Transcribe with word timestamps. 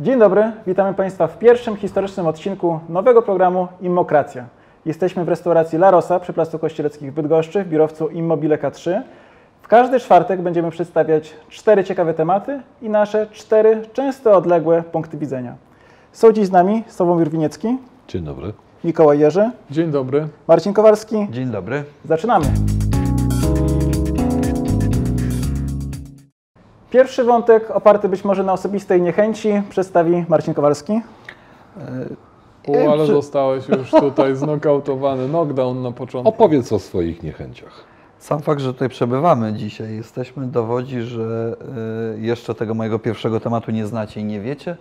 Dzień 0.00 0.18
dobry, 0.18 0.52
witamy 0.66 0.94
Państwa 0.94 1.26
w 1.26 1.38
pierwszym 1.38 1.76
historycznym 1.76 2.26
odcinku 2.26 2.80
nowego 2.88 3.22
programu 3.22 3.68
Immokracja. 3.80 4.44
Jesteśmy 4.84 5.24
w 5.24 5.28
restauracji 5.28 5.76
La 5.78 5.90
Rosa 5.90 6.20
przy 6.20 6.32
Placu 6.32 6.58
Kościeleckich 6.58 7.12
w 7.12 7.14
Bydgoszczy 7.14 7.64
w 7.64 7.68
biurowcu 7.68 8.08
Immobile 8.08 8.58
K3. 8.58 9.00
W 9.62 9.68
każdy 9.68 10.00
czwartek 10.00 10.42
będziemy 10.42 10.70
przedstawiać 10.70 11.34
cztery 11.48 11.84
ciekawe 11.84 12.14
tematy 12.14 12.60
i 12.82 12.90
nasze 12.90 13.26
cztery 13.32 13.82
często 13.92 14.36
odległe 14.36 14.82
punkty 14.82 15.16
widzenia. 15.16 15.54
Są 16.12 16.32
dziś 16.32 16.46
z 16.46 16.50
nami 16.50 16.84
Sławomir 16.88 17.30
Winiecki, 17.30 17.78
Dzień 18.08 18.22
dobry. 18.24 18.52
Mikołaj 18.84 19.18
Jerzy, 19.18 19.50
Dzień 19.70 19.90
dobry. 19.90 20.28
Marcin 20.48 20.72
Kowalski. 20.72 21.26
Dzień 21.30 21.50
dobry. 21.50 21.84
Zaczynamy. 22.04 22.46
Pierwszy 26.90 27.24
wątek, 27.24 27.70
oparty 27.70 28.08
być 28.08 28.24
może 28.24 28.44
na 28.44 28.52
osobistej 28.52 29.02
niechęci, 29.02 29.62
przedstawi 29.70 30.24
Marcin 30.28 30.54
Kowalski. 30.54 31.00
U, 32.66 32.90
ale 32.90 33.06
zostałeś 33.06 33.68
już 33.68 33.90
tutaj 33.90 34.36
znokautowany. 34.36 35.28
Knockdown 35.28 35.82
na 35.82 35.92
początku. 35.92 36.28
Opowiedz 36.28 36.72
o 36.72 36.78
swoich 36.78 37.22
niechęciach. 37.22 37.84
Sam 38.18 38.40
fakt, 38.40 38.60
że 38.60 38.72
tutaj 38.72 38.88
przebywamy 38.88 39.52
dzisiaj, 39.52 39.96
jesteśmy, 39.96 40.46
dowodzi, 40.46 41.02
że 41.02 41.56
y, 42.16 42.20
jeszcze 42.20 42.54
tego 42.54 42.74
mojego 42.74 42.98
pierwszego 42.98 43.40
tematu 43.40 43.70
nie 43.70 43.86
znacie 43.86 44.20
i 44.20 44.24
nie 44.24 44.40
wiecie. 44.40 44.76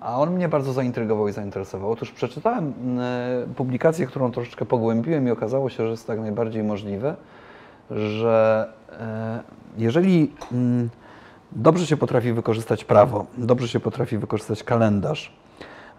A 0.00 0.20
on 0.20 0.30
mnie 0.30 0.48
bardzo 0.48 0.72
zaintrygował 0.72 1.28
i 1.28 1.32
zainteresował. 1.32 1.90
Otóż 1.90 2.12
przeczytałem 2.12 2.68
y, 3.00 3.54
publikację, 3.54 4.06
którą 4.06 4.32
troszeczkę 4.32 4.64
pogłębiłem 4.64 5.28
i 5.28 5.30
okazało 5.30 5.70
się, 5.70 5.84
że 5.84 5.90
jest 5.90 6.06
tak 6.06 6.20
najbardziej 6.20 6.62
możliwe, 6.62 7.16
że 7.90 8.68
jeżeli 9.78 10.32
mm, 10.52 10.88
dobrze 11.52 11.86
się 11.86 11.96
potrafi 11.96 12.32
wykorzystać 12.32 12.84
prawo, 12.84 13.26
dobrze 13.38 13.68
się 13.68 13.80
potrafi 13.80 14.18
wykorzystać 14.18 14.62
kalendarz, 14.62 15.32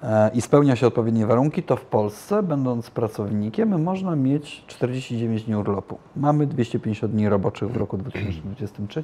e, 0.04 0.32
i 0.34 0.42
spełnia 0.42 0.76
się 0.76 0.88
odpowiednie 0.88 1.26
warunki, 1.26 1.64
to 1.64 1.76
w 1.76 1.86
Polsce, 1.86 2.44
będąc 2.44 2.90
pracownikiem, 2.90 3.84
można 3.84 4.16
mieć 4.16 4.64
49 4.68 5.44
dni 5.44 5.56
urlopu. 5.56 5.98
Mamy 6.16 6.48
250 6.48 7.14
dni 7.14 7.30
roboczych 7.30 7.72
w 7.72 7.78
roku 7.78 7.98
2023, 7.98 9.04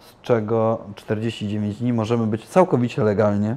z 0.00 0.22
czego 0.22 0.78
49 0.94 1.76
dni 1.78 1.92
możemy 1.92 2.26
być 2.26 2.48
całkowicie 2.48 3.02
legalnie 3.02 3.56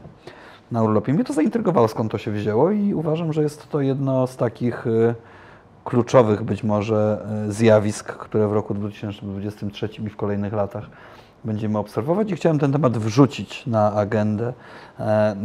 na 0.71 0.83
urlopie. 0.83 1.13
Mnie 1.13 1.23
to 1.23 1.33
zaintrygowało, 1.33 1.87
skąd 1.87 2.11
to 2.11 2.17
się 2.17 2.31
wzięło 2.31 2.71
i 2.71 2.93
uważam, 2.93 3.33
że 3.33 3.43
jest 3.43 3.69
to 3.69 3.81
jedno 3.81 4.27
z 4.27 4.37
takich 4.37 4.87
y, 4.87 5.15
kluczowych 5.87 6.43
być 6.43 6.63
może 6.63 7.25
y, 7.47 7.51
zjawisk, 7.51 8.13
które 8.13 8.47
w 8.47 8.53
roku 8.53 8.73
2023 8.73 9.89
i 10.05 10.09
w 10.09 10.15
kolejnych 10.15 10.53
latach 10.53 10.89
będziemy 11.45 11.77
obserwować. 11.77 12.31
I 12.31 12.35
chciałem 12.35 12.59
ten 12.59 12.71
temat 12.71 12.97
wrzucić 12.97 13.65
na 13.65 13.93
agendę 13.93 14.53
e, 14.99 15.35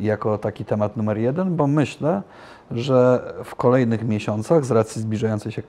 jako 0.00 0.38
taki 0.38 0.64
temat 0.64 0.96
numer 0.96 1.18
jeden, 1.18 1.56
bo 1.56 1.66
myślę, 1.66 2.22
że 2.70 3.22
w 3.44 3.54
kolejnych 3.54 4.08
miesiącach, 4.08 4.64
z 4.64 4.70
racji 4.70 5.02
zbliżającej 5.02 5.52
się 5.52 5.62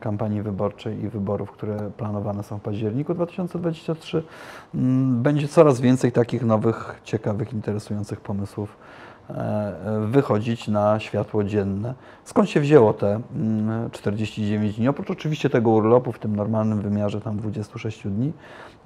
kampanii 0.00 0.42
wyborczej 0.42 1.04
i 1.04 1.08
wyborów, 1.08 1.50
które 1.50 1.90
planowane 1.96 2.42
są 2.42 2.58
w 2.58 2.62
październiku 2.62 3.14
2023, 3.14 4.22
mm, 4.74 5.22
będzie 5.22 5.48
coraz 5.48 5.80
więcej 5.80 6.12
takich 6.12 6.42
nowych, 6.42 7.00
ciekawych, 7.04 7.52
interesujących 7.52 8.20
pomysłów 8.20 8.68
e, 8.70 9.05
wychodzić 10.06 10.68
na 10.68 11.00
światło 11.00 11.44
dzienne. 11.44 11.94
Skąd 12.24 12.50
się 12.50 12.60
wzięło 12.60 12.92
te 12.92 13.20
mm, 13.36 13.90
49 13.90 14.76
dni? 14.76 14.88
Oprócz 14.88 15.10
oczywiście 15.10 15.50
tego 15.50 15.70
urlopu 15.70 16.12
w 16.12 16.18
tym 16.18 16.36
normalnym 16.36 16.80
wymiarze 16.80 17.20
tam 17.20 17.36
26 17.36 18.08
dni, 18.08 18.32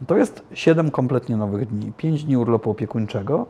to 0.06 0.16
jest 0.16 0.42
7 0.54 0.90
kompletnie 0.90 1.36
nowych 1.36 1.68
dni. 1.68 1.92
5 1.96 2.24
dni 2.24 2.36
urlopu 2.36 2.70
opiekuńczego, 2.70 3.46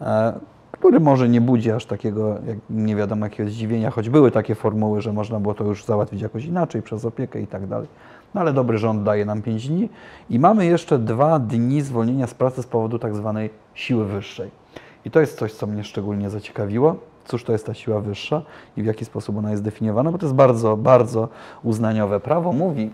e, 0.00 0.40
który 0.72 1.00
może 1.00 1.28
nie 1.28 1.40
budzi 1.40 1.70
aż 1.70 1.86
takiego, 1.86 2.28
jak 2.46 2.58
nie 2.70 2.96
wiadomo 2.96 3.26
jakiego 3.26 3.50
zdziwienia, 3.50 3.90
choć 3.90 4.10
były 4.10 4.30
takie 4.30 4.54
formuły, 4.54 5.02
że 5.02 5.12
można 5.12 5.40
było 5.40 5.54
to 5.54 5.64
już 5.64 5.84
załatwić 5.84 6.22
jakoś 6.22 6.44
inaczej, 6.44 6.82
przez 6.82 7.04
opiekę 7.04 7.40
i 7.40 7.46
tak 7.46 7.66
dalej. 7.66 7.88
No 8.34 8.40
ale 8.40 8.52
dobry 8.52 8.78
rząd 8.78 9.02
daje 9.02 9.24
nam 9.24 9.42
5 9.42 9.68
dni 9.68 9.88
i 10.30 10.38
mamy 10.38 10.66
jeszcze 10.66 10.98
dwa 10.98 11.38
dni 11.38 11.82
zwolnienia 11.82 12.26
z 12.26 12.34
pracy 12.34 12.62
z 12.62 12.66
powodu 12.66 12.98
tak 12.98 13.14
zwanej 13.14 13.50
siły 13.74 14.04
wyższej. 14.04 14.63
I 15.04 15.10
to 15.10 15.20
jest 15.20 15.38
coś, 15.38 15.52
co 15.52 15.66
mnie 15.66 15.84
szczególnie 15.84 16.30
zaciekawiło. 16.30 16.96
Cóż 17.24 17.44
to 17.44 17.52
jest 17.52 17.66
ta 17.66 17.74
siła 17.74 18.00
wyższa 18.00 18.42
i 18.76 18.82
w 18.82 18.86
jaki 18.86 19.04
sposób 19.04 19.38
ona 19.38 19.50
jest 19.50 19.62
definiowana, 19.62 20.12
bo 20.12 20.18
to 20.18 20.26
jest 20.26 20.36
bardzo, 20.36 20.76
bardzo 20.76 21.28
uznaniowe. 21.62 22.20
Prawo 22.20 22.52
mówi, 22.52 22.90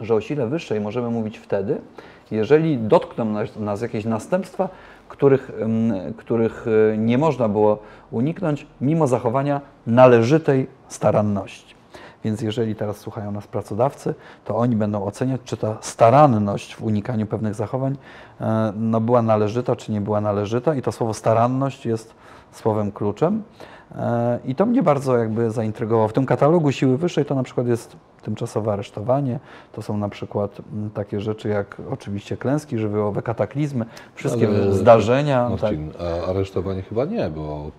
że 0.00 0.14
o 0.14 0.20
sile 0.20 0.46
wyższej 0.46 0.80
możemy 0.80 1.10
mówić 1.10 1.38
wtedy, 1.38 1.80
jeżeli 2.30 2.78
dotkną 2.78 3.24
nas, 3.24 3.56
nas 3.56 3.82
jakieś 3.82 4.04
następstwa, 4.04 4.68
których, 5.08 5.50
ym, 5.60 5.92
których 6.16 6.66
y, 6.66 6.98
nie 6.98 7.18
można 7.18 7.48
było 7.48 7.78
uniknąć, 8.10 8.66
mimo 8.80 9.06
zachowania 9.06 9.60
należytej 9.86 10.66
staranności. 10.88 11.74
Więc 12.24 12.42
jeżeli 12.42 12.74
teraz 12.74 12.96
słuchają 12.96 13.32
nas 13.32 13.46
pracodawcy, 13.46 14.14
to 14.44 14.56
oni 14.56 14.76
będą 14.76 15.04
oceniać, 15.04 15.40
czy 15.44 15.56
ta 15.56 15.76
staranność 15.80 16.74
w 16.74 16.82
unikaniu 16.82 17.26
pewnych 17.26 17.54
zachowań 17.54 17.96
e, 18.40 18.72
no, 18.76 19.00
była 19.00 19.22
należyta, 19.22 19.76
czy 19.76 19.92
nie 19.92 20.00
była 20.00 20.20
należyta. 20.20 20.74
I 20.74 20.82
to 20.82 20.92
słowo 20.92 21.14
staranność 21.14 21.86
jest 21.86 22.14
słowem 22.52 22.92
kluczem. 22.92 23.42
E, 23.96 24.38
I 24.44 24.54
to 24.54 24.66
mnie 24.66 24.82
bardzo 24.82 25.18
jakby 25.18 25.50
zaintrygowało. 25.50 26.08
W 26.08 26.12
tym 26.12 26.26
katalogu 26.26 26.72
siły 26.72 26.98
wyższej 26.98 27.24
to 27.24 27.34
na 27.34 27.42
przykład 27.42 27.66
jest 27.66 27.96
tymczasowe 28.22 28.72
aresztowanie, 28.72 29.38
to 29.72 29.82
są 29.82 29.96
na 29.96 30.08
przykład 30.08 30.58
mm, 30.72 30.90
takie 30.90 31.20
rzeczy 31.20 31.48
jak 31.48 31.76
oczywiście 31.90 32.36
klęski 32.36 32.78
żywiołowe, 32.78 33.22
kataklizmy, 33.22 33.84
wszystkie 34.14 34.48
Ale- 34.48 34.72
zdarzenia. 34.72 35.50
Tak. 35.50 35.62
Marcin, 35.62 35.92
a 36.00 36.30
aresztowanie 36.30 36.82
chyba 36.82 37.04
nie, 37.04 37.30
bo... 37.30 37.70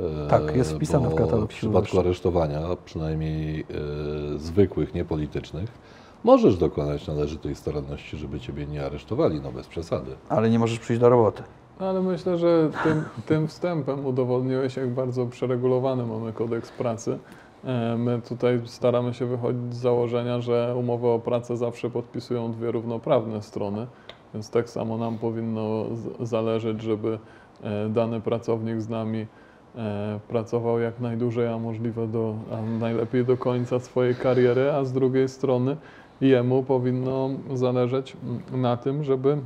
e, 0.00 0.28
Tak, 0.28 0.56
jest 0.56 0.74
wpisane 0.74 1.10
w 1.10 1.14
katalog 1.14 1.52
W 1.52 1.54
przypadku 1.54 1.98
aresztowania, 2.00 2.60
przynajmniej 2.84 3.60
e, 3.60 4.38
zwykłych, 4.38 4.94
niepolitycznych, 4.94 5.70
możesz 6.24 6.56
dokonać 6.56 7.06
należytej 7.06 7.54
staranności, 7.54 8.16
żeby 8.16 8.40
ciebie 8.40 8.66
nie 8.66 8.86
aresztowali, 8.86 9.40
no 9.40 9.52
bez 9.52 9.66
przesady. 9.66 10.10
Ale 10.28 10.50
nie 10.50 10.58
możesz 10.58 10.78
przyjść 10.78 11.00
do 11.00 11.08
roboty. 11.08 11.42
Ale 11.78 12.02
myślę, 12.02 12.38
że 12.38 12.70
tym, 12.84 13.04
tym 13.26 13.48
wstępem 13.48 14.06
udowodniłeś, 14.06 14.76
jak 14.76 14.90
bardzo 14.90 15.26
przeregulowany 15.26 16.06
mamy 16.06 16.32
kodeks 16.32 16.70
pracy. 16.70 17.18
E, 17.64 17.96
My 17.96 18.20
tutaj 18.28 18.60
staramy 18.64 19.14
się 19.14 19.26
wychodzić 19.26 19.74
z 19.74 19.78
założenia, 19.78 20.40
że 20.40 20.74
umowę 20.76 21.08
o 21.08 21.18
pracę 21.18 21.56
zawsze 21.56 21.90
podpisują 21.90 22.52
dwie 22.52 22.70
równoprawne 22.70 23.42
strony, 23.42 23.86
więc 24.34 24.50
tak 24.50 24.70
samo 24.70 24.98
nam 24.98 25.18
powinno 25.18 25.84
zależeć, 26.20 26.82
żeby 26.82 27.18
dany 27.90 28.20
pracownik 28.20 28.80
z 28.80 28.88
nami 28.88 29.26
pracował 30.28 30.80
jak 30.80 31.00
najdłużej, 31.00 31.48
a 31.48 31.58
możliwe 31.58 32.06
do, 32.08 32.34
a 32.52 32.62
najlepiej 32.62 33.24
do 33.24 33.36
końca 33.36 33.80
swojej 33.80 34.14
kariery, 34.14 34.72
a 34.72 34.84
z 34.84 34.92
drugiej 34.92 35.28
strony 35.28 35.76
jemu 36.20 36.62
powinno 36.62 37.30
zależeć 37.54 38.16
na 38.52 38.76
tym, 38.76 39.04
żeby 39.04 39.38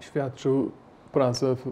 świadczył 0.00 0.70
pracę 1.12 1.56
w, 1.56 1.66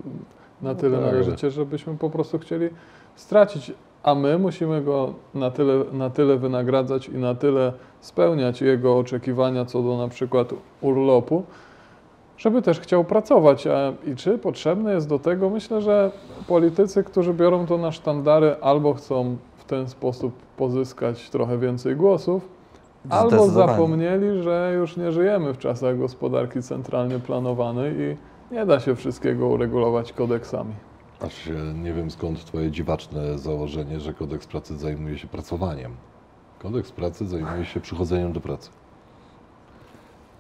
na 0.63 0.71
No 0.71 0.75
tyle 0.75 0.99
tak, 0.99 1.07
należycie, 1.07 1.51
żebyśmy 1.51 1.97
po 1.97 2.11
prostu 2.11 2.39
chcieli 2.39 2.69
stracić, 3.17 3.73
a 4.03 4.15
my 4.15 4.39
musimy 4.39 4.83
go 4.83 5.15
na 5.35 5.51
tyle, 5.51 5.85
na 5.93 6.11
tyle 6.11 6.37
wynagradzać 6.37 7.09
i 7.09 7.19
na 7.19 7.35
tyle 7.35 7.73
spełniać 8.01 8.61
jego 8.61 8.99
oczekiwania 8.99 9.65
co 9.65 9.83
do 9.83 9.97
na 9.97 10.09
przykład 10.09 10.55
urlopu, 10.81 11.45
żeby 12.39 12.63
też 12.63 12.81
chciał 12.81 13.05
pracować. 13.05 13.67
A, 13.67 13.93
I 14.07 14.17
czy 14.17 14.39
potrzebne 14.39 14.95
jest 14.95 15.09
do 15.09 15.19
tego? 15.19 15.51
Myślę, 15.51 15.83
że 15.83 16.11
politycy, 16.47 17.05
którzy 17.05 17.35
biorą 17.35 17.67
to 17.67 17.79
na 17.79 17.93
sztandary, 17.93 18.57
albo 18.61 18.95
chcą 18.95 19.37
w 19.57 19.65
ten 19.65 19.89
sposób 19.89 20.33
pozyskać 20.57 21.31
trochę 21.31 21.59
więcej 21.59 21.97
głosów, 21.97 22.49
albo 23.11 23.49
zapomnieli, 23.49 24.43
że 24.43 24.73
już 24.77 24.97
nie 24.97 25.13
żyjemy 25.13 25.55
w 25.55 25.59
czasach 25.59 25.99
gospodarki 25.99 26.63
centralnie 26.63 27.19
planowanej 27.19 27.95
i 27.99 28.17
nie 28.55 28.67
da 28.67 28.81
się 28.81 28.97
wszystkiego 28.97 29.47
uregulować 29.47 30.13
kodeksami. 30.13 30.75
Aż 31.21 31.49
e, 31.49 31.53
nie 31.75 31.93
wiem 31.93 32.11
skąd 32.11 32.45
twoje 32.45 32.71
dziwaczne 32.71 33.39
założenie, 33.39 34.01
że 34.01 34.15
kodeks 34.15 34.47
pracy 34.47 34.77
zajmuje 34.77 35.19
się 35.19 35.29
pracowaniem. 35.29 35.93
Kodeks 36.59 36.93
pracy 36.93 37.27
zajmuje 37.27 37.65
się 37.65 37.81
przychodzeniem 37.81 38.33
do 38.33 38.41
pracy. 38.41 38.71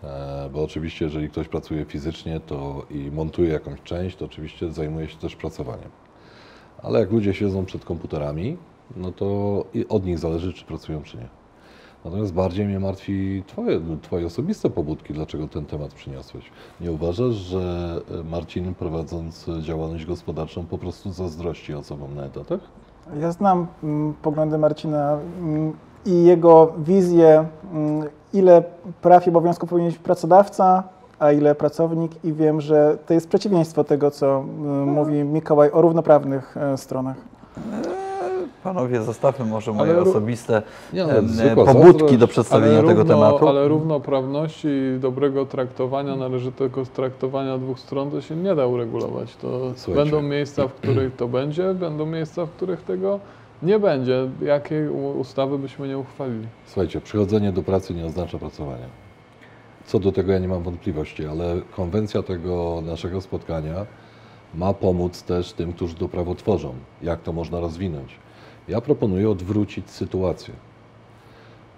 E, 0.04 0.50
Bo 0.52 0.62
oczywiście, 0.62 1.04
jeżeli 1.04 1.28
ktoś 1.28 1.48
pracuje 1.48 1.84
fizycznie 1.84 2.40
to 2.40 2.86
i 2.90 3.10
montuje 3.10 3.52
jakąś 3.52 3.82
część, 3.82 4.16
to 4.16 4.24
oczywiście 4.24 4.72
zajmuje 4.72 5.08
się 5.08 5.16
też 5.16 5.36
pracowaniem. 5.36 5.90
Ale 6.82 7.00
jak 7.00 7.12
ludzie 7.12 7.34
siedzą 7.34 7.64
przed 7.64 7.84
komputerami, 7.84 8.56
no 8.96 9.12
to 9.12 9.64
od 9.88 10.04
nich 10.04 10.18
zależy, 10.18 10.52
czy 10.52 10.64
pracują, 10.64 11.02
czy 11.02 11.16
nie. 11.16 11.28
Natomiast 12.04 12.34
bardziej 12.34 12.66
mnie 12.66 12.80
martwi 12.80 13.42
twoje, 13.46 13.80
twoje 14.02 14.26
osobiste 14.26 14.70
pobudki, 14.70 15.14
dlaczego 15.14 15.48
ten 15.48 15.66
temat 15.66 15.94
przyniosłeś. 15.94 16.50
Nie 16.80 16.92
uważasz, 16.92 17.34
że 17.34 18.00
e, 18.20 18.24
Marcin 18.24 18.74
prowadząc 18.74 19.46
działalność 19.60 20.06
gospodarczą 20.06 20.66
po 20.66 20.78
prostu 20.78 21.12
zazdrości 21.12 21.74
osobom 21.74 22.14
na 22.14 22.24
etatach? 22.24 22.60
Ja 23.20 23.32
znam 23.32 23.66
mm, 23.82 24.14
poglądy 24.22 24.58
Marcina 24.58 25.18
mm, 25.40 25.72
i 26.06 26.24
jego 26.24 26.72
wizję, 26.78 27.44
mm, 27.74 28.08
ile 28.32 28.62
praw 29.02 29.26
i 29.26 29.30
obowiązków 29.30 29.70
powinien 29.70 29.90
mieć 29.90 29.98
pracodawca 29.98 30.82
a 31.18 31.32
ile 31.32 31.54
pracownik 31.54 32.24
i 32.24 32.32
wiem, 32.32 32.60
że 32.60 32.98
to 33.06 33.14
jest 33.14 33.28
przeciwieństwo 33.28 33.84
tego, 33.84 34.10
co 34.10 34.38
y, 34.38 34.62
mówi 34.86 35.24
Mikołaj 35.24 35.70
o 35.70 35.82
równoprawnych 35.82 36.56
e, 36.56 36.76
stronach. 36.76 37.16
Panowie, 38.64 39.02
zostawmy 39.02 39.44
może 39.44 39.72
moje 39.72 39.92
Ale 39.92 40.00
osobiste 40.00 40.62
Nie, 40.92 41.06
no, 41.06 41.12
zwykła 41.22 41.64
pobudki 41.64 42.18
do 42.18 42.28
przedstawienia 42.28 42.78
ale 42.78 42.88
tego 42.88 43.00
równo, 43.00 43.14
tematu. 43.14 43.48
Ale 43.48 43.68
równoprawności 43.68 44.68
i 44.68 45.00
dobrego 45.00 45.46
traktowania, 45.46 46.16
należytego 46.16 46.86
traktowania 46.86 47.58
dwóch 47.58 47.78
stron 47.78 48.10
to 48.10 48.20
się 48.20 48.36
nie 48.36 48.54
da 48.54 48.66
uregulować. 48.66 49.36
To 49.36 49.60
Słuchajcie. 49.76 50.10
będą 50.10 50.28
miejsca, 50.28 50.68
w 50.68 50.72
których 50.72 51.16
to 51.16 51.28
będzie, 51.28 51.74
będą 51.74 52.06
miejsca, 52.06 52.46
w 52.46 52.50
których 52.50 52.82
tego 52.82 53.20
nie 53.62 53.78
będzie. 53.78 54.30
Jakie 54.42 54.92
u- 54.92 55.18
ustawy 55.20 55.58
byśmy 55.58 55.88
nie 55.88 55.98
uchwalili? 55.98 56.46
Słuchajcie, 56.66 57.00
przychodzenie 57.00 57.52
do 57.52 57.62
pracy 57.62 57.94
nie 57.94 58.06
oznacza 58.06 58.38
pracowania. 58.38 58.86
Co 59.86 59.98
do 59.98 60.12
tego 60.12 60.32
ja 60.32 60.38
nie 60.38 60.48
mam 60.48 60.62
wątpliwości, 60.62 61.26
ale 61.26 61.60
konwencja 61.76 62.22
tego 62.22 62.82
naszego 62.86 63.20
spotkania 63.20 63.86
ma 64.54 64.74
pomóc 64.74 65.22
też 65.22 65.52
tym, 65.52 65.72
którzy 65.72 65.94
to 65.94 66.08
prawo 66.08 66.34
tworzą. 66.34 66.74
Jak 67.02 67.22
to 67.22 67.32
można 67.32 67.60
rozwinąć? 67.60 68.14
Ja 68.68 68.80
proponuję 68.80 69.30
odwrócić 69.30 69.90
sytuację. 69.90 70.54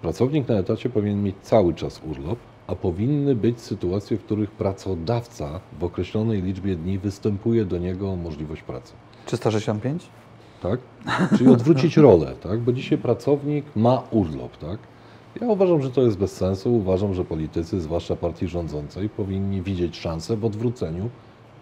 Pracownik 0.01 0.47
na 0.47 0.55
etacie 0.55 0.89
powinien 0.89 1.23
mieć 1.23 1.35
cały 1.41 1.73
czas 1.73 2.01
urlop, 2.11 2.39
a 2.67 2.75
powinny 2.75 3.35
być 3.35 3.61
sytuacje, 3.61 4.17
w 4.17 4.23
których 4.23 4.51
pracodawca 4.51 5.59
w 5.79 5.83
określonej 5.83 6.41
liczbie 6.41 6.75
dni 6.75 6.97
występuje 6.99 7.65
do 7.65 7.77
niego 7.77 8.11
o 8.11 8.15
możliwość 8.15 8.61
pracy. 8.63 8.93
365? 9.25 10.03
Tak? 10.61 10.79
Czyli 11.37 11.49
odwrócić 11.49 11.97
rolę, 11.97 12.33
tak? 12.43 12.59
Bo 12.59 12.73
dzisiaj 12.73 12.97
pracownik 12.97 13.65
ma 13.75 14.03
urlop, 14.11 14.57
tak? 14.57 14.77
Ja 15.41 15.47
uważam, 15.47 15.81
że 15.81 15.89
to 15.89 16.01
jest 16.01 16.17
bez 16.17 16.31
sensu. 16.31 16.75
Uważam, 16.75 17.13
że 17.13 17.25
politycy, 17.25 17.81
zwłaszcza 17.81 18.15
partii 18.15 18.47
rządzącej, 18.47 19.09
powinni 19.09 19.61
widzieć 19.61 19.97
szansę 19.97 20.37
w 20.37 20.45
odwróceniu 20.45 21.09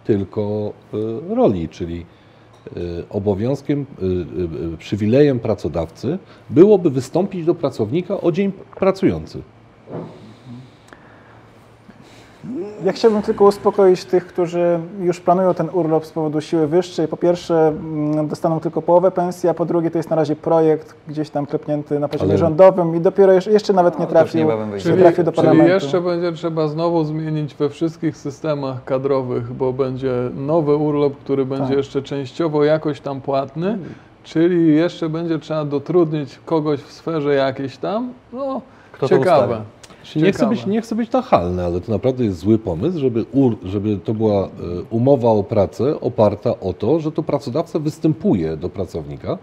tylko 0.04 0.72
y, 1.30 1.34
roli, 1.34 1.68
czyli 1.68 2.06
y, 2.76 3.04
obowiązkiem, 3.10 3.86
y, 4.74 4.76
przywilejem 4.76 5.40
pracodawcy 5.40 6.18
byłoby 6.50 6.90
wystąpić 6.90 7.44
do 7.44 7.54
pracownika 7.54 8.20
o 8.20 8.32
dzień 8.32 8.52
pracujący. 8.76 9.42
Ja 12.84 12.92
chciałbym 12.92 13.22
tylko 13.22 13.44
uspokoić 13.44 14.04
tych, 14.04 14.26
którzy 14.26 14.78
już 15.00 15.20
planują 15.20 15.54
ten 15.54 15.68
urlop 15.72 16.06
z 16.06 16.10
powodu 16.10 16.40
siły 16.40 16.66
wyższej. 16.66 17.08
Po 17.08 17.16
pierwsze, 17.16 17.68
mm, 17.68 18.28
dostaną 18.28 18.60
tylko 18.60 18.82
połowę 18.82 19.10
pensji, 19.10 19.48
a 19.48 19.54
po 19.54 19.64
drugie, 19.64 19.90
to 19.90 19.98
jest 19.98 20.10
na 20.10 20.16
razie 20.16 20.36
projekt 20.36 20.94
gdzieś 21.08 21.30
tam 21.30 21.46
klepnięty 21.46 21.98
na 21.98 22.08
poziomie 22.08 22.30
Ale- 22.30 22.38
rządowym 22.38 22.96
i 22.96 23.00
dopiero 23.00 23.32
jeszcze, 23.32 23.50
jeszcze 23.50 23.72
nawet 23.72 23.98
nie 23.98 24.04
No, 24.04 24.10
trafił, 24.10 24.46
wyjdzie. 24.46 24.66
nie 24.74 24.80
Czyli, 24.80 24.98
trafił 24.98 25.24
do 25.24 25.32
czyli 25.32 25.42
parlamentu. 25.46 25.72
jeszcze 25.72 26.00
będzie 26.00 26.32
trzeba 26.32 26.68
znowu 26.68 27.04
zmienić 27.04 27.54
we 27.54 27.68
wszystkich 27.68 28.16
systemach 28.16 28.84
kadrowych, 28.84 29.52
bo 29.52 29.72
będzie 29.72 30.12
nowy 30.36 30.76
urlop, 30.76 31.16
który 31.16 31.44
będzie 31.46 31.68
Tak. 31.68 31.76
jeszcze 31.76 32.02
częściowo 32.02 32.64
jakoś 32.64 33.00
tam 33.00 33.20
płatny, 33.20 33.78
czyli 34.24 34.76
jeszcze 34.76 35.08
będzie 35.08 35.38
trzeba 35.38 35.64
dotrudnić 35.64 36.38
kogoś 36.44 36.80
w 36.80 36.92
sferze 36.92 37.34
jakiejś 37.34 37.76
tam. 37.76 38.12
No, 38.32 38.60
Kto 38.92 39.08
to 39.08 39.18
ciekawe. 40.02 40.26
Nie 40.26 40.32
chcę, 40.32 40.46
być, 40.46 40.66
nie 40.66 40.82
chcę 40.82 40.94
być 40.94 41.12
nachalny, 41.12 41.64
ale 41.64 41.80
to 41.80 41.92
naprawdę 41.92 42.24
jest 42.24 42.38
zły 42.38 42.58
pomysł, 42.58 42.98
żeby, 42.98 43.24
ur, 43.32 43.56
żeby 43.64 43.98
to 44.04 44.14
była 44.14 44.44
e, 44.44 44.48
umowa 44.90 45.30
o 45.30 45.42
pracę 45.42 46.00
oparta 46.00 46.60
o 46.60 46.72
to, 46.72 47.00
że 47.00 47.12
to 47.12 47.22
pracodawca 47.22 47.78
występuje 47.78 48.56
do 48.56 48.68
pracownika 48.68 49.38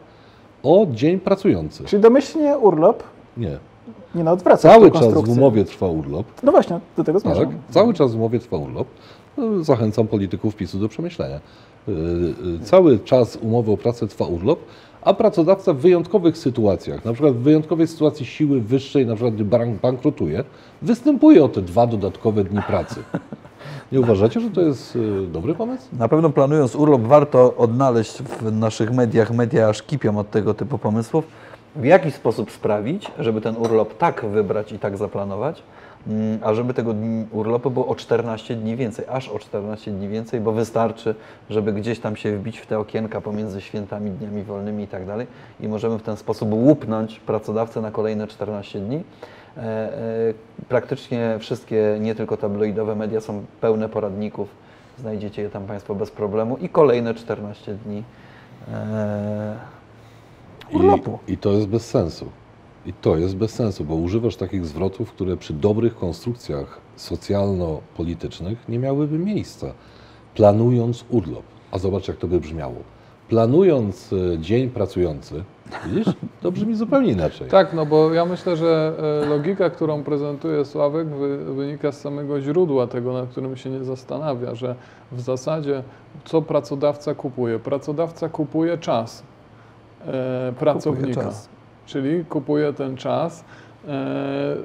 o 0.63 0.87
dzień 0.91 1.19
pracujący. 1.19 1.83
Czyli 1.83 2.01
domyślnie 2.01 2.57
urlop 2.57 3.03
Nie. 3.37 3.57
nie 4.15 4.23
no, 4.23 4.31
odwraca 4.31 4.69
Cały 4.69 4.91
czas 4.91 5.13
w 5.13 5.29
umowie 5.29 5.65
trwa 5.65 5.87
urlop. 5.87 6.25
No 6.43 6.51
właśnie, 6.51 6.79
do 6.97 7.03
tego 7.03 7.19
zmierzam. 7.19 7.45
Tak, 7.45 7.55
cały 7.69 7.93
czas 7.93 8.13
w 8.13 8.15
umowie 8.15 8.39
trwa 8.39 8.57
urlop. 8.57 8.87
No, 9.37 9.63
Zachęcam 9.63 10.07
polityków 10.07 10.55
PiSu 10.55 10.79
do 10.79 10.89
przemyślenia. 10.89 11.39
Yy, 11.87 11.95
Cały 12.63 12.99
czas 12.99 13.35
umowy 13.41 13.71
o 13.71 13.77
pracę 13.77 14.07
trwa 14.07 14.25
urlop, 14.25 14.59
a 15.07 15.13
pracodawca 15.13 15.73
w 15.73 15.77
wyjątkowych 15.77 16.37
sytuacjach, 16.37 17.05
na 17.05 17.13
przykład 17.13 17.33
w 17.33 17.39
wyjątkowej 17.39 17.87
sytuacji 17.87 18.25
siły 18.25 18.61
wyższej, 18.61 19.05
na 19.05 19.15
przykład 19.15 19.33
gdy 19.33 19.45
bank 19.45 19.81
bankrutuje, 19.81 20.43
występuje 20.81 21.43
o 21.43 21.49
te 21.49 21.61
dwa 21.61 21.87
dodatkowe 21.87 22.43
dni 22.43 22.61
pracy. 22.61 23.03
Nie 23.91 23.99
uważacie, 23.99 24.39
że 24.39 24.49
to 24.49 24.61
jest 24.61 24.95
yy, 24.95 25.27
dobry 25.27 25.55
pomysł? 25.55 25.87
Na 25.99 26.07
pewno 26.07 26.29
planując 26.29 26.75
urlop 26.75 27.01
warto 27.01 27.55
odnaleźć 27.57 28.17
w 28.17 28.51
naszych 28.51 28.91
mediach, 28.91 29.31
media 29.31 29.69
aż 29.69 29.83
kipią 29.83 30.17
od 30.17 30.31
tego 30.31 30.53
typu 30.53 30.77
pomysłów, 30.77 31.25
w 31.75 31.83
jaki 31.83 32.11
sposób 32.11 32.51
sprawić, 32.51 33.11
żeby 33.19 33.41
ten 33.41 33.57
urlop 33.57 33.97
tak 33.97 34.25
wybrać 34.25 34.71
i 34.71 34.79
tak 34.79 34.97
zaplanować, 34.97 35.63
a 36.41 36.53
żeby 36.53 36.73
tego 36.73 36.95
urlopu 37.31 37.71
było 37.71 37.87
o 37.87 37.95
14 37.95 38.55
dni 38.55 38.75
więcej, 38.75 39.05
aż 39.09 39.29
o 39.29 39.39
14 39.39 39.91
dni 39.91 40.07
więcej, 40.07 40.41
bo 40.41 40.51
wystarczy, 40.51 41.15
żeby 41.49 41.73
gdzieś 41.73 41.99
tam 41.99 42.15
się 42.15 42.37
wbić 42.37 42.59
w 42.59 42.65
te 42.65 42.79
okienka 42.79 43.21
pomiędzy 43.21 43.61
świętami, 43.61 44.11
dniami 44.11 44.43
wolnymi 44.43 44.83
i 44.83 44.87
tak 44.87 45.05
dalej 45.05 45.27
i 45.59 45.67
możemy 45.67 45.97
w 45.99 46.03
ten 46.03 46.17
sposób 46.17 46.53
łupnąć 46.53 47.19
pracodawcę 47.19 47.81
na 47.81 47.91
kolejne 47.91 48.27
14 48.27 48.79
dni. 48.79 49.03
E, 49.57 49.61
e, 49.61 50.33
Praktycznie 50.69 51.35
wszystkie, 51.39 51.97
nie 51.99 52.15
tylko 52.15 52.37
tabloidowe 52.37 52.95
media 52.95 53.21
są 53.21 53.45
pełne 53.61 53.89
poradników. 53.89 54.49
Znajdziecie 54.99 55.41
je 55.41 55.49
tam 55.49 55.65
Państwo 55.65 55.95
bez 55.95 56.11
problemu 56.11 56.57
i 56.57 56.69
kolejne 56.69 57.13
14 57.13 57.75
dni 57.85 58.03
e, 58.73 59.55
urlopu. 60.71 61.19
I, 61.27 61.33
I 61.33 61.37
to 61.37 61.51
jest 61.51 61.67
bez 61.67 61.89
sensu. 61.89 62.25
I 62.87 62.93
to 62.93 63.17
jest 63.17 63.35
bez 63.35 63.51
sensu, 63.51 63.85
bo 63.85 63.95
używasz 63.95 64.35
takich 64.35 64.65
zwrotów, 64.65 65.11
które 65.11 65.37
przy 65.37 65.53
dobrych 65.53 65.95
konstrukcjach 65.95 66.81
socjalno-politycznych 66.95 68.69
nie 68.69 68.79
miałyby 68.79 69.19
miejsca. 69.19 69.67
Planując 70.35 71.05
urlop. 71.09 71.43
A 71.71 71.77
zobacz, 71.77 72.07
jak 72.07 72.17
to 72.17 72.27
by 72.27 72.39
brzmiało. 72.39 72.75
Planując 73.29 74.13
e, 74.13 74.39
dzień 74.39 74.69
pracujący, 74.69 75.43
widzisz, 75.85 76.13
to 76.41 76.51
brzmi 76.51 76.75
zupełnie 76.75 77.11
inaczej. 77.11 77.47
Tak, 77.47 77.73
no 77.73 77.85
bo 77.85 78.13
ja 78.13 78.25
myślę, 78.25 78.57
że 78.57 78.93
e, 79.23 79.25
logika, 79.25 79.69
którą 79.69 80.03
prezentuje 80.03 80.65
Sławek, 80.65 81.07
wy, 81.07 81.53
wynika 81.55 81.91
z 81.91 82.01
samego 82.01 82.41
źródła 82.41 82.87
tego, 82.87 83.13
nad 83.13 83.29
którym 83.29 83.57
się 83.57 83.69
nie 83.69 83.83
zastanawia, 83.83 84.55
że 84.55 84.75
w 85.11 85.21
zasadzie 85.21 85.83
co 86.25 86.41
pracodawca 86.41 87.15
kupuje? 87.15 87.59
Pracodawca 87.59 88.29
kupuje 88.29 88.77
czas 88.77 89.23
e, 90.05 90.53
pracownika, 90.59 91.23
czas. 91.23 91.56
Czyli 91.87 92.25
kupuje 92.25 92.73
ten 92.73 92.97
czas 92.97 93.45
e, 93.87 94.55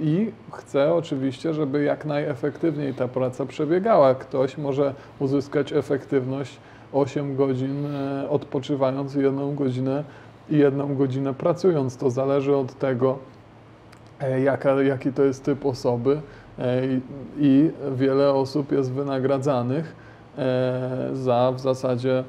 i 0.00 0.32
chce 0.52 0.94
oczywiście, 0.94 1.54
żeby 1.54 1.82
jak 1.82 2.04
najefektywniej 2.04 2.94
ta 2.94 3.08
praca 3.08 3.46
przebiegała. 3.46 4.14
Ktoś 4.14 4.58
może 4.58 4.94
uzyskać 5.18 5.72
efektywność 5.72 6.56
8 6.92 7.36
godzin 7.36 7.86
e, 7.86 8.30
odpoczywając 8.30 9.14
jedną 9.14 9.54
godzinę 9.54 10.04
i 10.50 10.56
jedną 10.56 10.96
godzinę 10.96 11.34
pracując. 11.34 11.96
To 11.96 12.10
zależy 12.10 12.56
od 12.56 12.78
tego, 12.78 13.18
e, 14.20 14.40
jaka, 14.40 14.82
jaki 14.82 15.12
to 15.12 15.22
jest 15.22 15.44
typ 15.44 15.66
osoby 15.66 16.20
i, 17.38 17.70
wiele 17.96 18.34
osób 18.34 18.72
jest 18.72 18.92
wynagradzanych 18.92 19.96
za 21.12 21.52
w 21.56 21.60
zasadzie 21.60 22.24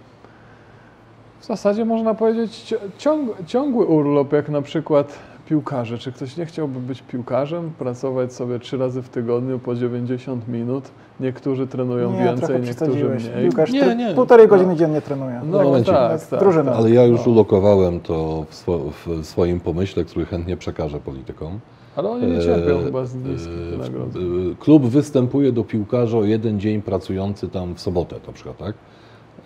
w 1.39 1.45
zasadzie 1.45 1.85
można 1.85 2.13
powiedzieć 2.13 2.73
ciąg, 2.97 3.29
ciągły 3.45 3.85
urlop, 3.85 4.33
jak 4.33 4.49
na 4.49 4.61
przykład 4.61 5.19
piłkarze. 5.49 5.97
Czy 5.97 6.11
ktoś 6.11 6.37
nie 6.37 6.45
chciałby 6.45 6.79
być 6.79 7.01
piłkarzem, 7.01 7.71
pracować 7.79 8.33
sobie 8.33 8.59
trzy 8.59 8.77
razy 8.77 9.01
w 9.01 9.09
tygodniu 9.09 9.59
po 9.59 9.75
90 9.75 10.47
minut? 10.47 10.83
Niektórzy 11.19 11.67
trenują 11.67 12.11
Nie, 12.11 12.23
więcej, 12.23 12.61
niektórzy 12.61 13.05
mniej. 13.05 13.43
Piłkarz 13.43 13.71
Nie, 13.71 13.95
nie. 13.95 14.13
półtorej 14.15 14.47
godziny 14.47 14.75
dziennie 14.75 15.01
trenuje. 15.01 15.41
No, 15.45 15.63
momencik. 15.63 15.93
tak, 15.93 16.27
tak, 16.27 16.39
drużyna. 16.39 16.71
tak. 16.71 16.79
Ale 16.79 16.91
ja 16.91 17.03
już 17.05 17.25
No. 17.25 17.31
ulokowałem 17.31 17.99
to 17.99 18.45
w, 18.49 18.55
swo, 18.55 18.79
w 19.05 19.25
swoim 19.25 19.59
pomyśle, 19.59 20.03
który 20.05 20.25
chętnie 20.25 20.57
przekażę 20.57 20.99
politykom. 20.99 21.59
Ale 21.95 22.09
oni 22.09 22.27
nie 22.27 22.39
cierpią 22.41 22.79
E, 22.79 22.83
chyba 22.83 23.05
z 23.05 23.15
e, 23.15 23.19
niskich 23.19 23.49
wynagrodzeń. 23.51 24.51
e, 24.51 24.55
Klub 24.55 24.85
występuje 24.85 25.51
do 25.51 25.63
piłkarza 25.63 26.17
o 26.17 26.23
jeden 26.23 26.59
dzień 26.59 26.81
pracujący 26.81 27.49
tam 27.49 27.75
w 27.75 27.81
sobotę 27.81 28.15
na 28.27 28.33
przykład, 28.33 28.57
tak? 28.57 28.73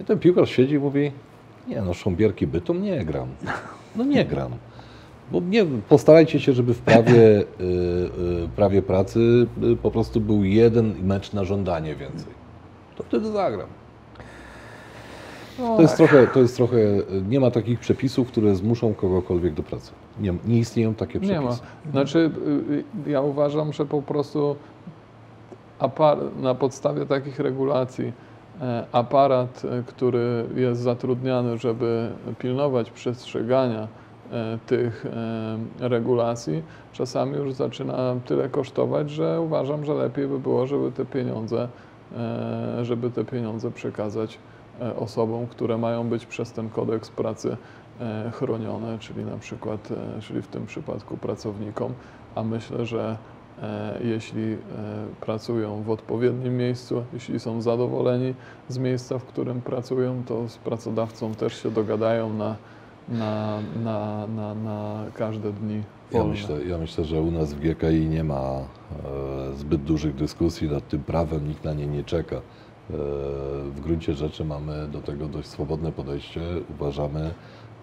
I 0.01 0.03
ten 0.03 0.19
piłkarz 0.19 0.49
siedzi 0.49 0.75
i 0.75 0.79
mówi, 0.79 1.11
nie 1.67 1.81
no, 1.81 1.93
sząbierki 1.93 2.47
bytom 2.47 2.81
nie 2.81 3.05
gram. 3.05 3.27
No 3.95 4.03
nie 4.03 4.25
gram. 4.25 4.51
Bo 5.31 5.39
nie, 5.39 5.65
postarajcie 5.89 6.39
się, 6.39 6.53
żeby 6.53 6.73
w 6.73 6.79
prawie, 6.81 7.13
y, 7.13 7.43
y, 7.61 8.49
prawie 8.55 8.81
pracy 8.81 9.47
y, 9.63 9.75
po 9.75 9.91
prostu 9.91 10.21
był 10.21 10.43
jeden 10.43 11.05
mecz 11.05 11.33
na 11.33 11.43
żądanie 11.43 11.95
więcej. 11.95 12.33
To 12.95 13.03
wtedy 13.03 13.31
zagram. 13.31 13.67
No, 15.59 15.75
To 15.75 15.81
jest 15.81 15.97
trochę, 15.97 16.27
to 16.27 16.39
jest 16.39 16.55
trochę, 16.55 16.77
nie 17.29 17.39
ma 17.39 17.51
takich 17.51 17.79
przepisów, 17.79 18.27
które 18.27 18.55
zmuszą 18.55 18.93
kogokolwiek 18.93 19.53
do 19.53 19.63
pracy. 19.63 19.91
Nie, 20.19 20.33
nie 20.45 20.59
istnieją 20.59 20.93
takie 20.93 21.19
Nie 21.19 21.27
przepisy. 21.27 21.61
ma. 21.85 21.91
Znaczy, 21.91 22.31
ja 23.07 23.21
uważam, 23.21 23.73
że 23.73 23.85
po 23.85 24.01
prostu 24.01 24.55
na 26.41 26.55
podstawie 26.55 27.05
takich 27.05 27.39
regulacji 27.39 28.13
aparat, 28.91 29.61
e, 29.65 29.83
który 29.83 30.45
jest 30.55 30.81
zatrudniany, 30.81 31.57
żeby 31.57 32.09
pilnować 32.39 32.91
przestrzegania 32.91 33.87
e, 34.31 34.57
tych 34.65 35.05
e, 35.05 35.89
regulacji 35.89 36.63
czasami 36.91 37.37
już 37.37 37.53
zaczyna 37.53 38.15
tyle 38.25 38.49
kosztować, 38.49 39.09
że 39.09 39.41
uważam, 39.41 39.85
że 39.85 39.93
lepiej 39.93 40.27
by 40.27 40.39
było, 40.39 40.67
żeby 40.67 40.91
te 40.91 41.05
pieniądze, 41.05 41.67
e, 42.17 42.85
żeby 42.85 43.09
te 43.09 43.25
pieniądze 43.25 43.71
przekazać 43.71 44.39
e, 44.81 44.95
osobom, 44.95 45.47
które 45.47 45.77
mają 45.77 46.09
być 46.09 46.25
przez 46.25 46.51
ten 46.51 46.69
kodeks 46.69 47.09
pracy 47.09 47.57
e, 48.01 48.31
chronione, 48.31 48.99
czyli 48.99 49.25
na 49.25 49.37
przykład, 49.37 49.89
e, 49.91 50.21
czyli 50.21 50.41
w 50.41 50.47
tym 50.47 50.65
przypadku 50.65 51.17
pracownikom, 51.17 51.93
a 52.35 52.43
myślę, 52.43 52.85
że 52.85 53.17
e, 53.19 53.32
jeśli 54.03 54.53
e, 54.53 54.57
pracują 55.21 55.83
w 55.83 55.89
odpowiednim 55.89 56.57
miejscu, 56.57 57.03
jeśli 57.13 57.39
są 57.39 57.61
zadowoleni 57.61 58.33
z 58.69 58.77
miejsca, 58.77 59.19
w 59.19 59.23
którym 59.23 59.61
pracują, 59.61 60.23
to 60.27 60.49
z 60.49 60.57
pracodawcą 60.57 61.35
też 61.35 61.63
się 61.63 61.71
dogadają 61.71 62.33
na, 62.33 62.55
na, 63.09 63.59
na, 63.83 64.27
na, 64.27 64.55
na 64.55 65.05
każde 65.13 65.51
dni 65.51 65.83
Ja 66.11 66.23
myślę, 66.23 66.63
ja 66.65 66.77
myślę, 66.77 67.03
że 67.05 67.21
u 67.21 67.31
nas 67.31 67.53
w 67.53 67.59
GKI 67.59 68.07
nie 68.09 68.23
ma 68.23 68.41
e, 68.41 69.55
zbyt 69.55 69.83
dużych 69.83 70.15
dyskusji 70.15 70.69
nad 70.69 70.87
tym 70.87 71.03
prawem, 71.03 71.47
nikt 71.47 71.63
na 71.63 71.73
nie 71.73 71.87
nie 71.87 72.03
czeka. 72.03 72.35
E, 72.35 72.41
w 73.69 73.79
gruncie 73.83 74.13
rzeczy 74.13 74.45
mamy 74.45 74.87
do 74.87 75.01
tego 75.01 75.27
dość 75.27 75.47
swobodne 75.47 75.91
podejście. 75.91 76.41
Uważamy, 76.69 77.33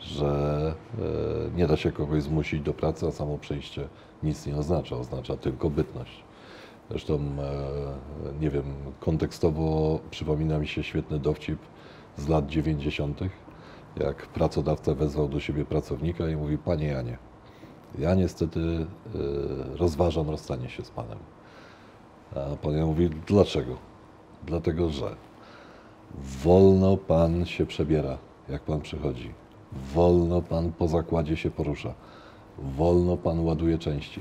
że 0.01 0.75
e, 0.99 1.57
nie 1.57 1.67
da 1.67 1.77
się 1.77 1.93
kogoś 1.93 2.23
zmusić 2.23 2.61
do 2.61 2.75
pracy, 2.75 3.07
a 3.07 3.11
samo 3.11 3.39
przyjście 3.39 3.89
nic 4.23 4.47
nie 4.47 4.57
oznacza, 4.57 4.97
oznacza 4.97 5.37
tylko 5.37 5.71
bytność. 5.71 6.25
Zresztą, 6.91 7.15
e, 7.15 8.41
nie 8.41 8.51
wiem, 8.51 8.65
kontekstowo 9.01 10.01
przypomina 10.11 10.59
mi 10.59 10.69
się 10.69 10.83
świetny 10.83 11.19
dowcip 11.19 11.59
z 12.17 12.29
lat 12.29 12.47
90., 12.47 13.21
jak 13.97 14.27
pracodawca 14.27 14.95
wezwał 14.95 15.29
do 15.29 15.41
siebie 15.41 15.65
pracownika 15.65 16.29
i 16.29 16.37
mówi: 16.37 16.59
Panie 16.59 16.87
Janie, 16.87 17.19
ja 17.99 18.15
niestety 18.15 18.61
y, 18.61 18.87
rozważam 19.77 20.31
rozstanie 20.31 20.69
się 20.69 20.85
z 20.85 20.91
panem. 20.91 21.19
A 22.37 22.57
pan 22.57 22.73
Jan 22.73 22.87
mówi, 22.87 23.11
dlaczego? 23.27 23.77
Dlatego, 24.47 24.91
że 24.91 25.17
wolno 26.45 26.97
pan 26.97 27.47
się 27.47 27.67
przebiera, 27.67 28.19
jak 28.49 28.63
pan 28.63 28.81
przychodzi. 28.81 29.33
Wolno 29.95 30.43
pan 30.43 30.73
po 30.73 30.89
zakładzie 30.89 31.37
się 31.37 31.51
porusza. 31.51 31.95
Wolno 32.59 33.17
pan 33.17 33.45
ładuje 33.45 33.79
części. 33.79 34.21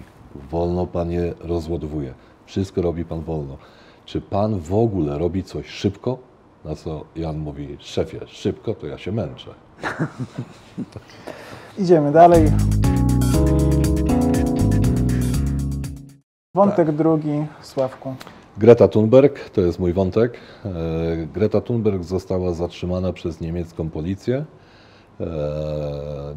Wolno 0.52 0.88
pan 0.88 1.12
je 1.12 1.34
rozładowuje. 1.40 2.14
Wszystko 2.46 2.82
robi 2.82 3.06
pan 3.06 3.22
wolno. 3.22 3.58
Czy 4.06 4.22
pan 4.22 4.60
w 4.60 4.74
ogóle 4.74 5.18
robi 5.18 5.44
coś 5.44 5.68
szybko? 5.68 6.18
Na 6.66 6.76
co 6.76 7.06
Jan 7.16 7.38
mówi, 7.38 7.78
szefie, 7.80 8.20
szybko 8.28 8.74
to 8.74 8.88
ja 8.88 8.98
się 8.98 9.12
męczę. 9.12 9.54
Idziemy 11.80 12.12
dalej. 12.12 12.52
Wątek 16.56 16.92
drugi, 16.92 17.46
Sławku. 17.62 18.16
Greta 18.58 18.88
Thunberg, 18.88 19.50
to 19.50 19.62
jest 19.62 19.80
mój 19.80 19.94
wątek. 19.94 20.38
E, 20.66 20.72
Greta 21.34 21.62
Thunberg 21.62 22.04
została 22.04 22.54
zatrzymana 22.54 23.14
przez 23.14 23.42
niemiecką 23.42 23.90
policję. 23.90 24.46
E, 25.22 25.26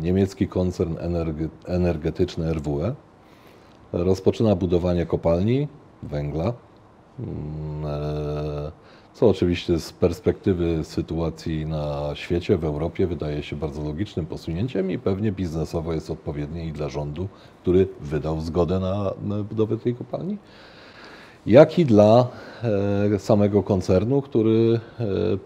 Niemiecki 0.00 0.48
koncern 0.48 0.94
energe- 0.94 1.48
energetyczny 1.66 2.54
RWE 2.54 2.94
rozpoczyna 3.92 4.56
budowanie 4.56 5.06
kopalni 5.06 5.68
węgla, 6.02 6.52
Mm, 7.18 7.84
e, 7.86 8.72
co 9.14 9.28
oczywiście 9.28 9.80
z 9.80 9.92
perspektywy 9.92 10.84
sytuacji 10.84 11.66
na 11.66 12.10
świecie, 12.14 12.58
w 12.58 12.64
Europie 12.64 13.06
wydaje 13.06 13.42
się 13.42 13.56
bardzo 13.56 13.82
logicznym 13.82 14.26
posunięciem 14.26 14.90
i 14.90 14.98
pewnie 14.98 15.32
biznesowo 15.32 15.92
jest 15.92 16.10
odpowiednie 16.10 16.66
i 16.66 16.72
dla 16.72 16.88
rządu, 16.88 17.28
który 17.62 17.88
wydał 18.00 18.40
zgodę 18.40 18.80
na 18.80 19.12
budowę 19.48 19.78
tej 19.78 19.94
kopalni 19.94 20.38
jak 21.46 21.78
i 21.78 21.84
dla 21.84 22.26
e, 23.14 23.18
samego 23.18 23.62
koncernu, 23.62 24.22
który 24.22 24.80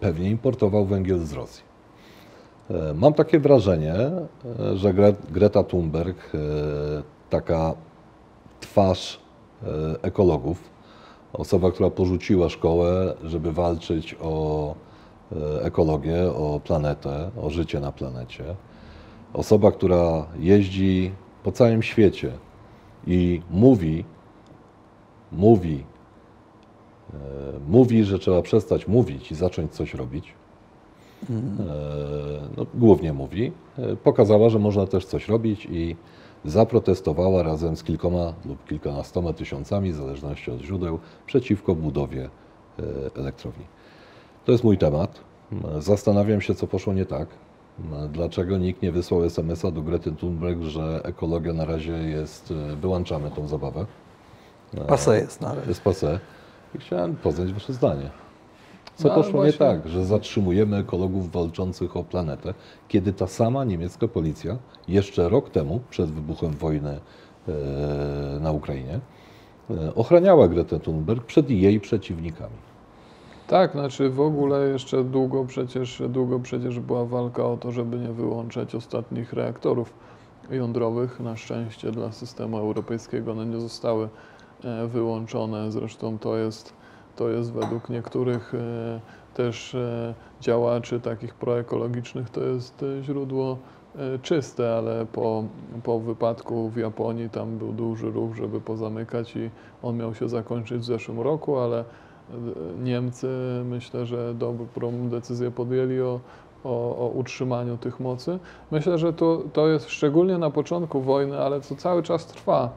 pewnie 0.01 0.31
importował 0.31 0.87
węgiel 0.87 1.19
z 1.19 1.33
Rosji. 1.33 1.76
E, 2.71 2.95
Mam 2.95 3.15
takie 3.15 3.41
wrażenie, 3.41 3.95
e, 3.95 4.77
że 4.77 4.95
Gre- 4.95 5.31
Greta 5.31 5.63
Thunberg, 5.63 6.17
e, 6.35 6.39
taka 7.31 7.75
twarz 8.61 9.21
ekologów, 10.03 10.71
osoba, 11.33 11.71
która 11.71 11.91
porzuciła 11.91 12.49
szkołę, 12.49 13.15
żeby 13.25 13.53
walczyć 13.53 14.17
o 14.23 14.75
ekologię, 15.63 16.33
o 16.33 16.61
planetę, 16.65 17.31
o 17.43 17.51
życie 17.51 17.81
na 17.81 17.93
planecie, 17.93 18.45
osoba, 19.35 19.73
która 19.73 20.27
jeździ 20.39 21.13
po 21.45 21.53
całym 21.53 21.83
świecie 21.83 22.33
i 23.07 23.43
mówi, 23.51 24.05
mówi, 25.33 25.85
mówi, 27.69 28.05
że 28.05 28.19
trzeba 28.19 28.43
przestać 28.43 28.89
mówić 28.89 29.33
i 29.33 29.35
zacząć 29.35 29.73
coś 29.73 29.95
robić. 29.95 30.35
E, 31.23 31.35
no, 32.57 32.67
głównie 32.75 33.13
mówi. 33.13 33.53
E, 33.79 33.97
pokazała, 33.97 34.49
że 34.49 34.59
można 34.59 34.87
też 34.87 35.07
coś 35.07 35.29
robić 35.29 35.69
i 35.71 35.97
zaprotestowała 36.45 37.43
razem 37.43 37.77
z 37.77 37.83
kilkoma 37.83 38.33
lub 38.45 38.65
kilkunastoma 38.65 39.33
tysiącami, 39.33 39.93
w 39.93 39.97
zależności 39.97 40.51
od 40.51 40.61
źródeł, 40.61 40.99
przeciwko 41.27 41.75
budowie 41.75 42.29
e, 42.79 42.83
elektrowni. 43.17 43.65
To 44.45 44.53
jest 44.53 44.65
mój 44.65 44.79
temat. 44.79 45.21
Zastanawiam 45.79 46.41
się, 46.41 46.55
co 46.55 46.67
poszło 46.67 46.93
nie 46.93 47.07
tak. 47.07 47.29
Dlaczego 48.13 48.59
nikt 48.59 48.83
nie 48.83 48.93
wysłał 48.93 49.25
SMS-a 49.25 49.71
do 49.71 49.83
Grety 49.83 50.13
Thunberg, 50.13 50.63
że 50.63 51.01
ekologia 51.05 51.53
na 51.53 51.65
razie 51.65 51.93
jest, 51.93 52.53
wyłączamy 52.81 53.31
tą 53.31 53.49
zabawę. 53.49 53.87
Pase 54.89 55.21
jest 55.21 55.41
na 55.41 55.55
razie. 55.55 55.69
Jest 55.69 55.83
pase. 55.83 56.21
I 56.75 56.79
chciałem 56.79 57.17
poznać 57.17 57.53
Wasze 57.53 57.73
zdanie. 57.73 58.11
Co 58.97 59.09
No, 59.09 59.15
poszło 59.15 59.45
nie 59.45 59.53
właśnie- 59.53 59.59
tak, 59.67 59.89
że 59.89 60.05
zatrzymujemy 60.05 60.77
ekologów 60.77 61.33
walczących 61.33 61.97
o 61.97 62.05
planetę, 62.05 62.55
kiedy 62.89 63.13
ta 63.13 63.27
sama 63.27 63.65
niemiecka 63.65 64.09
policja 64.09 64.57
jeszcze 64.89 65.29
rok 65.29 65.51
temu, 65.51 65.81
przed 65.91 66.11
wybuchem 66.11 66.51
wojny 66.53 67.01
e, 67.49 67.53
na 68.41 68.53
Ukrainie, 68.53 69.01
e, 69.71 69.95
ochraniała 69.95 70.49
Gretę 70.49 70.81
Thunberg 70.81 71.25
przed 71.25 71.51
jej 71.51 71.81
przeciwnikami. 71.81 72.57
Tak, 73.47 73.73
znaczy 73.73 74.11
w 74.11 74.21
ogóle 74.21 74.69
jeszcze 74.69 75.05
długo 75.05 75.45
przecież, 75.45 76.03
długo 76.09 76.41
przecież 76.41 76.81
była 76.81 77.05
walka 77.05 77.45
o 77.47 77.57
to, 77.57 77.73
żeby 77.73 77.99
nie 77.99 78.13
wyłączać 78.13 78.75
ostatnich 78.75 79.33
reaktorów 79.33 79.93
jądrowych. 80.51 81.21
Na 81.21 81.37
szczęście 81.37 81.91
dla 81.91 82.13
systemu 82.13 82.59
europejskiego 82.59 83.33
one 83.33 83.47
nie 83.47 83.61
zostały 83.61 84.09
e, 84.65 84.87
wyłączone. 84.87 85.73
Zresztą 85.73 86.19
to 86.19 86.37
jest, 86.37 86.73
to 87.17 87.29
jest 87.29 87.53
według 87.53 87.89
niektórych 87.89 88.55
e, 88.55 89.01
też 89.35 89.75
e, 89.75 90.15
działaczy 90.41 91.01
takich 91.01 91.35
proekologicznych 91.35 92.31
to 92.31 92.45
jest 92.45 92.83
e, 92.83 93.03
źródło 93.03 93.59
czyste, 94.23 94.77
ale 94.77 95.07
po, 95.07 95.45
po 95.83 96.01
wypadku 96.01 96.69
w 96.69 96.77
Japonii 96.77 97.31
tam 97.31 97.59
był 97.59 97.73
duży 97.73 98.11
ruch, 98.11 98.37
żeby 98.37 98.61
pozamykać 98.61 99.37
i 99.37 99.51
on 99.83 99.97
miał 99.97 100.15
się 100.15 100.29
zakończyć 100.29 100.79
w 100.79 100.85
zeszłym 100.85 101.21
roku, 101.21 101.59
ale 101.59 101.85
Niemcy 102.83 103.29
myślę, 103.65 104.07
że 104.07 104.35
dobrą 104.35 105.09
decyzję 105.09 105.51
podjęli 105.51 106.01
o, 106.01 106.21
o, 106.65 106.97
o 106.99 107.09
utrzymaniu 107.09 107.77
tych 107.77 108.01
mocy. 108.01 108.39
Myślę, 108.71 108.99
że 108.99 109.13
to, 109.13 109.43
to 109.53 109.69
jest 109.69 109.91
szczególnie 109.91 110.39
na 110.39 110.51
początku 110.51 111.01
wojny, 111.01 111.39
ale 111.39 111.61
to 111.61 111.77
cały 111.77 112.03
czas 112.03 112.27
trwa. 112.27 112.71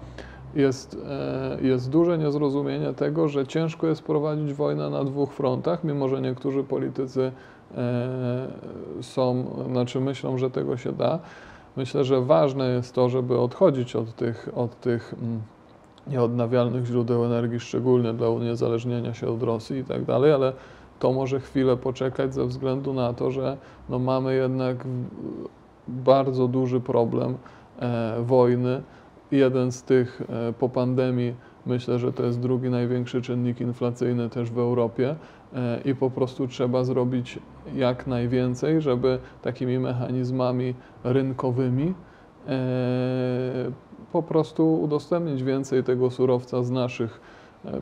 Jest, 0.55 0.97
e, 1.09 1.57
jest 1.61 1.89
duże 1.89 2.17
niezrozumienie 2.17 2.93
tego, 2.93 3.27
że 3.27 3.47
ciężko 3.47 3.87
jest 3.87 4.03
prowadzić 4.03 4.53
wojnę 4.53 4.89
na 4.89 5.03
dwóch 5.03 5.33
frontach, 5.33 5.83
mimo 5.83 6.07
że 6.09 6.21
niektórzy 6.21 6.63
politycy 6.63 7.31
e, 7.77 8.47
są, 9.01 9.45
znaczy 9.71 9.99
myślą, 9.99 10.37
że 10.37 10.49
tego 10.49 10.77
się 10.77 10.91
da. 10.91 11.19
Myślę, 11.77 12.03
że 12.03 12.21
ważne 12.21 12.69
jest 12.69 12.95
to, 12.95 13.09
żeby 13.09 13.39
odchodzić 13.39 13.95
od 13.95 14.15
tych, 14.15 14.49
od 14.55 14.79
tych 14.79 15.13
mm, 15.21 15.41
nieodnawialnych 16.07 16.85
źródeł 16.85 17.25
energii, 17.25 17.59
szczególnie 17.59 18.13
dla 18.13 18.29
uniezależnienia 18.29 19.13
się 19.13 19.29
od 19.29 19.43
Rosji 19.43 19.77
i 19.77 19.83
tak 19.83 20.05
dalej, 20.05 20.31
ale 20.31 20.53
to 20.99 21.13
może 21.13 21.39
chwilę 21.39 21.77
poczekać 21.77 22.33
ze 22.33 22.45
względu 22.45 22.93
na 22.93 23.13
to, 23.13 23.31
że 23.31 23.57
no 23.89 23.99
mamy 23.99 24.35
jednak 24.35 24.77
bardzo 25.87 26.47
duży 26.47 26.79
problem 26.79 27.37
e, 27.79 28.15
wojny. 28.21 28.81
Jeden 29.31 29.71
z 29.71 29.83
tych 29.83 30.21
e, 30.29 30.53
po 30.53 30.69
pandemii, 30.69 31.36
myślę, 31.65 32.00
że 32.00 32.13
to 32.13 32.25
jest 32.25 32.39
drugi 32.39 32.69
największy 32.69 33.21
czynnik 33.21 33.62
inflacyjny 33.62 34.29
też 34.29 34.51
w 34.51 34.59
Europie 34.59 35.15
e, 35.53 35.81
i 35.86 35.95
po 35.95 36.09
prostu 36.12 36.48
trzeba 36.48 36.83
zrobić 36.83 37.39
jak 37.75 38.07
najwięcej, 38.07 38.81
żeby 38.81 39.19
takimi 39.41 39.79
mechanizmami 39.79 40.74
rynkowymi 41.03 41.93
e, 42.48 43.71
po 44.12 44.24
prostu 44.24 44.81
udostępnić 44.81 45.43
więcej 45.43 45.83
tego 45.83 46.12
surowca 46.12 46.63
z 46.63 46.71
naszych 46.71 47.21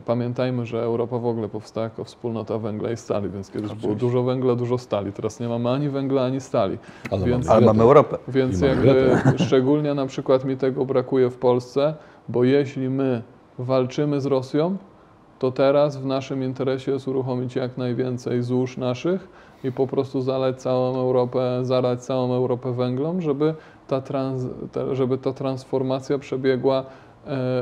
pamiętajmy, 0.06 0.66
że 0.66 0.82
Europa 0.82 1.18
w 1.18 1.26
ogóle 1.26 1.48
powstała 1.48 1.84
jako 1.84 2.04
wspólnota 2.04 2.58
węgla 2.58 2.90
i 2.90 2.96
stali, 2.96 3.30
więc 3.30 3.46
kiedyś 3.50 3.62
było 3.66 3.76
Oczywiście. 3.76 4.00
dużo 4.00 4.22
węgla, 4.22 4.54
dużo 4.54 4.78
stali. 4.78 5.12
Teraz 5.12 5.40
nie 5.40 5.48
mamy 5.48 5.70
ani 5.70 5.88
węgla, 5.88 6.24
ani 6.24 6.40
stali. 6.40 6.78
Ale 7.10 7.26
Więc- 7.26 7.46
mamy 7.46 7.56
Ale 7.56 7.66
mamy. 7.66 7.82
Europę. 7.82 8.18
Więc 8.28 8.60
mamy 8.60 8.74
jakby 8.86 9.16
szczególnie 9.44 9.94
na 9.94 10.06
przykład 10.06 10.44
mi 10.44 10.56
tego 10.56 10.84
brakuje 10.84 11.30
w 11.30 11.36
Polsce, 11.36 11.94
bo 12.28 12.44
jeśli 12.44 12.88
my 12.90 13.22
walczymy 13.58 14.20
z 14.20 14.26
Rosją, 14.26 14.76
to 15.38 15.50
teraz 15.52 15.96
w 15.96 16.06
naszym 16.06 16.42
interesie 16.44 16.92
jest 16.92 17.08
uruchomić 17.08 17.56
jak 17.56 17.78
najwięcej 17.78 18.42
złóż 18.42 18.76
naszych 18.76 19.28
i 19.64 19.72
po 19.72 19.86
prostu 19.86 20.20
zalać 20.20 20.60
całą 20.62 20.96
Europę, 20.96 21.60
zalać 21.62 22.04
całą 22.04 22.34
Europę 22.34 22.72
węglem, 22.72 23.20
żeby 23.20 23.54
ta, 23.88 24.00
trans, 24.00 24.42
ta, 24.72 24.94
żeby 24.94 25.18
ta 25.18 25.32
transformacja 25.32 26.18
przebiegła, 26.18 26.78
e, 26.80 26.84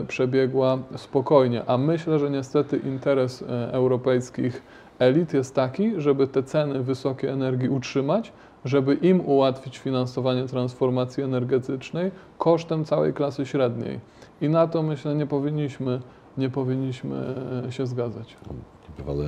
przebiegła 0.08 0.78
spokojnie. 0.96 1.62
A 1.66 1.78
myślę, 1.78 2.18
że 2.18 2.30
niestety 2.30 2.76
interes 2.76 3.42
e, 3.42 3.72
europejskich 3.72 4.62
elit 4.98 5.34
jest 5.34 5.54
taki, 5.54 6.00
żeby 6.00 6.26
te 6.26 6.42
ceny 6.42 6.82
wysokiej 6.82 7.30
energii 7.30 7.68
utrzymać, 7.68 8.32
żeby 8.64 8.94
im 8.94 9.20
ułatwić 9.20 9.78
finansowanie 9.78 10.46
transformacji 10.46 11.22
energetycznej 11.22 12.10
kosztem 12.38 12.84
całej 12.84 13.12
klasy 13.12 13.46
średniej. 13.46 14.00
I 14.40 14.48
na 14.48 14.66
to 14.66 14.82
myślę 14.82 15.14
nie 15.14 15.26
powinniśmy, 15.26 16.00
nie 16.38 16.50
powinniśmy 16.50 17.34
e, 17.66 17.72
się 17.72 17.86
zgadzać. 17.86 18.36
Ale 19.08 19.24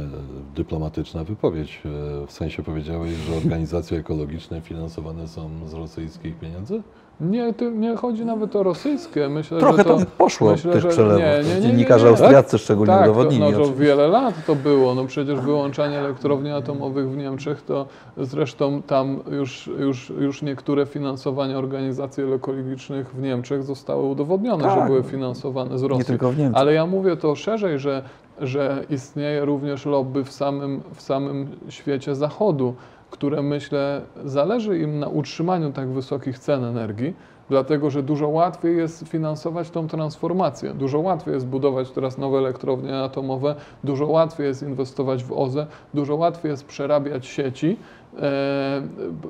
dyplomatyczna 0.54 1.24
wypowiedź. 1.24 1.82
E, 2.22 2.26
W 2.26 2.32
sensie 2.32 2.62
powiedziałeś, 2.62 3.12
że 3.12 3.36
organizacje 3.36 3.98
ekologiczne 3.98 4.60
finansowane 4.60 5.28
są 5.28 5.50
z 5.66 5.74
rosyjskich 5.74 6.38
pieniędzy? 6.38 6.82
Nie, 7.20 7.54
nie 7.74 7.96
chodzi 7.96 8.24
nawet 8.24 8.56
o 8.56 8.62
rosyjskie. 8.62 9.28
Myślę, 9.28 9.58
Trochę 9.58 9.76
że 9.78 9.84
to, 9.84 9.96
tam 9.96 10.06
poszło 10.18 10.50
myślę, 10.50 10.72
tych 10.72 10.82
że- 10.82 10.88
przelewów. 10.88 11.18
nie, 11.22 11.48
nie, 11.48 11.54
nie, 11.54 11.60
Dziennikarze 11.62 12.08
austriaccy 12.08 12.58
szczególnie 12.58 12.92
tak, 12.92 13.04
to, 13.04 13.10
udowodnili. 13.10 13.52
no, 13.52 13.58
to 13.58 13.74
wiele 13.74 14.08
lat 14.08 14.34
to 14.46 14.54
było. 14.54 14.94
No 14.94 15.04
przecież 15.04 15.40
wyłączanie 15.40 15.98
elektrowni 15.98 16.50
atomowych 16.50 17.10
w 17.10 17.16
Niemczech 17.16 17.62
to 17.62 17.86
zresztą 18.16 18.82
tam 18.82 19.18
już, 19.30 19.70
już, 19.78 20.12
już 20.20 20.42
niektóre 20.42 20.86
finansowania 20.86 21.58
organizacji 21.58 22.24
ekologicznych 22.32 23.14
w 23.14 23.22
Niemczech 23.22 23.62
zostały 23.62 24.02
udowodnione, 24.06 24.70
że 24.70 24.76
Tak. 24.76 24.86
były 24.86 25.02
finansowane 25.02 25.78
z 25.78 25.82
Rosji. 25.82 25.98
Nie 25.98 26.04
tylko 26.04 26.30
w 26.30 26.38
Niemczech. 26.38 26.60
Ale 26.60 26.72
ja 26.74 26.86
mówię 26.86 27.16
to 27.16 27.34
szerzej, 27.34 27.78
że, 27.78 28.02
że 28.40 28.84
istnieje 28.90 29.44
również 29.44 29.86
lobby 29.86 30.24
w 30.24 30.32
samym, 30.32 30.80
w 30.94 31.02
samym 31.02 31.46
świecie 31.68 32.14
zachodu, 32.14 32.74
które 33.10 33.42
myślę 33.42 34.00
zależy 34.24 34.78
im 34.78 34.98
na 34.98 35.08
utrzymaniu 35.08 35.72
tak 35.72 35.88
wysokich 35.88 36.38
cen 36.38 36.64
energii, 36.64 37.14
dlatego 37.48 37.90
że 37.90 38.02
dużo 38.02 38.28
łatwiej 38.28 38.76
jest 38.76 39.08
finansować 39.08 39.70
tą 39.70 39.88
transformację. 39.88 40.74
Dużo 40.74 40.98
łatwiej 40.98 41.34
jest 41.34 41.46
budować 41.46 41.90
teraz 41.90 42.18
nowe 42.18 42.38
elektrownie 42.38 42.98
atomowe, 42.98 43.54
dużo 43.84 44.06
łatwiej 44.06 44.46
jest 44.46 44.62
inwestować 44.62 45.24
w 45.24 45.32
OZE, 45.32 45.66
dużo 45.94 46.16
łatwiej 46.16 46.50
jest 46.50 46.64
przerabiać 46.64 47.26
sieci, 47.26 47.76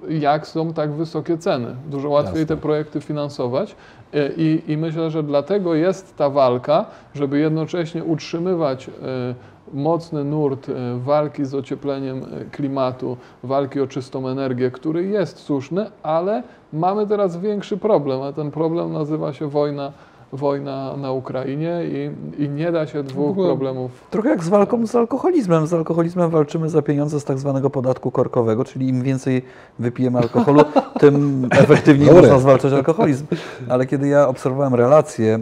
jak 0.08 0.46
są 0.46 0.72
tak 0.72 0.92
wysokie 0.92 1.38
ceny. 1.38 1.76
Dużo 1.90 2.08
łatwiej 2.08 2.40
Jasne. 2.40 2.56
te 2.56 2.62
projekty 2.62 3.00
finansować. 3.00 3.76
E, 4.14 4.30
I, 4.36 4.62
I 4.72 4.76
myślę, 4.76 5.10
że 5.10 5.22
dlatego 5.22 5.74
jest 5.74 6.16
ta 6.16 6.30
walka, 6.30 6.86
żeby 7.14 7.38
jednocześnie 7.38 8.04
utrzymywać 8.04 8.88
e, 8.88 8.90
mocny 9.72 10.24
nurt 10.24 10.68
e, 10.68 10.98
walki 10.98 11.44
z 11.44 11.54
ociepleniem 11.54 12.22
e, 12.22 12.44
klimatu, 12.44 13.16
walki 13.42 13.80
o 13.80 13.86
czystą 13.86 14.28
energię, 14.28 14.70
który 14.70 15.06
jest 15.06 15.38
słuszny, 15.38 15.86
ale 16.02 16.42
mamy 16.72 17.06
teraz 17.06 17.36
większy 17.36 17.76
problem, 17.76 18.22
a 18.22 18.32
ten 18.32 18.50
problem 18.50 18.92
nazywa 18.92 19.32
się 19.32 19.48
wojna, 19.48 19.92
wojna 20.32 20.96
na 20.96 21.12
Ukrainie 21.12 21.80
i, 21.84 22.10
i 22.42 22.48
nie 22.48 22.72
da 22.72 22.86
się 22.86 23.02
dwóch 23.02 23.36
problemów 23.36 23.90
Trochę 24.10 24.28
jak 24.28 24.44
z 24.44 24.48
walką 24.48 24.86
z 24.86 24.94
alkoholizmem. 24.94 25.66
Z 25.66 25.72
alkoholizmem 25.72 26.30
walczymy 26.30 26.68
za 26.68 26.82
pieniądze 26.82 27.20
z 27.20 27.24
tak 27.24 27.38
zwanego 27.38 27.70
podatku 27.70 28.10
korkowego, 28.10 28.64
czyli 28.64 28.88
im 28.88 29.02
więcej 29.02 29.42
wypijemy 29.78 30.18
alkoholu, 30.18 30.60
tym 31.00 31.48
efektywniej 31.50 32.14
można 32.14 32.38
zwalczać 32.38 32.72
alkoholizm. 32.72 33.26
Ale 33.68 33.86
kiedy 33.86 34.08
ja 34.08 34.28
obserwowałem 34.28 34.74
relacje, 34.74 35.38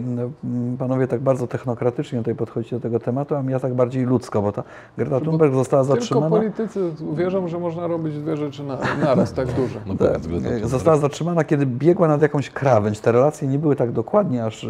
panowie 0.79 1.07
tak 1.07 1.19
bardzo 1.19 1.47
technokratycznie 1.47 2.19
tutaj 2.19 2.35
podchodzicie 2.35 2.75
do 2.75 2.81
tego 2.81 2.99
tematu, 2.99 3.35
a 3.35 3.43
ja 3.49 3.59
tak 3.59 3.73
bardziej 3.73 4.05
ludzko, 4.05 4.41
bo 4.41 4.51
ta 4.51 4.63
Greta 4.97 5.19
Thunberg 5.19 5.53
została 5.53 5.83
Tylko 5.83 5.95
zatrzymana. 5.95 6.29
politycy 6.29 6.91
wierzą, 7.13 7.47
że 7.47 7.59
można 7.59 7.87
robić 7.87 8.19
dwie 8.19 8.37
rzeczy 8.37 8.63
na, 8.63 8.77
naraz 9.01 9.33
tak 9.33 9.47
duże. 9.53 9.79
No 9.85 9.95
Tak, 9.95 10.07
Greta 10.07 10.19
Thunberg. 10.19 10.65
Została 10.65 10.97
zatrzymana, 10.97 11.43
kiedy 11.43 11.65
biegła 11.65 12.07
nad 12.07 12.21
jakąś 12.21 12.49
krawędź. 12.49 12.99
Te 12.99 13.11
relacje 13.11 13.47
nie 13.47 13.59
były 13.59 13.75
tak 13.75 13.91
dokładnie 13.91 14.45
aż 14.45 14.67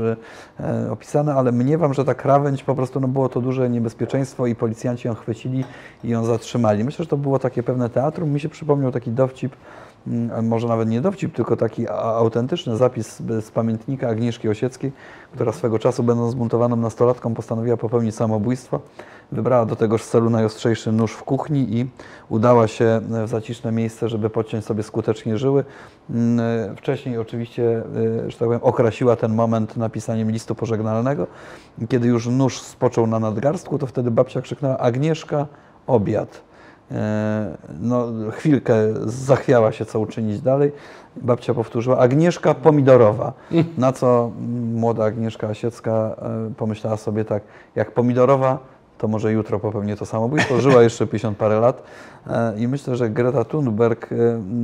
e, 0.59 0.91
opisane, 0.91 1.33
ale 1.35 1.51
mniemam, 1.51 1.93
że 1.93 2.05
ta 2.05 2.13
krawędź 2.15 2.63
po 2.63 2.75
prostu 2.75 2.99
no, 2.99 3.07
było 3.07 3.29
to 3.29 3.41
duże 3.41 3.69
niebezpieczeństwo 3.69 4.47
i 4.47 4.55
policjanci 4.55 5.07
ją 5.07 5.15
chwycili 5.15 5.63
i 6.03 6.09
ją 6.09 6.25
zatrzymali. 6.25 6.83
Myślę, 6.83 7.05
że 7.05 7.09
to 7.09 7.17
było 7.17 7.39
takie 7.39 7.63
pewne 7.63 7.89
teatrum. 7.89 8.29
Mi 8.29 8.39
się 8.39 8.49
przypomniał 8.49 8.91
taki 8.91 9.11
dowcip, 9.11 9.55
mm, 10.07 10.47
może 10.47 10.67
nawet 10.67 10.89
nie 10.89 11.01
dowcip, 11.01 11.35
tylko 11.35 11.57
taki 11.57 11.89
autentyczny 11.89 12.77
zapis 12.77 13.17
z- 13.19 13.45
z 13.45 13.51
pamiętnika 13.51 14.07
Agnieszki 14.09 14.49
Osieckiej, 14.49 14.91
która 15.33 15.51
swego 15.51 15.79
czasu, 15.79 16.03
będąc 16.03 16.31
zbuntowaną 16.31 16.75
nastolatką, 16.75 17.33
postanowiła 17.33 17.77
popełnić 17.77 18.15
samobójstwo. 18.15 18.79
Wybrała 19.31 19.65
do 19.65 19.75
tegoż 19.75 20.03
celu 20.03 20.29
najostrzejszy 20.29 20.91
nóż 20.91 21.11
w 21.13 21.23
kuchni 21.23 21.77
i 21.77 21.85
udała 22.29 22.67
się 22.67 23.01
w 23.25 23.27
zaciszne 23.29 23.71
miejsce, 23.71 24.09
żeby 24.09 24.29
podciąć 24.29 24.65
sobie 24.65 24.83
skutecznie 24.83 25.37
żyły. 25.37 25.63
Mm, 26.09 26.75
Wcześniej 26.75 27.17
oczywiście, 27.17 27.83
y, 28.25 28.31
że 28.31 28.37
tak 28.37 28.47
powiem, 28.47 28.59
okrasiła 28.63 29.15
ten 29.15 29.33
moment 29.35 29.77
napisaniem 29.77 30.31
listu 30.31 30.55
pożegnalnego. 30.55 31.27
Kiedy 31.89 32.07
już 32.07 32.27
nóż 32.27 32.59
spoczął 32.59 33.07
na 33.07 33.19
nadgarstku, 33.19 33.77
to 33.79 33.87
wtedy 33.87 34.11
babcia 34.11 34.41
krzyknęła 34.41 34.77
Agnieszka, 34.77 35.47
obiad. 35.87 36.41
E, 36.91 37.57
No, 37.79 38.07
chwilkę 38.31 38.75
zachwiała 39.05 39.71
się, 39.71 39.85
co 39.85 39.99
uczynić 39.99 40.41
dalej. 40.41 40.71
Babcia 41.15 41.53
powtórzyła, 41.53 41.97
Agnieszka 41.97 42.53
pomidorowa. 42.53 43.33
Na 43.77 43.91
co 43.93 44.31
młoda 44.73 45.03
Agnieszka 45.05 45.47
Osiecka 45.47 45.91
e, 45.91 46.53
pomyślała 46.57 46.97
sobie 46.97 47.25
tak, 47.25 47.43
jak 47.75 47.91
pomidorowa, 47.91 48.59
to 48.97 49.07
może 49.07 49.31
jutro 49.31 49.59
popełnię 49.59 49.95
to 49.95 50.05
samobójstwo. 50.05 50.61
Żyła 50.61 50.83
jeszcze 50.83 51.07
50 51.07 51.37
parę 51.37 51.59
lat 51.59 51.83
e, 52.27 52.59
i 52.59 52.67
myślę, 52.67 52.95
że 52.95 53.09
Greta 53.09 53.43
Thunberg 53.43 54.11
e, 54.11 54.15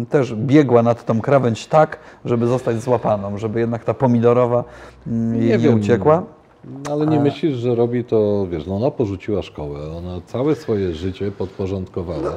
też 0.10 0.36
biegła 0.36 0.84
nad 0.84 1.06
tą 1.06 1.22
krawędź 1.22 1.68
tak, 1.68 2.00
żeby 2.26 2.48
zostać 2.48 2.82
złapaną, 2.82 3.38
żeby 3.38 3.60
jednak 3.60 3.84
ta 3.84 3.94
pomidorowa 3.94 4.64
mm, 5.08 5.42
jej 5.42 5.60
nie, 5.60 5.72
uciekła. 5.72 6.24
Ale 6.92 7.08
nie 7.08 7.20
A- 7.20 7.24
myślisz, 7.24 7.56
że 7.56 7.76
robi 7.76 8.04
to, 8.04 8.48
wiesz, 8.52 8.66
no 8.68 8.76
ona 8.76 8.92
porzuciła 8.92 9.42
szkołę, 9.42 9.80
ona 9.98 10.22
całe 10.26 10.56
swoje 10.56 10.94
życie 10.94 11.32
podporządkowała. 11.32 12.36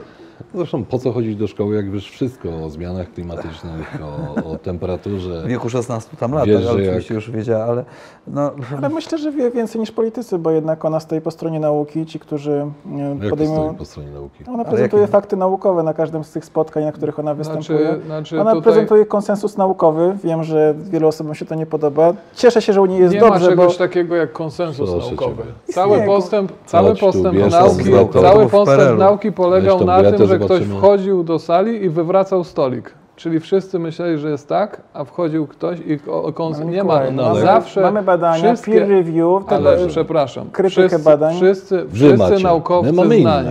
Zresztą 0.57 0.85
po 0.85 0.99
co 0.99 1.13
chodzić 1.13 1.37
do 1.37 1.47
szkoły, 1.47 1.77
jak 1.77 1.91
wiesz 1.91 2.11
wszystko 2.11 2.49
o 2.65 2.71
zmianach 2.71 3.13
klimatycznych, 3.13 3.99
o, 4.45 4.51
o 4.53 4.59
temperaturze. 4.59 5.43
W 5.43 5.47
wieku 5.47 5.69
16 5.69 6.17
tam 6.17 6.33
lat, 6.33 6.47
Wiesz, 6.47 6.63
tak, 6.63 6.71
ale 6.71 6.81
jak- 6.81 6.89
oczywiście 6.89 7.15
już 7.15 7.31
wiedziała, 7.31 7.65
ale 7.65 7.85
no, 8.27 8.51
Ale 8.79 8.89
myślę, 8.89 9.19
że 9.19 9.33
wie 9.33 9.51
więcej 9.51 9.81
niż 9.81 9.93
politycy, 9.93 10.39
bo 10.39 10.51
jednak 10.51 10.85
ona 10.85 11.01
stoi 11.01 11.21
po 11.21 11.31
stronie 11.31 11.61
nauki, 11.61 12.07
ci, 12.07 12.19
którzy 12.19 12.53
e, 12.53 13.19
Jak 13.21 13.31
podejmują... 13.31 13.65
stoi 13.65 13.77
po 13.79 13.85
stronie 13.85 14.11
nauki? 14.11 14.45
Ona 14.49 14.65
prezentuje 14.65 15.03
jakie- 15.03 15.13
fakty 15.13 15.37
naukowe 15.37 15.83
na 15.83 15.95
każdym 15.95 16.25
z 16.25 16.33
tych 16.33 16.45
spotkań, 16.45 16.85
na 16.85 16.93
których 16.93 17.19
ona 17.19 17.35
występuje. 17.35 17.79
Znaczy, 17.79 18.01
znaczy 18.07 18.41
Ona 18.41 18.51
tutaj 18.51 18.63
prezentuje 18.63 19.07
konsensus 19.07 19.57
naukowy. 19.57 20.17
Wiem, 20.25 20.45
że 20.45 20.75
wielu 20.91 21.09
osobom 21.09 21.35
się 21.35 21.45
to 21.45 21.55
nie 21.55 21.67
podoba. 21.67 22.13
Cieszę 22.35 22.63
się, 22.63 22.73
że 22.73 22.83
u 22.83 22.87
niej 22.87 23.01
jest 23.01 23.15
nie 23.15 23.21
dobrze, 23.21 23.41
ma 23.45 23.47
czegoś 23.51 23.73
bo 23.73 23.79
takiego 23.79 24.17
jak 24.17 24.33
konsensus 24.33 24.91
Proszę 24.91 25.07
naukowy. 25.07 25.37
ciebie. 25.43 25.53
Cały 25.75 26.03
postęp, 26.03 26.53
cały 26.67 26.95
postęp 26.95 27.51
nauki, 27.51 27.85
cały 28.21 28.47
postęp 28.49 28.99
nauki 28.99 29.33
polegał 29.33 29.85
na 29.85 30.03
tym, 30.13 30.27
że 30.27 30.39
ktoś 30.47 30.63
wchodził 30.63 31.25
do 31.25 31.39
sali 31.39 31.85
i 31.85 31.89
wywracał 31.89 32.45
stolik. 32.45 32.95
Czyli 33.17 33.41
wszyscy 33.41 33.79
myśleli, 33.79 34.19
że 34.19 34.31
jest 34.31 34.49
tak, 34.49 34.81
a 34.95 35.05
wchodził 35.05 35.47
ktoś 35.47 35.79
i 35.81 35.99
kons- 36.35 36.57
Ale 36.57 36.65
nie 36.67 36.85
ma. 36.85 37.11
No 37.11 37.35
zawsze 37.35 37.81
mamy 37.81 38.03
badania, 38.03 38.45
wszystkie- 38.45 38.73
peer 38.73 38.89
review, 38.89 39.45
tego, 39.49 39.69
Ale 39.71 39.87
przepraszam, 39.87 40.51
krytykę 40.51 40.89
wszyscy, 40.89 41.05
badań. 41.05 41.37
wszyscy, 41.37 41.87
wszyscy 41.93 42.43
naukowcy 42.43 42.93
My 42.93 42.97
mamy 42.97 43.21
znani. 43.21 43.49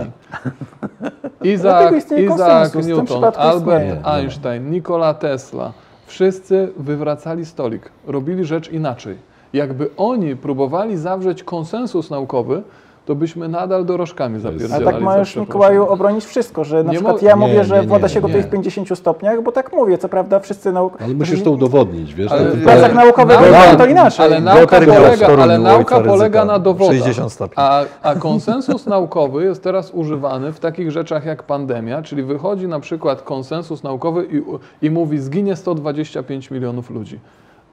Dlatego 1.60 1.96
Isaac, 1.96 2.12
Isaac 2.34 2.74
Newton, 2.86 3.24
Albert 3.36 3.82
istnieje. 3.84 4.06
Einstein, 4.06 4.70
Nikola 4.70 5.14
Tesla, 5.14 5.72
wszyscy 6.06 6.68
wywracali 6.76 7.44
stolik, 7.46 7.90
robili 8.06 8.44
rzecz 8.44 8.72
inaczej. 8.72 9.16
Jakby 9.52 9.90
oni 9.96 10.36
próbowali 10.36 10.96
zawrzeć 10.96 11.42
konsensus 11.44 12.10
naukowy, 12.10 12.62
to 13.06 13.14
byśmy 13.14 13.48
nadal 13.48 13.84
dorożkami 13.84 14.40
zapierdzielali. 14.40 14.82
A 14.82 14.86
tak 14.86 14.96
przeproszeniem. 14.96 15.46
Mikołaju, 15.48 15.86
obronić 15.86 16.24
wszystko, 16.24 16.64
że 16.64 16.84
na 16.84 16.92
Nie 16.92 16.98
przykład 16.98 17.22
ja 17.22 17.30
nie, 17.30 17.36
mówię, 17.36 17.64
że 17.64 17.80
nie, 17.80 17.86
woda 17.86 18.08
się 18.08 18.20
gotuje 18.20 18.42
w 18.42 18.50
50 18.50 18.98
stopniach, 18.98 19.42
bo 19.42 19.52
tak 19.52 19.72
mówię, 19.72 19.98
co 19.98 20.08
prawda 20.08 20.40
wszyscy 20.40 20.72
nauk... 20.72 21.02
Ale 21.02 21.14
musisz 21.14 21.42
to 21.42 21.50
udowodnić, 21.50 22.14
wiesz? 22.14 22.32
Ale- 22.32 22.50
W 22.50 22.62
pracach 22.62 22.94
naukowych 22.94 23.36
Nauka- 23.40 23.76
to 23.76 23.86
inaczej. 23.86 24.26
Ale 24.26 24.40
nauka 24.40 24.80
polega, 24.80 25.26
ale 25.42 25.58
nauka 25.58 26.00
polega 26.00 26.44
na 26.44 26.58
dowodach. 26.58 26.96
60 26.96 27.32
stopni. 27.32 27.54
A, 27.56 27.84
a 28.02 28.14
konsensus 28.14 28.86
naukowy 28.96 29.44
jest 29.44 29.62
teraz 29.62 29.90
używany 29.90 30.52
w 30.52 30.60
takich 30.60 30.90
rzeczach 30.90 31.24
jak 31.24 31.42
pandemia, 31.42 32.02
czyli 32.02 32.22
wychodzi 32.22 32.68
na 32.68 32.80
przykład 32.80 33.22
konsensus 33.22 33.82
naukowy 33.82 34.26
i, 34.30 34.42
i 34.86 34.90
mówi 34.90 35.18
zginie 35.18 35.56
125 35.56 36.50
milionów 36.50 36.90
ludzi. 36.90 37.20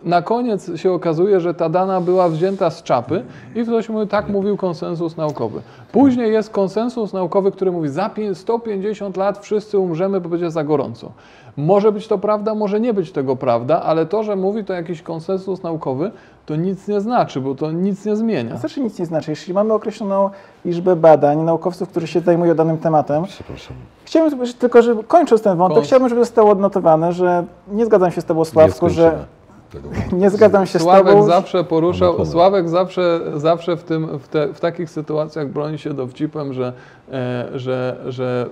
Na 0.06 0.22
koniec 0.22 0.72
się 0.76 0.92
okazuje, 0.92 1.40
że 1.40 1.54
ta 1.54 1.70
dana 1.70 2.02
była 2.02 2.30
wzięta 2.30 2.70
z 2.70 2.84
czapy 2.84 3.24
i 3.56 3.64
ktoś 3.64 3.90
mówi, 3.90 4.08
tak 4.08 4.30
mówił 4.30 4.58
konsensus 4.58 5.18
naukowy. 5.18 5.62
Później 5.92 6.34
jest 6.34 6.50
konsensus 6.50 7.14
naukowy, 7.14 7.52
który 7.52 7.72
mówi, 7.72 7.90
za 7.90 8.10
pię- 8.10 8.36
150 8.36 9.18
lat 9.18 9.38
wszyscy 9.40 9.80
umrzemy, 9.80 10.22
bo 10.22 10.30
będzie 10.30 10.52
za 10.52 10.64
gorąco. 10.64 11.12
Może 11.58 11.92
być 11.92 12.08
to 12.08 12.18
prawda, 12.18 12.56
może 12.56 12.80
nie 12.80 12.94
być 12.94 13.12
tego 13.12 13.36
prawda, 13.36 13.82
ale 13.82 14.06
to, 14.06 14.24
że 14.24 14.36
mówi 14.36 14.64
to 14.64 14.74
jakiś 14.74 15.02
konsensus 15.02 15.64
naukowy, 15.64 16.12
to 16.46 16.56
nic 16.56 16.88
nie 16.88 17.02
znaczy, 17.02 17.42
bo 17.42 17.56
to 17.56 17.72
nic 17.72 18.06
nie 18.06 18.16
zmienia. 18.16 18.58
Znaczy 18.58 18.82
nic 18.82 19.00
nie 19.00 19.06
znaczy. 19.06 19.32
Jeśli 19.32 19.54
mamy 19.54 19.74
określoną 19.74 20.30
liczbę 20.66 20.96
badań, 20.96 21.38
naukowców, 21.40 21.90
którzy 21.90 22.08
się 22.08 22.20
zajmują 22.20 22.56
danym 22.56 22.78
tematem, 22.78 23.24
Przepraszam. 23.24 23.76
chciałbym 24.06 24.30
żeby- 24.46 24.54
tylko, 24.60 24.82
że 24.82 24.96
kończąc 25.08 25.42
ten 25.42 25.58
wątek, 25.58 25.76
Kończ. 25.76 25.88
chciałbym, 25.88 26.10
żeby 26.10 26.22
zostało 26.22 26.52
odnotowane, 26.52 27.14
że 27.14 27.44
nie 27.72 27.86
zgadzam 27.86 28.12
się 28.12 28.22
z 28.22 28.26
Tobą, 28.26 28.46
Sławku, 28.46 28.90
że 28.90 29.26
tego. 29.74 29.90
nie 30.12 30.30
zgadzam 30.30 30.66
się 30.66 30.80
z 30.80 30.82
Sławek 30.82 31.14
Tobą. 31.14 31.26
zawsze 31.26 31.64
poruszał. 31.64 32.26
Sławek 32.26 32.70
zawsze, 32.70 33.22
zawsze 33.36 33.78
w, 33.78 33.84
tym, 33.84 34.20
w, 34.20 34.28
te, 34.28 34.54
w 34.54 34.60
takich 34.60 34.90
sytuacjach 34.90 35.48
broni 35.50 35.78
się 35.78 35.94
dowcipem, 35.94 36.54
że, 36.54 36.74
e, 37.12 37.50
że, 37.56 37.98
że 38.08 38.50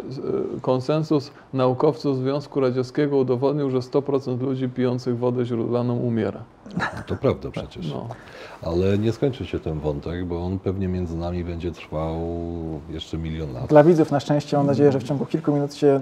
e, 0.57 0.61
konsensus 0.61 1.31
naukowców 1.53 2.17
Związku 2.17 2.59
Radzieckiego 2.59 3.17
udowodnił, 3.17 3.69
że 3.69 3.79
100% 3.79 4.41
ludzi 4.41 4.69
pijących 4.69 5.17
wodę 5.17 5.45
źródlaną 5.45 5.97
umiera. 5.97 6.39
To 7.07 7.15
prawda 7.15 7.51
przecież. 7.51 7.91
No. 7.93 8.07
Ale 8.61 8.97
nie 8.97 9.11
skończy 9.11 9.45
się 9.45 9.59
ten 9.59 9.79
wątek, 9.79 10.25
bo 10.25 10.45
on 10.45 10.59
pewnie 10.59 10.87
między 10.87 11.17
nami 11.17 11.43
będzie 11.43 11.71
trwał 11.71 12.15
jeszcze 12.89 13.17
milion 13.17 13.53
lat. 13.53 13.65
Dla 13.67 13.83
widzów 13.83 14.11
na 14.11 14.19
szczęście 14.19 14.57
mam 14.57 14.65
nadzieję, 14.65 14.91
że 14.91 14.99
w 14.99 15.03
ciągu 15.03 15.25
kilku 15.25 15.51
minut 15.51 15.73
się 15.73 15.99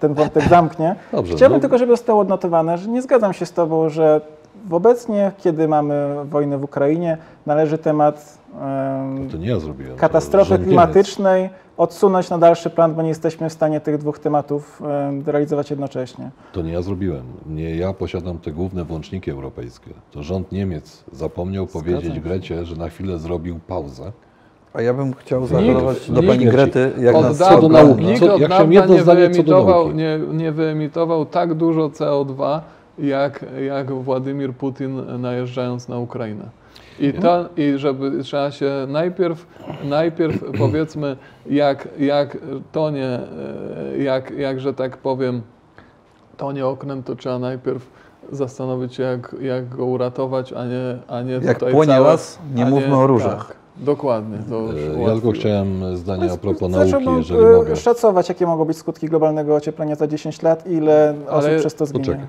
ten 0.00 0.14
wątek 0.14 0.48
zamknie. 0.48 0.96
Dobrze, 1.12 1.36
Chciałbym 1.36 1.56
no- 1.58 1.60
tylko, 1.60 1.78
żeby 1.78 1.92
zostało 1.92 2.20
odnotowane, 2.20 2.78
że 2.78 2.88
nie 2.88 3.02
zgadzam 3.02 3.32
się 3.32 3.46
z 3.46 3.52
Tobą, 3.52 3.88
że 3.88 4.20
obecnie, 4.70 5.32
kiedy 5.38 5.68
mamy 5.68 6.14
wojnę 6.24 6.58
w 6.58 6.64
Ukrainie, 6.64 7.18
należy 7.46 7.78
temat 7.78 8.38
nie 9.38 9.48
ja 9.48 9.58
zrobiłem. 9.60 9.96
katastrofy 9.96 10.58
klimatycznej 10.58 11.50
odsunąć 11.76 12.30
na 12.30 12.38
dalszy 12.38 12.70
plan, 12.70 12.94
bo 12.94 13.02
nie 13.02 13.08
jesteśmy 13.08 13.48
w 13.48 13.52
stanie 13.52 13.80
tych 13.80 13.98
dwóch 13.98 14.18
tematów 14.18 14.82
em, 15.08 15.22
realizować 15.26 15.70
jednocześnie. 15.70 16.30
To 16.52 16.62
nie 16.62 16.72
ja 16.72 16.82
zrobiłem. 16.82 17.22
Nie 17.46 17.76
ja 17.76 17.92
posiadam 17.92 18.38
te 18.38 18.52
główne 18.52 18.84
włączniki 18.84 19.30
europejskie. 19.30 19.90
To 20.10 20.22
rząd 20.22 20.52
Niemiec 20.52 21.04
zapomniał 21.12 21.64
Zgadzam 21.66 21.82
powiedzieć 21.82 22.14
się. 22.14 22.20
Grecie, 22.20 22.64
że 22.64 22.76
na 22.76 22.88
chwilę 22.88 23.18
zrobił 23.18 23.58
pauzę. 23.66 24.12
A 24.74 24.82
ja 24.82 24.94
bym 24.94 25.14
chciał 25.14 25.46
zaapelować 25.46 26.10
do 26.10 26.20
nikt- 26.20 26.28
pani 26.32 26.46
Grety, 26.46 26.92
jak 27.00 27.14
od 27.16 27.22
nas 27.22 27.38
dawna, 27.38 27.56
co 27.56 27.62
do 27.62 27.68
nauki. 27.68 28.04
Nikt 28.04 28.20
Co- 28.20 28.34
od 28.34 28.40
jak 28.40 28.50
chciałem 28.50 28.72
jedno 28.72 28.94
nie 28.94 29.02
zdanie 29.02 29.30
co 29.30 29.42
do 29.42 29.64
nauki. 29.64 29.94
nie, 29.94 30.18
nie 30.32 30.52
wyemitował 30.52 31.26
tak 31.26 31.54
dużo 31.54 31.88
CO2, 31.88 32.60
jak, 32.98 33.44
jak 33.66 33.92
Władimir 33.92 34.52
Putin 34.54 35.20
najeżdżając 35.20 35.88
na 35.88 35.98
Ukrainę. 35.98 36.44
I, 37.00 37.12
ta, 37.12 37.48
I 37.56 37.72
żeby 37.78 38.22
trzeba 38.22 38.50
się 38.50 38.70
najpierw, 38.88 39.46
najpierw 39.84 40.44
powiedzmy, 40.58 41.16
jak, 41.46 41.88
jak 41.98 42.38
tonie, 42.72 43.20
e, 43.94 43.98
jak, 44.02 44.30
jak, 44.30 44.60
że 44.60 44.74
tak 44.74 44.96
powiem, 44.96 45.42
tonie 46.36 46.66
oknem, 46.66 47.02
to 47.02 47.16
trzeba 47.16 47.38
najpierw 47.38 47.86
zastanowić 48.32 48.94
się, 48.94 49.02
jak, 49.02 49.34
jak 49.40 49.68
go 49.68 49.84
uratować, 49.86 50.52
a 50.52 50.64
nie, 50.64 50.98
a 51.08 51.22
nie 51.22 51.32
Jak 51.32 51.54
tutaj 51.58 51.72
płonie 51.72 51.92
całe, 51.92 52.06
las, 52.06 52.38
nie 52.54 52.64
mówmy 52.66 52.96
o 52.96 53.06
różach. 53.06 53.46
Tak, 53.48 53.56
dokładnie. 53.76 54.38
To 54.48 54.60
już 54.60 54.96
E, 54.96 55.02
Ja 55.02 55.12
tylko 55.12 55.30
chciałem 55.32 55.96
zdanie 55.96 56.32
a 56.32 56.36
propos 56.36 56.70
nauki, 56.70 56.90
Zacząłbym 56.90 57.16
jeżeli 57.18 57.40
e, 57.44 57.52
mogę. 57.56 57.76
szacować, 57.76 58.28
jakie 58.28 58.46
mogą 58.46 58.64
być 58.64 58.76
skutki 58.76 59.06
globalnego 59.08 59.54
ocieplenia 59.54 59.94
za 59.94 60.06
10 60.06 60.42
lat 60.42 60.66
i 60.66 60.72
ile 60.72 61.14
osób 61.28 61.48
Ale- 61.48 61.58
przez 61.58 61.74
to 61.74 61.86
zginie. 61.86 62.04
Poczekaj. 62.04 62.26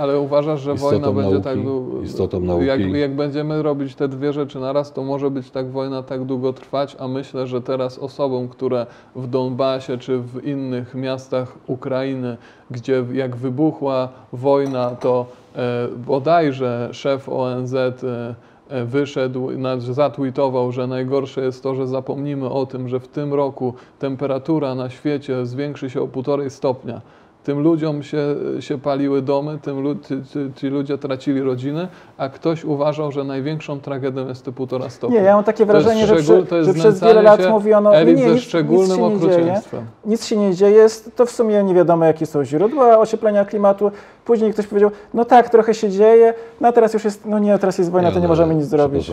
Ale 0.00 0.20
uważasz, 0.20 0.60
że 0.60 0.72
Istotą 0.74 0.90
wojna 0.90 1.12
będzie 1.12 1.30
nauki- 1.38 1.44
tak 1.44 1.62
długo. 1.62 2.02
istotą 2.02 2.40
nauki- 2.40 2.66
Jak, 2.66 2.80
jak 2.80 3.14
będziemy 3.16 3.62
robić 3.62 3.94
te 3.94 4.08
dwie 4.08 4.32
rzeczy 4.32 4.60
naraz, 4.60 4.92
to 4.92 5.02
może 5.04 5.30
być 5.30 5.50
tak 5.50 5.70
wojna 5.70 6.02
tak 6.02 6.24
długo 6.24 6.52
trwać, 6.52 6.96
a 6.98 7.08
myślę, 7.08 7.46
że 7.46 7.60
teraz 7.62 7.98
osobom, 7.98 8.48
które 8.48 8.86
w 9.16 9.26
Donbasie 9.26 9.98
czy 9.98 10.18
w 10.18 10.44
innych 10.44 10.94
miastach 10.94 11.56
Ukrainy, 11.66 12.36
gdzie 12.70 13.04
jak 13.12 13.36
wybuchła 13.36 14.08
wojna, 14.32 14.90
to 14.90 15.26
e, 15.56 15.88
bodajże 16.06 16.88
szef 16.92 17.28
ONZ 17.28 17.74
e, 17.74 18.34
e, 18.70 18.84
wyszedł, 18.84 19.48
zatweetował, 19.78 20.72
że 20.72 20.86
najgorsze 20.86 21.40
jest 21.40 21.62
to, 21.62 21.74
że 21.74 21.86
zapomnimy 21.86 22.50
o 22.50 22.66
tym, 22.66 22.88
że 22.88 23.00
w 23.00 23.08
tym 23.08 23.34
roku 23.34 23.74
temperatura 23.98 24.74
na 24.74 24.90
świecie 24.90 25.46
zwiększy 25.46 25.90
się 25.90 26.02
o 26.02 26.06
półtorej 26.08 26.50
stopnia. 26.50 27.00
Tym 27.44 27.60
ludziom 27.60 28.02
się, 28.02 28.18
się 28.60 28.78
paliły 28.78 29.22
domy, 29.22 29.58
tym 29.62 30.00
ci, 30.02 30.14
ci, 30.32 30.38
ci 30.60 30.68
ludzie 30.68 30.98
tracili 30.98 31.40
rodziny, 31.40 31.88
a 32.18 32.28
ktoś 32.28 32.64
uważał, 32.64 33.12
że 33.12 33.24
największą 33.24 33.80
tragedią 33.80 34.28
jest 34.28 34.44
te 34.44 34.52
półtora 34.52 34.90
stopnia. 34.90 35.20
Nie, 35.20 35.26
ja 35.26 35.34
mam 35.34 35.44
takie 35.44 35.66
To 35.66 35.74
jest 35.74 35.84
wrażenie, 35.86 36.06
że, 36.06 36.16
przy, 36.16 36.46
to 36.46 36.56
jest 36.56 36.68
że 36.68 36.74
przez 36.74 37.00
wiele 37.00 37.22
lat 37.22 37.50
mówiono, 37.50 37.90
nie, 37.90 37.96
elit 37.96 38.16
nie, 38.16 38.28
ze 38.28 38.34
nic, 38.34 38.42
szczególnym 38.42 38.88
nic 38.88 38.96
się 38.96 39.02
nie 39.10 39.18
dzieje. 39.20 39.34
okrucieństwem. 39.34 39.84
Nic 40.04 40.26
się 40.26 40.36
nie 40.36 40.54
dzieje, 40.54 40.76
jest, 40.76 41.16
to 41.16 41.26
w 41.26 41.30
sumie 41.30 41.62
nie 41.64 41.74
wiadomo, 41.74 42.04
jakie 42.04 42.26
są 42.26 42.44
źródła 42.44 42.98
ocieplenia 42.98 43.44
klimatu. 43.44 43.90
Później 44.24 44.52
ktoś 44.52 44.66
powiedział, 44.66 44.90
no 45.14 45.24
tak, 45.24 45.48
trochę 45.50 45.74
się 45.74 45.90
dzieje, 45.90 46.34
no 46.60 46.68
a 46.68 46.72
teraz 46.72 46.94
już 46.94 47.04
jest, 47.04 47.26
no 47.26 47.38
nie, 47.38 47.58
teraz 47.58 47.78
jest 47.78 47.90
wojna, 47.90 48.08
to 48.08 48.14
nie 48.14 48.20
ale 48.20 48.28
możemy 48.28 48.54
nic 48.54 48.64
zrobić. 48.64 49.12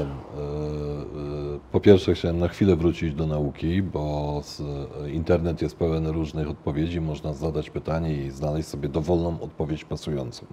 Po 1.78 1.82
pierwsze 1.82 2.13
chciałem 2.13 2.40
na 2.40 2.48
chwilę 2.48 2.76
wrócić 2.76 3.13
do 3.13 3.28
nauki, 3.28 3.82
bo 3.82 4.42
e, 5.06 5.10
internet 5.10 5.62
jest 5.62 5.76
pełen 5.76 6.08
różnych 6.08 6.50
odpowiedzi. 6.50 7.02
Można 7.02 7.34
zadać 7.34 7.70
pytanie 7.70 8.13
i 8.13 8.32
znaleźć 8.32 8.70
sobie 8.70 8.90
dowolną 8.90 9.42
odpowiedź 9.42 9.86
pasującą. 9.86 10.46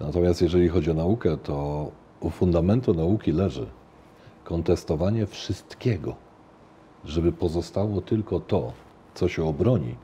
Natomiast 0.00 0.42
jeżeli 0.42 0.68
chodzi 0.68 0.90
o 0.90 0.94
naukę, 0.94 1.36
to 1.36 1.90
u 2.20 2.30
fundamentu 2.30 2.94
nauki 2.94 3.32
leży 3.32 3.66
kontestowanie 4.44 5.26
wszystkiego, 5.26 6.14
żeby 7.04 7.32
pozostało 7.32 8.00
tylko 8.00 8.40
to, 8.40 8.72
co 9.14 9.28
się 9.28 9.44
obroni 9.44 9.94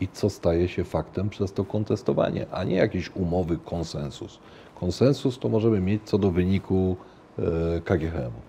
i 0.00 0.08
co 0.08 0.30
staje 0.30 0.68
się 0.68 0.84
faktem 0.84 1.28
przez 1.30 1.52
to 1.52 1.64
kontestowanie, 1.64 2.46
a 2.50 2.64
nie 2.64 2.76
jakiś 2.76 3.10
umowy 3.16 3.58
konsensus. 3.58 4.38
Konsensus 4.80 5.38
to 5.38 5.48
możemy 5.48 5.80
mieć 5.80 6.02
co 6.04 6.18
do 6.18 6.30
wyniku 6.30 6.96
e, 7.38 7.80
KGHM-u, 7.80 8.47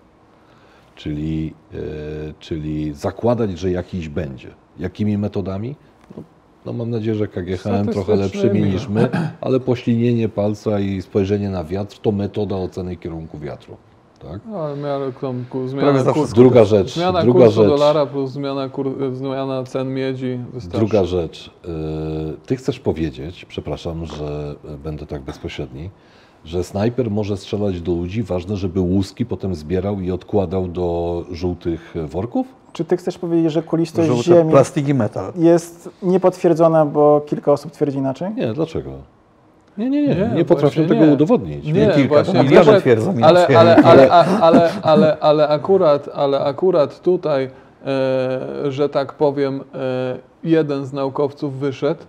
czyli, 1.00 1.54
e, 1.74 1.78
czyli 2.38 2.92
zakładać, 2.94 3.58
że 3.58 3.70
jakiś 3.70 4.08
będzie. 4.08 4.48
Jakimi 4.78 5.18
metodami? 5.18 5.76
No, 6.16 6.22
no 6.66 6.72
mam 6.72 6.90
nadzieję, 6.90 7.14
że 7.16 7.28
KGHM 7.28 7.88
trochę 7.92 8.16
lepszymi 8.16 8.62
niż 8.62 8.88
my, 8.88 9.08
ale 9.40 9.60
poślinienie 9.60 10.28
palca 10.28 10.80
i 10.80 11.02
spojrzenie 11.02 11.50
na 11.50 11.64
wiatr 11.64 11.98
to 11.98 12.12
metoda 12.12 12.56
oceny 12.56 12.96
kierunku 12.96 13.38
wiatru. 13.38 13.76
Tak? 14.18 14.40
No, 14.50 14.58
ale 14.58 14.76
miarę 14.76 15.12
tam, 15.20 15.44
ku, 15.50 15.58
Prawie 15.58 15.68
zmiana, 15.68 16.02
zawsze 16.02 16.20
kur, 16.22 16.30
Druga 16.34 16.64
rzecz, 16.64 16.94
zmiana 16.94 17.22
druga 17.22 17.44
kursu 17.44 17.60
rzecz. 17.62 17.70
dolara 17.70 18.06
plus 18.06 18.30
zmiana, 18.30 18.68
kur, 18.68 18.94
zmiana 19.12 19.64
cen 19.64 19.94
miedzi 19.94 20.38
wystarczy. 20.52 20.78
Druga 20.78 21.04
rzecz. 21.04 21.50
y, 21.64 22.46
Ty 22.46 22.56
chcesz 22.56 22.80
powiedzieć, 22.80 23.44
przepraszam, 23.44 24.06
że 24.06 24.54
będę 24.84 25.06
tak 25.06 25.22
bezpośredni, 25.22 25.90
że 26.44 26.64
snajper 26.64 27.10
może 27.10 27.36
strzelać 27.36 27.80
do 27.80 27.92
ludzi, 27.92 28.22
ważne, 28.22 28.56
żeby 28.56 28.80
łuski 28.80 29.26
potem 29.26 29.54
zbierał 29.54 30.00
i 30.00 30.10
odkładał 30.10 30.68
do 30.68 31.24
żółtych 31.32 31.94
worków? 32.06 32.46
Czy 32.72 32.84
ty 32.84 32.96
chcesz 32.96 33.18
powiedzieć, 33.18 33.52
że 33.52 33.62
kulistość 33.62 34.08
Żółte 34.08 34.22
Ziemi 34.24 34.50
plastik 34.50 34.88
i 34.88 34.94
metal. 34.94 35.32
jest 35.36 35.90
niepotwierdzona, 36.02 36.86
bo 36.86 37.20
kilka 37.26 37.52
osób 37.52 37.72
twierdzi 37.72 37.98
inaczej? 37.98 38.30
Nie, 38.34 38.52
dlaczego? 38.52 38.90
Nie, 39.78 39.90
nie, 39.90 40.02
nie, 40.02 40.14
Nie, 40.14 40.30
nie, 40.34 40.88
tego 40.88 41.06
nie. 41.06 41.12
udowodnić. 41.12 41.64
Nie, 41.64 41.72
Nie 41.72 41.92
kilka, 41.92 42.08
właśnie, 42.08 42.42
miliony 42.42 42.80
twierdzą 42.80 43.18
i 43.18 43.22
ale, 43.22 43.46
nie 43.50 43.58
ale, 43.58 43.74
twierdzą. 43.74 43.88
ale, 43.90 44.10
ale, 44.10 44.38
ale, 44.40 44.70
ale, 44.82 45.16
ale, 45.20 45.48
akurat, 45.48 46.08
ale 46.14 46.40
akurat 46.40 47.00
tutaj, 47.00 47.50
e, 47.86 48.70
że 48.72 48.88
tak 48.88 49.12
powiem, 49.14 49.60
e, 49.74 50.18
jeden 50.44 50.86
z 50.86 50.92
naukowców 50.92 51.58
wyszedł, 51.58 52.00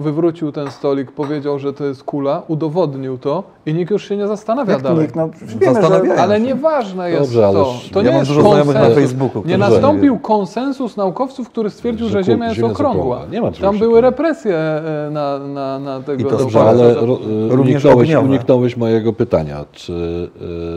wywrócił 0.00 0.52
ten 0.52 0.70
stolik, 0.70 1.12
powiedział, 1.12 1.58
że 1.58 1.72
to 1.72 1.84
jest 1.84 2.04
kula, 2.04 2.42
udowodnił 2.48 3.18
to 3.18 3.42
i 3.66 3.74
nikt 3.74 3.90
już 3.90 4.08
się 4.08 4.16
nie 4.16 4.26
zastanawia 4.26 4.72
Jak 4.72 4.82
dalej. 4.82 5.02
nikt, 5.02 5.16
no 5.16 5.30
wiemy, 5.58 5.82
że. 5.82 6.20
Ale 6.22 6.40
nieważne 6.40 7.10
jest 7.10 7.34
Dobrze, 7.34 7.40
to. 7.52 7.74
To 7.92 8.02
ja 8.02 8.12
nie 8.12 8.18
jest 8.18 8.30
znajomych 8.30 8.66
na 8.66 8.80
konsensus. 8.80 8.94
Facebooku, 8.94 9.42
Nie 9.46 9.58
nastąpił 9.58 10.14
nie 10.14 10.20
konsensus 10.20 10.96
naukowców, 10.96 11.48
który 11.48 11.70
stwierdził, 11.70 12.08
Że 12.08 12.12
że 12.12 12.24
Ziemia 12.24 12.44
jest 12.44 12.56
Ziemia 12.56 12.72
okrągła. 12.72 13.02
okrągła. 13.16 13.32
Nie 13.32 13.42
ma 13.42 13.52
Tam 13.52 13.78
były 13.78 14.00
represje 14.00 14.56
e, 14.56 15.08
na, 15.12 15.38
na, 15.38 15.78
na 15.78 16.00
tego 16.00 16.22
I 16.22 16.30
to 16.32 16.38
Dobrze, 16.38 16.60
ale 16.60 16.92
y, 16.92 16.96
również 17.48 17.84
uniknąłeś, 17.84 18.14
uniknąłeś 18.14 18.76
mojego 18.76 19.12
pytania. 19.12 19.64
Czy 19.72 19.92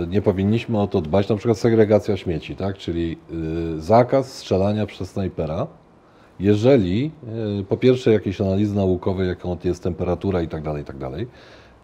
y, 0.04 0.08
nie 0.08 0.22
powinniśmy 0.22 0.82
o 0.82 0.88
to 0.88 1.02
dbać? 1.02 1.30
Na 1.30 1.36
przykład 1.36 1.58
segregacja 1.58 2.18
śmieci, 2.18 2.56
tak? 2.56 2.78
czyli 2.78 3.18
y, 3.78 3.82
zakaz 3.82 4.34
strzelania 4.34 4.86
przez 4.86 5.10
snajpera. 5.10 5.68
Jeżeli 6.40 7.12
y, 7.60 7.64
po 7.64 7.78
pierwsze 7.78 8.14
jakieś 8.14 8.42
analizy 8.42 8.76
naukowe, 8.76 9.26
jaką 9.26 9.58
jest 9.64 9.84
temperatura 9.84 10.42
i 10.42 10.48
tak 10.48 10.62
dalej, 10.64 10.82
i 10.82 10.86
tak 10.86 10.98
dalej. 10.98 11.28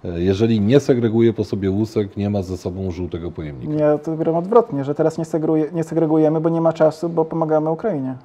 y, 0.05 0.23
Jeżeli 0.23 0.61
nie 0.61 0.79
segreguje 0.79 1.33
po 1.33 1.43
sobie 1.43 1.71
łusek, 1.71 2.17
nie 2.17 2.29
ma 2.29 2.41
ze 2.41 2.57
sobą 2.57 2.91
żółtego 2.91 3.31
pojemnika. 3.31 3.73
Ja 3.83 3.97
to 3.97 4.17
biorę 4.17 4.37
odwrotnie, 4.37 4.83
że 4.83 4.95
teraz 4.95 5.17
nie, 5.17 5.25
segruje, 5.25 5.65
nie 5.73 5.83
segregujemy, 5.83 6.41
bo 6.41 6.49
nie 6.49 6.61
ma 6.61 6.73
czasu, 6.73 7.09
bo 7.09 7.25
pomagamy 7.25 7.69
Ukrainie. 7.71 8.15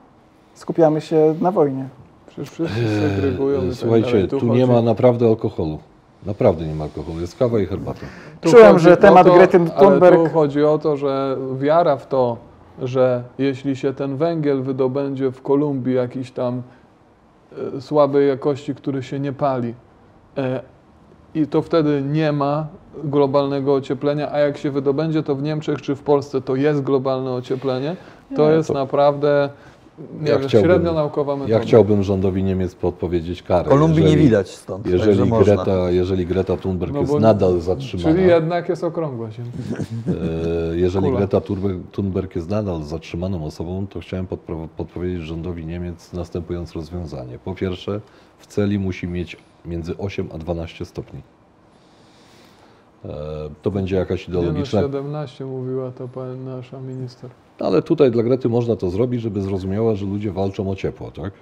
Skupiamy 0.55 1.01
się 1.01 1.35
na 1.41 1.51
wojnie. 1.51 1.89
Przecież 2.27 2.51
wszyscy 2.51 3.01
segregują 3.15 3.63
i 3.63 3.65
E, 3.65 3.69
tak 3.69 3.77
Słuchajcie, 3.79 4.11
dalej. 4.13 4.29
tu 4.29 4.41
chodzi- 4.41 4.51
nie 4.53 4.67
ma 4.67 4.83
naprawdę 4.83 5.27
alkoholu. 5.29 5.79
Naprawdę 6.27 6.67
nie 6.67 6.75
ma 6.75 6.85
alkoholu, 6.85 7.21
jest 7.21 7.39
kawa 7.39 7.61
i 7.61 7.67
herbata. 7.67 8.01
Tu 8.41 8.51
Czułem, 8.51 8.79
że 8.79 8.97
temat 8.97 9.27
o 9.27 9.35
Grety 9.35 9.57
Ale 9.57 9.69
Thunberg- 9.99 10.25
tu 10.29 10.35
chodzi 10.35 10.65
o 10.65 10.79
to, 10.79 10.97
że 10.97 11.37
wiara 11.59 11.97
w 11.97 12.07
to, 12.09 12.37
że 12.83 13.23
jeśli 13.39 13.77
się 13.77 13.95
ten 13.95 14.17
węgiel 14.17 14.63
wydobędzie 14.63 15.31
w 15.31 15.43
Kolumbii 15.43 15.95
jakiś 15.95 16.31
tam 16.31 16.63
e, 17.77 17.81
słabej 17.81 18.29
jakości, 18.29 18.75
który 18.75 19.03
się 19.03 19.21
nie 19.21 19.33
pali, 19.33 19.75
e, 20.39 20.61
i 21.35 21.47
to 21.47 21.63
wtedy 21.63 22.03
nie 22.03 22.33
ma 22.33 22.67
globalnego 23.05 23.75
ocieplenia, 23.75 24.33
a 24.33 24.39
jak 24.39 24.59
się 24.59 24.71
wydobędzie 24.71 25.23
to 25.23 25.35
w 25.35 25.43
Niemczech 25.43 25.83
czy 25.83 25.95
w 25.95 26.03
Polsce 26.03 26.41
to 26.41 26.57
jest 26.57 26.83
globalne 26.83 27.33
ocieplenie, 27.33 27.97
to 28.37 28.51
jest 28.51 28.73
naprawdę 28.73 29.49
Ja 30.25 30.49
średnio 30.49 30.93
naukowa 30.93 31.37
metoda. 31.37 31.55
Ja 31.55 31.61
chciałbym 31.61 32.03
rządowi 32.03 32.45
Niemiec 32.45 32.75
podpowiedzieć 32.75 33.43
karę. 33.43 33.69
Kolumbii 33.69 33.99
nie 34.05 34.11
jeżeli- 34.11 34.25
widać 34.25 34.51
stąd, 34.51 34.87
Jeżeli 34.87 35.09
także 35.09 35.25
można. 35.25 35.55
Greta, 35.55 35.91
jeżeli 35.91 36.27
Greta 36.27 36.57
Thunberg 36.57 36.93
No 36.95 37.01
jest 37.01 37.13
nadal 37.13 37.61
zatrzymana, 37.61 38.09
Czyli 38.17 38.29
jednak 38.29 38.69
jest 38.69 38.85
okrągła 38.85 39.31
ziemia. 39.31 39.49
e, 40.73 40.77
jeżeli 40.77 41.07
Kula. 41.07 41.19
Greta 41.19 41.41
Thunberg, 41.93 42.37
jest 42.37 42.49
nadal 42.51 42.83
zatrzymaną 42.83 43.45
osobą, 43.45 43.87
to 43.87 44.01
chciałem 44.01 44.27
podpowiedzieć 44.77 45.23
rządowi 45.23 45.67
Niemiec 45.67 46.13
następujące 46.13 46.75
rozwiązanie. 46.75 47.39
Po 47.45 47.55
pierwsze, 47.55 48.01
w 48.39 48.47
celi 48.47 48.79
musi 48.79 49.09
mieć 49.09 49.37
między 49.67 49.97
8 49.99 50.29
a 50.35 50.39
12 50.39 50.85
stopni. 50.85 51.21
E, 53.05 53.09
To 53.63 53.71
będzie 53.71 53.97
jakaś 53.97 54.29
Nie 54.29 54.35
no, 54.35 54.41
ideologiczna 54.41 54.81
17 54.83 55.45
mówiła 55.47 55.91
to 55.91 56.09
pani 56.09 56.45
nasza 56.45 56.81
minister. 56.81 57.31
Ale 57.61 57.83
tutaj 57.83 58.11
dla 58.11 58.23
Grety 58.23 58.49
można 58.49 58.77
to 58.77 58.91
zrobić, 58.91 59.21
żeby 59.23 59.43
zrozumiała, 59.43 59.95
że 59.95 60.07
ludzie 60.07 60.33
walczą 60.33 60.71
o 60.71 60.77
ciepło, 60.77 61.11
tak? 61.11 61.33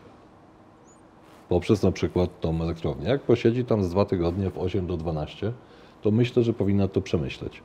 Poprzez 1.49 1.83
na 1.83 1.93
przykład 1.93 2.41
tą 2.41 2.63
elektrownię. 2.63 3.09
Jak 3.09 3.21
posiedzi 3.23 3.65
tam 3.65 3.85
z 3.85 3.91
dwa 3.91 4.05
tygodnie 4.05 4.51
w 4.51 4.59
8 4.59 4.87
do 4.87 4.97
12, 4.97 5.53
to 6.03 6.11
myślę, 6.11 6.43
że 6.43 6.53
powinna 6.53 6.89
to 6.89 7.01
przemyśleć. 7.01 7.63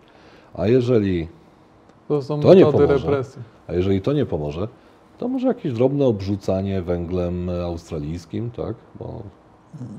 A 0.53 0.67
jeżeli, 0.67 1.27
To 2.07 2.21
są 2.21 2.39
To 2.41 2.53
nie 2.53 2.65
pomoże. 2.65 2.88
represji. 2.93 3.41
a 3.67 3.73
jeżeli 3.73 4.01
to 4.01 4.13
nie 4.13 4.25
pomoże, 4.25 4.67
to 5.17 5.27
może 5.27 5.47
jakieś 5.47 5.73
drobne 5.73 6.05
obrzucanie 6.05 6.81
węglem 6.81 7.49
australijskim, 7.49 8.51
tak? 8.51 8.75
Bo 8.99 9.21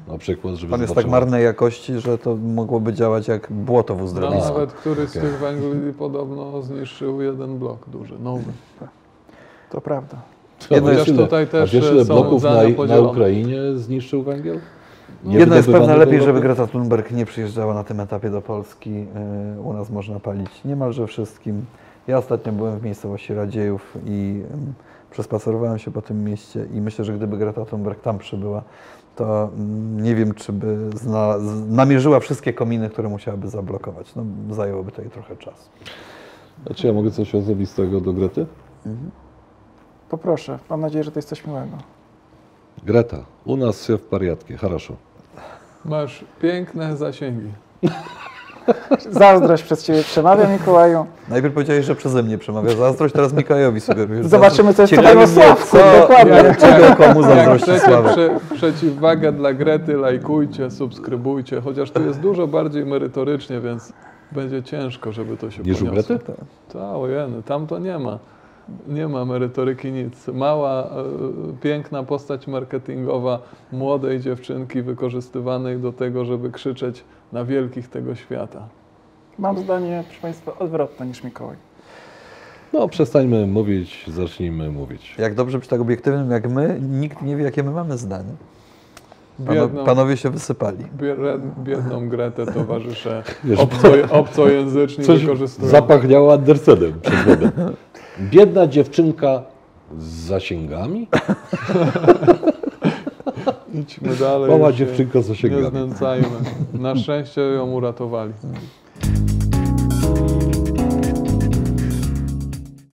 na 0.09 0.19
przykład, 0.19 0.55
żeby 0.55 0.71
Pan 0.71 0.81
jest 0.81 0.95
tak 0.95 1.07
marnej 1.07 1.45
jakości, 1.45 2.01
że 2.01 2.19
to 2.19 2.37
mogłoby 2.37 2.93
działać 2.93 3.29
jak 3.29 3.47
błoto 3.53 3.95
w 3.95 3.99
No, 3.99 4.05
uzdrowisku. 4.05 4.53
nawet 4.53 4.73
któryś 4.73 5.09
z 5.11 5.17
Okej. 5.17 5.31
tych 5.31 5.38
węgli 5.41 5.93
podobno 5.93 6.62
zniszczył 6.62 7.21
jeden 7.23 7.59
blok 7.59 7.88
duży, 7.88 8.19
nowy. 8.19 8.53
To 9.71 9.81
prawda. 9.81 10.17
A 10.71 10.75
Jedno 10.75 10.91
jest 10.91 11.09
ile- 11.09 11.17
tutaj 11.25 11.47
też, 11.47 11.71
a 11.71 11.73
wiesz, 11.81 11.93
ile 11.93 12.05
są 12.05 12.14
bloków 12.14 12.43
na, 12.43 12.51
na. 12.87 13.01
Ukrainie 13.01 13.59
zniszczył 13.77 14.23
węgiel? 14.23 14.59
Nie 15.25 15.38
Jedno 15.38 15.57
jest 15.57 15.71
pewne, 15.73 15.97
lepiej, 15.97 16.23
żeby? 16.23 16.41
Greta 16.41 16.67
Thunberg 16.67 17.11
nie 17.11 17.27
przyjeżdżała 17.27 17.75
na 17.75 17.85
tym 17.85 18.01
etapie 18.01 18.31
do 18.31 18.43
Polski. 18.43 18.91
Yy, 18.91 19.61
U 19.64 19.73
nas 19.73 19.91
można 19.91 20.21
palić 20.21 20.64
niemalże 20.64 21.07
wszystkim. 21.07 21.64
Ja 22.07 22.19
ostatnio 22.19 22.53
byłem 22.53 22.79
w 22.79 22.83
miejscowości 22.83 23.35
Radziejów 23.35 23.97
i 24.07 24.43
ym, 24.55 24.73
przespacerowałem 25.11 25.79
się 25.79 25.91
po 25.91 26.03
tym 26.03 26.25
mieście 26.25 26.67
i 26.75 26.81
myślę, 26.81 27.05
że 27.05 27.12
gdyby 27.12 27.37
Greta 27.38 27.64
Thunberg 27.64 28.01
tam 28.01 28.19
przybyła, 28.19 28.62
to 29.17 29.49
mm, 29.56 30.04
nie 30.04 30.15
wiem, 30.15 30.34
czy 30.34 30.54
by 30.54 30.89
zna, 30.95 31.39
z, 31.39 31.69
namierzyła 31.69 32.19
wszystkie 32.19 32.54
kominy, 32.54 32.89
które 32.89 33.10
musiałaby 33.10 33.47
zablokować. 33.47 34.15
No, 34.15 34.23
zajęłoby 34.56 34.91
to 34.91 35.02
jej 35.02 35.12
trochę 35.12 35.38
czasu. 35.38 35.69
A 36.69 36.73
czy 36.73 36.88
ja 36.88 36.93
mogę 36.93 37.12
coś 37.12 37.36
osobistego 37.36 38.02
do 38.02 38.13
Grety? 38.13 38.45
Poproszę, 40.10 40.60
mam 40.69 40.82
nadzieję, 40.82 41.04
że 41.04 41.12
to 41.12 41.19
jest 41.19 41.30
coś 41.30 41.47
miłego. 41.47 41.78
Greta, 42.86 43.17
u 43.45 43.58
nas 43.58 43.86
się 43.86 43.97
w 43.97 44.02
pariatkie, 44.02 44.58
хорошо. 44.58 44.95
Masz 45.86 46.26
piękne 46.41 46.97
zasięgi. 46.97 47.52
Zazdrość 49.11 49.62
przez 49.62 49.85
Ciebie 49.85 50.02
przemawia, 50.02 50.48
Mikołaju. 50.48 51.07
Najpierw 51.28 51.54
powiedziałeś, 51.54 51.87
że 51.87 51.94
przeze 51.94 52.22
mnie 52.22 52.38
przemawia 52.38 52.76
zazdrość, 52.76 53.14
teraz 53.14 53.33
Mikołajowi 53.33 53.81
sugerujesz. 53.81 54.26
Zobaczymy, 54.26 54.74
co 54.74 54.83
jest 54.83 54.94
Ciekawi 54.94 55.26
Sławku, 55.26 55.76
co- 55.76 56.00
dokładnie. 56.00 56.33
jak- 56.33 56.59
Czego 56.59 56.96
komu 56.96 57.22
zazdrości 57.22 57.81
Sławek? 57.81 58.12
prze, 58.12 58.31
przeciwwagę 58.57 59.33
dla 59.33 59.52
Grety, 59.52 59.96
lajkujcie, 59.96 60.70
subskrybujcie, 60.70 61.61
chociaż 61.61 61.90
tu 61.90 62.02
jest 62.02 62.20
dużo 62.20 62.46
bardziej 62.46 62.87
merytorycznie, 62.87 63.61
więc 63.61 63.92
będzie 64.33 64.62
ciężko, 64.62 65.12
żeby 65.12 65.37
to 65.37 65.50
się 65.50 65.62
Niż 65.62 65.83
u 65.83 65.87
poniosło. 65.87 66.16
Grety? 66.16 66.33
Tak, 66.72 66.83
ojeny, 66.96 67.42
tam 67.42 67.66
to 67.66 67.78
nie 67.78 67.98
ma. 67.98 68.18
Nie 68.88 69.09
ma 69.09 69.24
merytoryki 69.24 69.92
nic. 69.92 70.28
Mała, 70.28 70.83
e, 70.83 70.87
piękna 71.61 72.02
postać 72.02 72.46
marketingowa 72.46 73.38
młodej 73.72 74.20
dziewczynki 74.20 74.83
wykorzystywanej 74.83 75.78
do 75.78 75.92
tego, 75.92 76.24
żeby 76.24 76.50
krzyczeć 76.50 77.04
na 77.33 77.44
wielkich 77.44 77.88
tego 77.88 78.14
świata. 78.14 78.68
Mam 79.38 79.59
zdanie, 79.59 80.04
proszę 80.07 80.22
Państwa, 80.22 80.59
odwrotne 80.59 81.07
niż 81.07 81.24
Mikołaj. 81.24 81.57
No, 82.72 82.88
przestańmy 82.88 83.46
mówić, 83.46 84.04
zacznijmy 84.09 84.70
mówić. 84.70 85.14
Jak 85.18 85.35
dobrze 85.35 85.59
być 85.59 85.68
tak 85.68 85.81
obiektywnym 85.81 86.31
jak 86.31 86.50
my, 86.50 86.78
nikt 86.81 87.22
nie 87.22 87.37
wie, 87.37 87.44
jakie 87.44 87.62
my 87.62 87.70
mamy 87.70 87.98
zdanie. 87.98 88.33
Biedną, 89.40 89.85
panowie 89.85 90.16
się 90.16 90.31
wysypali. 90.31 90.85
biedną 91.64 92.09
Gretę 92.09 92.46
towarzysze 92.46 93.22
obco, 93.57 93.88
obcojęzyczni 94.11 95.04
Coś 95.04 95.20
wykorzystują. 95.20 95.68
zapachniało 95.68 96.33
Andersenem 96.33 97.00
przez 97.00 97.24
wodę. 97.24 97.50
Biedna 98.20 98.66
dziewczynka 98.66 99.42
z 99.98 100.04
zasięgami? 100.04 101.09
Idźmy 103.74 104.16
dalej. 104.16 104.50
Mała 104.50 104.72
dziewczynka 104.72 105.20
z 105.20 105.28
Nie 105.28 105.35
zasięgami. 105.35 105.68
znęcajmy. 105.70 106.26
Na 106.74 106.96
szczęście 106.96 107.40
ją 107.40 107.70
uratowali. 107.70 108.33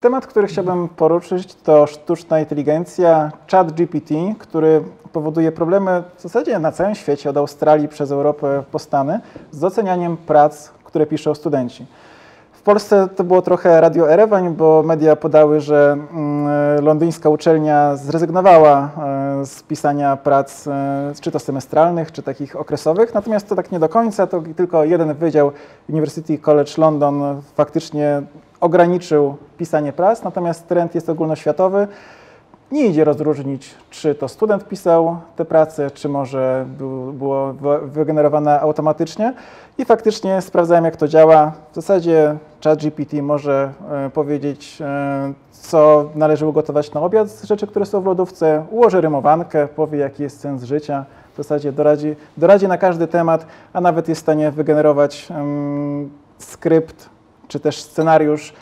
Temat, 0.01 0.27
który 0.27 0.47
chciałbym 0.47 0.89
poruszyć, 0.89 1.55
to 1.55 1.87
sztuczna 1.87 2.41
inteligencja, 2.41 3.33
chat 3.51 3.73
GPT, 3.73 4.15
który 4.39 4.83
powoduje 5.13 5.53
problemy 5.53 6.03
w 6.17 6.23
zasadzie 6.23 6.59
na 6.59 6.73
całym 6.73 6.95
świecie, 6.95 7.31
od 7.31 7.37
Australii 7.37 7.89
przez 7.89 8.13
Europę 8.13 8.63
po 8.73 8.79
Stany, 8.79 9.21
z 9.51 9.65
ocenianiem 9.65 10.17
prac, 10.17 10.69
które 10.85 11.07
piszą 11.07 11.35
studenci. 11.35 11.87
W 12.61 12.63
Polsce 12.63 13.09
to 13.17 13.25
było 13.25 13.43
trochę 13.43 13.81
radio 13.81 14.11
Erewań, 14.13 14.55
bo 14.55 14.83
media 14.83 15.17
podały, 15.17 15.61
że 15.61 15.93
mm, 15.93 16.85
londyńska 16.85 17.29
uczelnia 17.29 17.97
zrezygnowała 17.97 18.91
e, 19.41 19.47
z 19.47 19.63
pisania 19.63 20.17
prac, 20.17 20.67
e, 20.67 21.13
czy 21.21 21.31
to 21.31 21.39
semestralnych, 21.39 22.13
czy 22.13 22.23
takich 22.23 22.57
okresowych. 22.57 23.15
Natomiast 23.15 23.49
to 23.49 23.57
tak 23.57 23.73
nie 23.73 23.79
do 23.79 23.89
końca, 23.89 24.27
to 24.27 24.43
tylko 24.57 24.85
jeden 24.85 25.15
wydział 25.15 25.53
University 25.89 26.39
College 26.39 26.73
London 26.79 27.43
faktycznie 27.55 28.23
ograniczył 28.61 29.37
pisanie 29.59 29.93
prac, 29.93 30.23
natomiast 30.23 30.69
trend 30.69 30.95
jest 30.95 31.09
ogólnoświatowy. 31.09 31.89
Nie 32.73 32.87
idzie 32.87 33.05
rozróżnić, 33.05 33.75
czy 33.91 34.15
to 34.15 34.29
student 34.29 34.69
pisał 34.69 35.17
te 35.37 35.45
prace, 35.45 35.91
czy 35.91 36.09
może 36.09 36.65
był, 36.79 37.13
było 37.13 37.53
wy- 37.53 37.79
wygenerowane 37.89 38.61
automatycznie. 38.61 39.35
I 39.79 39.85
faktycznie 39.85 40.43
sprawdzałem, 40.43 40.85
jak 40.85 40.97
to 40.97 41.09
działa. 41.09 41.53
W 41.73 41.75
zasadzie 41.75 42.37
ChatGPT 42.65 43.13
może 43.23 43.73
e, 43.91 44.11
powiedzieć, 44.11 44.79
e, 44.81 45.33
co 45.51 46.09
należy 46.15 46.47
ugotować 46.47 46.93
na 46.95 47.01
obiad 47.01 47.29
z 47.31 47.45
rzeczy, 47.45 47.67
które 47.67 47.87
są 47.87 48.01
w 48.01 48.07
lodówce, 48.07 48.65
ułoży 48.71 49.01
rymowankę, 49.01 49.69
powie, 49.69 49.99
jaki 49.99 50.23
jest 50.23 50.41
sens 50.41 50.63
życia. 50.63 51.05
W 51.35 51.37
zasadzie 51.37 51.73
doradzi, 51.73 52.17
doradzi 52.37 52.69
na 52.69 52.79
każdy 52.79 53.07
temat, 53.07 53.47
a 53.73 53.81
nawet 53.81 54.09
jest 54.09 54.21
w 54.21 54.23
stanie 54.25 54.51
wygenerować 54.51 55.29
skrypt 56.39 57.09
czy 57.49 57.61
też 57.61 57.83
scenariusz 57.83 58.53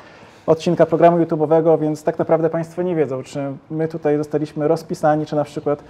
odcinka 0.49 0.87
programu 0.87 1.19
YouTube'owego, 1.19 1.81
więc 1.81 2.03
tak 2.03 2.19
naprawdę 2.19 2.51
Państwo 2.51 2.83
nie 2.83 2.95
wiedzą, 2.95 3.23
czy 3.23 3.41
my 3.71 3.89
tutaj 3.89 4.19
zostaliśmy 4.19 4.69
rozpisani, 4.69 5.27
czy 5.27 5.37
na 5.37 5.45
przykład 5.45 5.85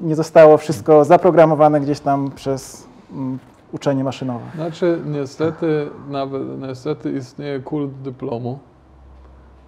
nie 0.00 0.16
zostało 0.16 0.56
wszystko 0.56 1.04
zaprogramowane 1.04 1.80
gdzieś 1.80 2.00
tam 2.00 2.30
przez 2.30 2.88
mm, 3.12 3.38
uczenie 3.72 4.04
maszynowe. 4.04 4.44
Znaczy, 4.54 4.98
niestety, 5.06 5.88
nawet 6.08 6.42
niestety 6.68 7.12
istnieje 7.12 7.60
kult 7.60 7.90
dyplomu. 8.02 8.58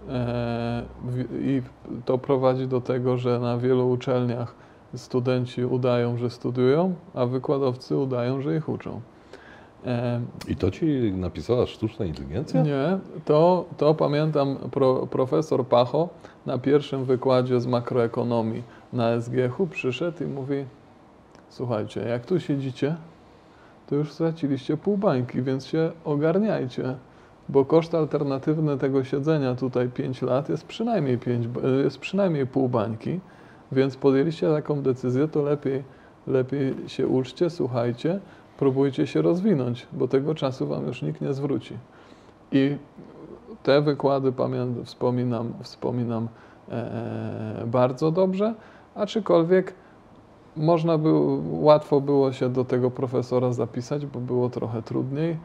E, 0.08 0.82
I 1.40 1.62
to 2.04 2.18
prowadzi 2.18 2.66
do 2.66 2.80
tego, 2.80 3.16
że 3.16 3.40
na 3.40 3.58
wielu 3.58 3.90
uczelniach 3.90 4.54
studenci 4.96 5.64
udają, 5.64 6.16
że 6.16 6.30
studiują, 6.30 6.94
a 7.14 7.26
wykładowcy 7.26 7.96
udają, 7.96 8.40
że 8.40 8.56
ich 8.56 8.68
uczą. 8.68 9.00
I 10.48 10.56
to 10.56 10.70
ci 10.70 11.12
napisała 11.16 11.66
sztuczna 11.66 12.04
inteligencja? 12.04 12.62
Nie, 12.62 12.98
to, 13.24 13.64
to 13.76 13.94
pamiętam 13.94 14.56
pro, 14.56 15.06
profesor 15.06 15.66
Pacho 15.66 16.08
na 16.46 16.58
pierwszym 16.58 17.04
wykładzie 17.04 17.60
z 17.60 17.66
makroekonomii 17.66 18.62
na 18.92 19.20
SGH-u 19.20 19.66
przyszedł 19.66 20.24
i 20.24 20.26
mówi 20.26 20.64
słuchajcie, 21.48 22.00
jak 22.00 22.26
tu 22.26 22.40
siedzicie, 22.40 22.96
to 23.86 23.94
już 23.94 24.12
straciliście 24.12 24.76
pół 24.76 24.96
bańki, 24.96 25.42
więc 25.42 25.66
się 25.66 25.90
ogarniajcie, 26.04 26.94
bo 27.48 27.64
koszt 27.64 27.94
alternatywny 27.94 28.78
tego 28.78 29.04
siedzenia 29.04 29.54
tutaj 29.54 29.88
5 29.88 30.22
lat 30.22 30.48
jest 30.48 30.66
przynajmniej, 30.66 31.18
5, 31.18 31.48
jest 31.84 31.98
przynajmniej 31.98 32.46
pół 32.46 32.68
bańki, 32.68 33.20
więc 33.72 33.96
podjęliście 33.96 34.50
taką 34.50 34.82
decyzję, 34.82 35.28
to 35.28 35.42
lepiej, 35.42 35.82
lepiej 36.26 36.74
się 36.86 37.08
uczcie, 37.08 37.50
słuchajcie, 37.50 38.20
próbujcie 38.58 39.06
się 39.06 39.22
rozwinąć, 39.22 39.86
bo 39.92 40.08
tego 40.08 40.34
czasu 40.34 40.66
wam 40.66 40.86
już 40.86 41.02
nikt 41.02 41.20
nie 41.20 41.32
zwróci. 41.32 41.76
I 42.52 42.76
te 43.62 43.82
wykłady 43.82 44.32
pamię- 44.32 44.84
wspominam, 44.84 45.52
wspominam 45.62 46.28
e, 46.68 47.64
bardzo 47.66 48.10
dobrze, 48.10 48.54
aczkolwiek 48.94 49.74
można 50.56 50.98
było, 50.98 51.38
łatwo 51.50 52.00
było 52.00 52.32
się 52.32 52.48
do 52.48 52.64
tego 52.64 52.90
profesora 52.90 53.52
zapisać, 53.52 54.06
bo 54.06 54.20
było 54.20 54.50
trochę 54.50 54.82
trudniej, 54.82 55.36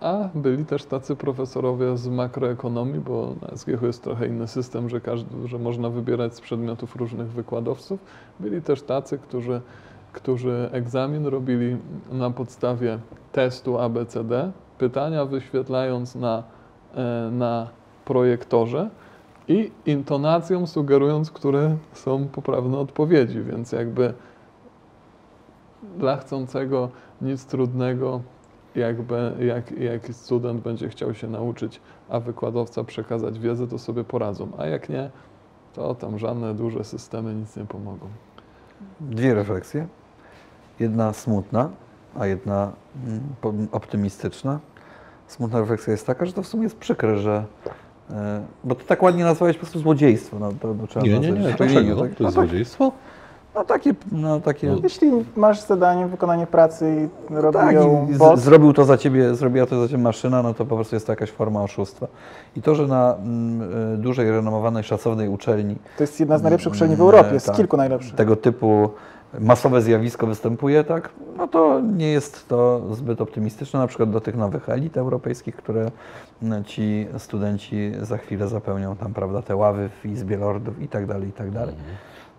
a 0.00 0.28
byli 0.34 0.64
też 0.64 0.84
tacy 0.84 1.16
profesorowie 1.16 1.96
z 1.96 2.08
makroekonomii, 2.08 3.00
bo 3.00 3.34
na 3.42 3.56
SGH 3.56 3.82
jest 3.82 4.02
trochę 4.02 4.26
inny 4.26 4.48
system, 4.48 4.88
że, 4.88 5.00
każdy, 5.00 5.48
że 5.48 5.58
można 5.58 5.90
wybierać 5.90 6.34
z 6.34 6.40
przedmiotów 6.40 6.96
różnych 6.96 7.28
wykładowców. 7.28 8.00
Byli 8.40 8.62
też 8.62 8.82
tacy, 8.82 9.18
którzy, 9.18 9.60
którzy 10.12 10.68
egzamin 10.72 11.26
robili 11.26 11.76
na 12.12 12.30
podstawie 12.30 12.98
testu 13.32 13.78
ABCD, 13.78 14.52
pytania 14.78 15.24
wyświetlając 15.24 16.14
na, 16.14 16.42
e, 16.94 17.30
na 17.32 17.68
projektorze 18.04 18.90
i 19.48 19.70
intonacją 19.86 20.66
sugerując, 20.66 21.30
które 21.30 21.76
są 21.92 22.28
poprawne 22.28 22.78
odpowiedzi, 22.78 23.42
więc 23.42 23.72
jakby 23.72 24.14
dla 25.98 26.16
chcącego 26.16 26.88
nic 27.22 27.46
trudnego, 27.46 28.20
jakby, 28.74 29.32
jak, 29.40 29.72
jak 29.78 30.06
student 30.14 30.62
będzie 30.62 30.88
chciał 30.88 31.14
się 31.14 31.28
nauczyć, 31.28 31.80
a 32.08 32.20
wykładowca 32.20 32.84
przekazać 32.84 33.38
wiedzę, 33.38 33.66
to 33.66 33.78
sobie 33.78 34.04
poradzą, 34.04 34.48
a 34.58 34.66
jak 34.66 34.88
nie, 34.88 35.10
to 35.74 35.94
tam 35.94 36.18
żadne 36.18 36.54
duże 36.54 36.84
systemy 36.84 37.34
nic 37.34 37.56
nie 37.56 37.64
pomogą. 37.64 38.06
Dwie 39.00 39.34
refleksje. 39.34 39.86
Jedna 40.80 41.12
smutna, 41.12 41.68
a 42.18 42.26
jedna 42.26 42.72
mm, 43.44 43.68
optymistyczna. 43.72 44.58
Smutna 45.26 45.60
refleksja 45.60 45.90
jest 45.92 46.06
taka, 46.06 46.26
że 46.26 46.32
to 46.32 46.42
w 46.42 46.46
sumie 46.46 46.62
jest 46.62 46.76
przykre, 46.76 47.18
że. 47.18 47.44
e, 48.10 48.40
Bo 48.64 48.74
ty 48.74 48.84
tak 48.84 49.02
ładnie 49.02 49.24
nazwałeś 49.24 49.56
po 49.56 49.60
prostu 49.60 49.78
złodziejstwo. 49.78 50.38
No, 50.38 50.52
to, 50.60 50.74
to 50.74 50.86
trzeba 50.86 51.06
Nie, 51.06 51.12
nie, 51.12 51.18
nie, 51.18 51.28
imieniu, 51.28 51.42
dlaczego? 51.56 51.74
tak? 51.74 51.96
To 51.96 52.04
jest 52.04 52.20
no, 52.20 52.26
tak, 52.26 52.32
złodziejstwo? 52.34 52.92
no 53.54 53.64
takie, 53.64 53.94
no 54.12 54.40
takie. 54.40 54.70
No, 54.70 54.76
Jeśli 54.82 55.10
masz 55.36 55.60
zadanie, 55.66 56.06
wykonanie 56.06 56.46
pracy 56.46 57.08
i 57.30 57.34
robi 57.34 57.58
tak, 57.58 57.74
ją 57.74 58.08
i 58.10 58.14
bot, 58.14 58.38
z, 58.38 58.42
zrobił 58.42 58.72
to 58.72 58.84
za 58.84 58.98
ciebie, 58.98 59.34
zrobiła 59.34 59.66
to 59.66 59.80
za 59.82 59.88
ciebie 59.88 60.02
maszyna, 60.02 60.42
no 60.42 60.54
to 60.54 60.64
po 60.64 60.74
prostu 60.76 60.96
jest 60.96 61.06
to 61.06 61.12
jakaś 61.12 61.30
forma 61.30 61.62
oszustwa. 61.62 62.06
I 62.56 62.62
to, 62.62 62.74
że 62.74 62.86
na 62.86 63.14
mm, 63.14 63.94
e, 63.94 63.96
dużej, 63.96 64.30
renomowanej, 64.30 64.84
szacownej 64.84 65.28
uczelni 65.28 65.76
to 65.96 66.02
jest 66.02 66.20
jedna 66.20 66.38
z 66.38 66.42
najlepszych 66.42 66.72
uczelni 66.72 66.96
w 66.96 67.00
Mm, 67.00 67.14
Europie, 67.14 67.40
z 67.40 67.44
tak. 67.44 67.56
kilku 67.56 67.76
najlepszych. 67.76 68.14
tego 68.14 68.36
typu 68.36 68.90
masowe 69.40 69.82
zjawisko 69.82 70.26
występuje, 70.26 70.84
tak, 70.84 71.10
no 71.36 71.48
to 71.48 71.80
nie 71.80 72.12
jest 72.12 72.48
to 72.48 72.82
zbyt 72.94 73.20
optymistyczne, 73.20 73.80
na 73.80 73.86
przykład 73.86 74.10
do 74.10 74.20
tych 74.20 74.36
nowych 74.36 74.68
elit 74.68 74.96
europejskich, 74.96 75.56
które 75.56 75.90
ci 76.66 77.06
studenci 77.18 77.92
za 78.02 78.18
chwilę 78.18 78.48
zapełnią 78.48 78.96
tam, 78.96 79.14
prawda, 79.14 79.42
te 79.42 79.56
ławy 79.56 79.90
w 80.02 80.06
Izbie 80.06 80.36
Lordów 80.36 80.82
i 80.82 80.88
tak 80.88 81.06
dalej, 81.06 81.28
i 81.28 81.32
tak 81.32 81.50
dalej. 81.50 81.74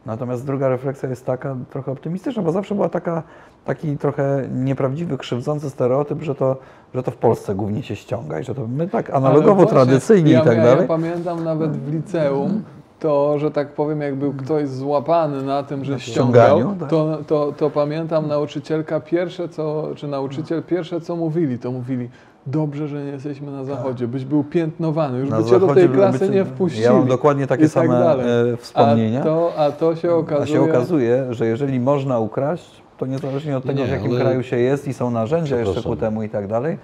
Natomiast 0.06 0.45
druga 0.45 0.69
refleksja 0.69 1.10
jest 1.10 1.25
taka 1.25 1.56
trochę 1.69 1.91
optymistyczna, 1.91 2.43
bo 2.43 2.51
zawsze 2.51 2.75
była 2.75 2.89
taka, 2.89 3.23
taki 3.65 3.97
trochę 3.97 4.47
nieprawdziwy, 4.53 5.17
krzywdzący 5.17 5.69
stereotyp, 5.69 6.21
że 6.21 6.36
to, 6.36 6.58
że 6.93 7.03
to 7.03 7.12
w 7.12 7.17
Polsce 7.17 7.56
głównie 7.56 7.84
się 7.84 7.95
ściąga 7.95 8.39
i 8.39 8.43
że 8.43 8.56
to 8.56 8.67
my 8.67 8.88
tak 8.88 9.10
analogowo, 9.10 9.56
właśnie, 9.56 9.71
tradycyjnie 9.71 10.32
ja, 10.32 10.41
i 10.41 10.43
tak 10.43 10.58
ja, 10.58 10.63
dalej. 10.63 10.82
Ja 10.82 10.88
pamiętam 10.88 11.43
nawet 11.43 11.77
w 11.77 11.93
liceum, 11.93 12.63
to, 13.04 13.39
że 13.39 13.52
tak 13.52 13.74
powiem, 13.74 14.02
jak 14.02 14.16
był 14.16 14.34
ktoś 14.34 14.68
złapany 14.68 15.44
na 15.44 15.63
tym, 15.63 15.86
że 15.86 16.00
ściągał, 16.00 16.76
tak. 16.80 16.89
to, 16.89 17.18
to, 17.28 17.54
to 17.58 17.70
pamiętam 17.70 18.28
nauczycielka 18.28 19.00
pierwsze, 19.00 19.50
co, 19.50 19.89
czy 19.96 20.08
nauczyciel 20.08 20.63
pierwsze, 20.63 21.02
co 21.02 21.16
mówili, 21.16 21.60
to 21.60 21.72
mówili, 21.72 22.10
dobrze, 22.48 22.88
że 22.88 23.04
nie 23.06 23.12
jesteśmy 23.12 23.52
na 23.52 23.63
zachodzie, 23.63 24.08
byś 24.08 24.26
był 24.26 24.44
piętnowany, 24.44 25.20
już 25.20 25.30
Tak. 25.30 25.39
Na 25.39 25.46
by 25.46 25.50
cię 25.52 25.60
do 25.60 25.74
tej 25.76 25.89
klasy 25.89 26.30
nie 26.30 26.46
wpuścili. 26.46 26.84
Ja 26.84 26.94
mam 26.94 27.08
dokładnie 27.08 27.48
takie 27.48 27.63
tak 27.63 27.72
same 27.72 28.00
dalej. 28.00 28.26
e, 28.54 28.58
wspomnienia. 28.58 29.22
A 29.22 29.24
to, 29.24 29.54
a 29.58 29.72
to 29.72 29.96
się 29.96 30.13
okazuje... 30.13 30.60
A 30.60 30.66
się 30.66 30.72
okazuje, 30.72 31.26
że 31.30 31.46
jeżeli 31.46 31.80
można 31.80 32.20
ukraść, 32.20 32.82
to 32.98 33.06
niezależnie 33.06 33.58
od 33.58 33.63
tego, 33.63 33.80
Nie, 33.80 33.88
w 33.88 33.92
jakim 33.92 34.12
ale- 34.12 34.20
kraju 34.20 34.44
się 34.44 34.58
jest 34.58 34.88
i 34.88 34.94
są 34.94 35.12
narzędzia 35.12 35.58
jeszcze 35.58 35.82
ku 35.82 35.96
temu 35.96 36.24
i 36.24 36.30
tak 36.30 36.48
dalej, 36.48 36.78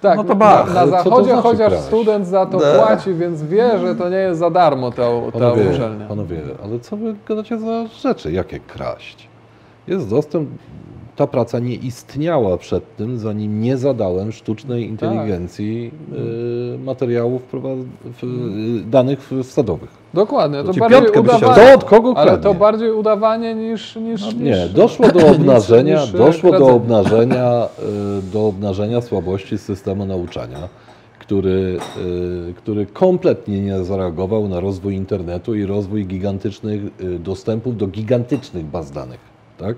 Tak, 0.00 0.16
No 0.16 0.22
to 0.24 0.28
na, 0.28 0.34
ba. 0.34 0.64
na 0.74 0.80
Ale 0.80 0.90
co 0.90 0.96
to 0.96 1.10
zachodzie 1.10 1.26
znaczy 1.32 1.42
chociaż 1.42 1.68
kraść? 1.72 1.84
student 1.84 2.26
za 2.26 2.46
to 2.46 2.58
Da. 2.58 2.74
płaci, 2.78 3.14
więc 3.14 3.42
wie, 3.42 3.78
że 3.78 3.94
to 3.94 4.08
nie 4.08 4.16
jest 4.16 4.40
za 4.40 4.50
darmo 4.50 4.90
ta, 4.90 4.96
ta 5.02 5.32
Panowie, 5.32 5.70
uczelnia. 5.70 6.06
panowie, 6.06 6.40
ale 6.64 6.78
co 6.80 6.96
wy 6.96 7.14
gadacie 7.28 7.58
za 7.58 7.86
rzeczy? 8.02 8.32
Jakie 8.32 8.60
kraść? 8.60 9.28
Jest 9.86 10.10
dostęp, 10.10 10.48
ta 11.20 11.26
praca 11.26 11.58
nie 11.58 11.74
istniała 11.74 12.58
przed 12.58 12.96
tym, 12.96 13.18
zanim 13.18 13.60
nie 13.62 13.76
zadałem 13.76 14.32
sztucznej 14.32 14.82
Tak. 14.82 14.90
inteligencji 14.90 15.90
y, 16.74 16.78
materiałów 16.78 17.42
prowa- 17.52 17.84
w, 18.04 18.24
y, 18.24 18.90
danych 18.90 19.30
wsadowych. 19.44 19.90
Dokładnie, 20.14 20.64
to 20.64 20.72
Ci 20.74 20.80
bardziej 20.80 21.10
udawanie. 21.20 21.54
To 21.54 21.74
od 21.74 21.84
kogo 21.84 22.12
Ale 22.16 22.38
to 22.38 22.54
bardziej 22.54 22.92
udawanie 22.92 23.54
niż. 23.54 23.96
niż, 23.96 24.26
niż 24.26 24.34
Nie, 24.34 24.66
doszło 24.74 25.08
do 25.08 25.26
obnażenia, 25.34 26.00
niż, 26.00 26.14
e, 26.14 26.18
doszło 26.18 26.58
do 26.58 26.66
obnażenia, 26.66 27.64
y, 28.28 28.32
do 28.32 28.46
obnażenia 28.46 29.00
słabości 29.00 29.58
systemu 29.58 30.06
nauczania, 30.06 30.68
który, 31.18 31.78
y, 32.50 32.54
który 32.54 32.86
kompletnie 32.86 33.60
nie 33.60 33.84
zareagował 33.84 34.48
na 34.48 34.60
rozwój 34.60 34.94
internetu 34.94 35.54
i 35.54 35.64
rozwój 35.64 36.06
gigantycznych 36.06 36.80
y, 37.00 37.18
dostępów 37.18 37.76
do 37.76 37.86
gigantycznych 37.86 38.64
baz 38.64 38.90
danych. 38.90 39.20
Tak? 39.58 39.76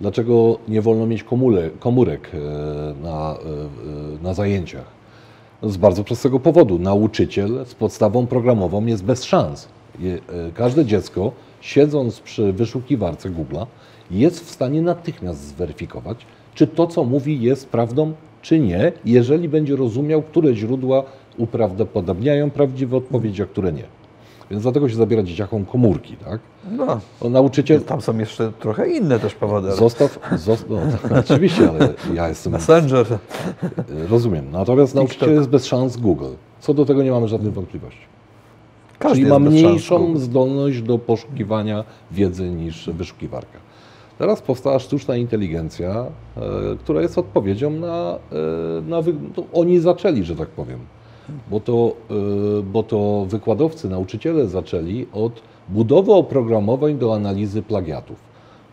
Dlaczego 0.00 0.58
nie 0.68 0.82
wolno 0.82 1.06
mieć 1.06 1.24
komórek 1.78 2.30
y, 2.34 2.38
na, 3.02 3.34
y, 3.34 4.18
y, 4.18 4.22
na 4.22 4.34
zajęciach? 4.34 4.86
No 5.62 5.70
z 5.70 5.76
bardzo 5.76 6.04
prostego 6.04 6.40
powodu. 6.40 6.78
Nauczyciel 6.78 7.64
z 7.66 7.74
podstawą 7.74 8.26
programową 8.26 8.86
jest 8.86 9.04
bez 9.04 9.24
szans. 9.24 9.68
E, 10.02 10.52
każde 10.54 10.84
dziecko, 10.84 11.32
siedząc 11.60 12.20
przy 12.20 12.52
wyszukiwarce 12.52 13.30
Google'a, 13.30 13.66
jest 14.10 14.44
w 14.44 14.50
stanie 14.50 14.82
natychmiast 14.82 15.40
zweryfikować, 15.40 16.26
czy 16.54 16.66
to, 16.66 16.86
co 16.86 17.04
mówi, 17.04 17.40
jest 17.40 17.68
prawdą, 17.68 18.12
czy 18.42 18.58
nie, 18.58 18.92
jeżeli 19.04 19.48
będzie 19.48 19.76
rozumiał, 19.76 20.22
które 20.22 20.54
źródła 20.54 21.04
uprawdopodobniają 21.38 22.50
prawdziwe 22.50 22.96
odpowiedzi, 22.96 23.42
a 23.42 23.46
które 23.46 23.72
nie. 23.72 23.84
Więc 24.50 24.62
dlatego 24.62 24.88
się 24.88 24.96
zabiera 24.96 25.22
dzieciakom 25.22 25.64
komórki, 25.64 26.16
tak? 26.16 26.40
no, 26.70 27.00
O, 27.20 27.28
nauczyciel 27.28 27.82
tam 27.82 28.00
są 28.00 28.18
jeszcze 28.18 28.52
trochę 28.60 28.90
inne 28.90 29.18
też 29.18 29.34
powody. 29.34 29.68
ale- 29.68 29.76
zostaw, 29.76 30.18
zostaw 30.36 30.70
no, 30.70 30.80
oczywiście, 31.20 31.68
ale 31.70 31.94
ja 32.14 32.28
jestem 32.28 32.52
Messenger. 32.52 33.06
Rozumiem. 34.08 34.50
Natomiast 34.52 34.94
nauczyciel 34.94 35.34
jest 35.34 35.48
bez 35.48 35.66
szans 35.66 35.96
Google. 35.96 36.32
Co 36.60 36.74
do 36.74 36.84
tego 36.84 37.02
nie 37.02 37.10
mamy 37.10 37.28
żadnych 37.28 37.52
wątpliwości. 37.52 38.00
Każdy 38.98 39.18
Czyli 39.18 39.30
ma 39.30 39.38
mniejszą 39.38 40.16
zdolność 40.18 40.82
do 40.82 40.98
poszukiwania 40.98 41.84
wiedzy 42.10 42.50
niż 42.50 42.90
wyszukiwarka. 42.90 43.58
Teraz 44.18 44.42
powstała 44.42 44.78
sztuczna 44.78 45.16
inteligencja, 45.16 45.90
e, 46.36 46.40
która 46.78 47.00
jest 47.02 47.18
odpowiedzią 47.18 47.70
na, 47.70 48.18
e, 48.78 48.80
na 48.88 49.02
wy... 49.02 49.14
no, 49.36 49.44
oni 49.52 49.80
zaczęli, 49.80 50.24
że 50.24 50.36
tak 50.36 50.48
powiem. 50.48 50.78
Bo 51.50 51.60
to, 51.60 51.92
e, 52.10 52.62
bo 52.62 52.82
to 52.82 53.26
wykładowcy, 53.28 53.88
nauczyciele 53.88 54.46
zaczęli 54.46 55.06
od 55.12 55.42
budowy 55.68 56.12
oprogramowań 56.12 56.98
do 56.98 57.14
analizy 57.14 57.62
plagiatów. 57.62 58.16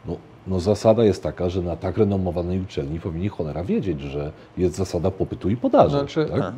No, 0.08 0.16
no 0.48 0.60
zasada 0.60 1.04
jest 1.04 1.24
taka, 1.24 1.50
że 1.50 1.62
na 1.62 1.76
tak 1.76 1.98
renomowanej 1.98 2.62
uczelni 2.62 3.00
powinni 3.00 3.30
cholera 3.30 3.64
wiedzieć, 3.64 4.02
że 4.02 4.32
jest 4.58 4.76
zasada 4.76 5.12
popytu 5.12 5.50
i 5.50 5.58
podaży. 5.58 5.98
Znaczy- 5.98 6.26
tak? 6.26 6.54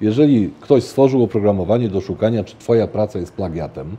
Jeżeli 0.00 0.50
ktoś 0.60 0.84
stworzył 0.84 1.22
oprogramowanie 1.22 1.88
do 1.88 2.00
szukania, 2.00 2.44
czy 2.44 2.56
Twoja 2.56 2.86
praca 2.86 3.18
jest 3.18 3.32
plagiatem, 3.32 3.96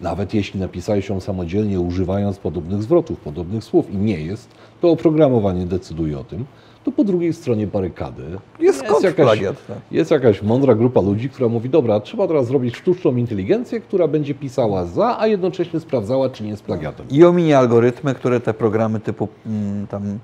nawet 0.00 0.34
jeśli 0.34 0.60
napisałeś 0.60 1.08
ją 1.08 1.20
samodzielnie, 1.20 1.80
używając 1.80 2.38
podobnych 2.38 2.82
zwrotów, 2.82 3.20
podobnych 3.20 3.64
słów 3.64 3.90
i 3.90 3.96
nie 3.96 4.20
jest, 4.20 4.48
to 4.80 4.90
oprogramowanie 4.90 5.66
decyduje 5.66 6.18
o 6.18 6.24
tym, 6.24 6.44
to 6.88 6.92
po 6.92 7.04
drugiej 7.04 7.32
stronie 7.32 7.66
barykady 7.66 8.22
Jest 8.60 8.78
skąd 8.78 9.14
plagiat, 9.16 9.66
tak. 9.66 9.76
jest 9.90 10.10
jakaś 10.10 10.42
mądra 10.42 10.74
grupa 10.74 11.00
ludzi, 11.00 11.30
która 11.30 11.48
mówi, 11.48 11.70
dobra, 11.70 12.00
trzeba 12.00 12.28
teraz 12.28 12.46
zrobić 12.46 12.76
sztuczną 12.76 13.16
inteligencję, 13.16 13.80
która 13.80 14.08
będzie 14.08 14.34
pisała 14.34 14.84
za, 14.84 15.20
a 15.20 15.26
jednocześnie 15.26 15.80
sprawdzała, 15.80 16.30
czy 16.30 16.44
nie 16.44 16.50
jest 16.50 16.62
plagiatem. 16.62 17.06
I 17.10 17.24
ominie 17.24 17.58
algorytmy, 17.58 18.14
które 18.14 18.40
te 18.40 18.54
programy 18.54 19.00
typu 19.00 19.28
mm, 19.46 19.86
tam 19.86 20.18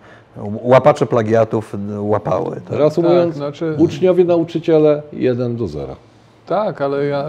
łapacze 0.62 1.06
plagiatów 1.06 1.76
łapały. 1.98 2.60
Tak? 2.68 2.78
Reasumując, 2.78 3.26
Tak, 3.28 3.36
znaczy- 3.36 3.74
uczniowie, 3.78 4.24
nauczyciele 4.24 5.02
1 5.12 5.56
do 5.56 5.68
0. 5.68 5.96
Tak, 6.46 6.80
ale 6.80 7.04
ja 7.04 7.24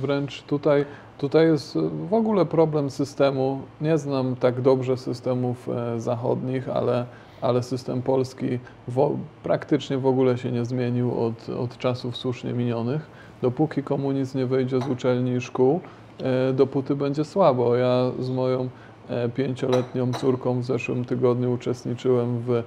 wręcz 0.00 0.42
tutaj, 0.42 0.84
tutaj 1.18 1.46
jest 1.46 1.78
w 2.10 2.14
ogóle 2.14 2.46
problem 2.46 2.90
systemu. 2.90 3.60
Nie 3.80 3.98
znam 3.98 4.36
tak 4.36 4.60
dobrze 4.60 4.96
systemów 4.96 5.68
e, 5.68 6.00
zachodnich, 6.00 6.68
ale, 6.68 7.06
ale 7.44 7.62
system 7.62 8.02
polski 8.02 8.58
wo, 8.88 9.16
praktycznie 9.42 9.98
w 9.98 10.06
ogóle 10.06 10.38
się 10.38 10.52
nie 10.52 10.64
zmienił 10.64 11.20
od, 11.20 11.48
od 11.48 11.78
czasów 11.78 12.16
słusznie 12.16 12.52
minionych. 12.52 13.10
Dopóki 13.42 13.82
komunizm 13.82 14.38
nie 14.38 14.46
wyjdzie 14.46 14.80
z 14.80 14.88
uczelni 14.88 15.32
i 15.32 15.40
szkół, 15.40 15.80
e, 16.18 16.52
dopóty 16.52 16.96
będzie 16.96 17.24
słabo. 17.24 17.76
Ja 17.76 18.10
z 18.18 18.30
moją 18.30 18.68
e, 19.08 19.28
pięcioletnią 19.28 20.12
córką 20.12 20.60
w 20.60 20.64
zeszłym 20.64 21.04
tygodniu 21.04 21.52
uczestniczyłem 21.52 22.38
w 22.38 22.50
e, 22.50 22.62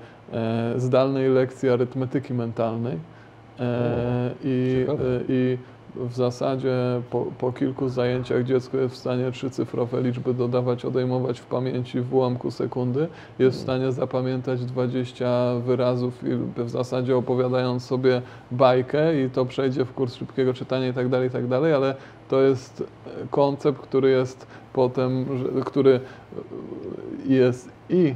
zdalnej 0.78 1.30
lekcji 1.30 1.70
arytmetyki 1.70 2.34
mentalnej. 2.34 2.98
E, 3.60 4.32
I, 4.44 4.86
e, 4.90 4.96
I 5.30 5.58
w 5.96 6.16
zasadzie 6.16 7.02
po, 7.10 7.26
po 7.38 7.52
kilku 7.52 7.90
zajęciach 7.90 8.44
dziecko 8.44 8.78
jest 8.78 8.96
w 8.96 8.98
stanie 8.98 9.32
trzycyfrowe 9.32 10.02
liczby 10.02 10.34
dodawać, 10.34 10.86
odejmować 10.86 11.40
w 11.40 11.46
pamięci 11.46 12.02
w 12.02 12.14
ułamku 12.14 12.52
sekundy. 12.52 13.08
Jest 13.40 13.58
w 13.58 13.62
stanie 13.62 13.92
zapamiętać 13.92 14.66
20 14.66 15.56
wyrazów 15.60 16.24
i 16.24 16.62
w 16.62 16.70
zasadzie 16.70 17.18
opowiadając 17.18 17.84
sobie 17.84 18.22
bajkę 18.52 19.22
i 19.22 19.30
to 19.30 19.46
przejdzie 19.46 19.86
w 19.86 19.94
kurs 19.94 20.16
szybkiego 20.16 20.54
czytania 20.54 20.88
i 20.88 20.94
tak 20.94 21.10
dalej, 21.10 21.28
i 21.28 21.32
tak 21.32 21.48
dalej, 21.48 21.74
ale 21.74 21.96
to 22.30 22.42
jest 22.42 22.84
koncept, 23.32 23.80
który 23.80 24.10
jest 24.10 24.48
potem, 24.74 25.26
który 25.66 26.00
jest 27.28 27.70
i 27.90 28.14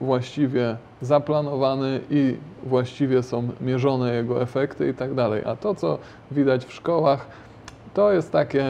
właściwie 0.00 0.76
zaplanowany 1.02 2.00
i 2.10 2.36
właściwie 2.62 3.22
są 3.22 3.48
mierzone 3.60 4.14
jego 4.14 4.42
efekty 4.42 4.88
i 4.88 4.94
tak 4.94 5.14
dalej. 5.14 5.42
A 5.46 5.56
to, 5.56 5.74
co 5.74 5.98
widać 6.30 6.64
w 6.64 6.72
szkołach, 6.72 7.26
to 7.94 8.12
jest 8.12 8.32
takie 8.32 8.64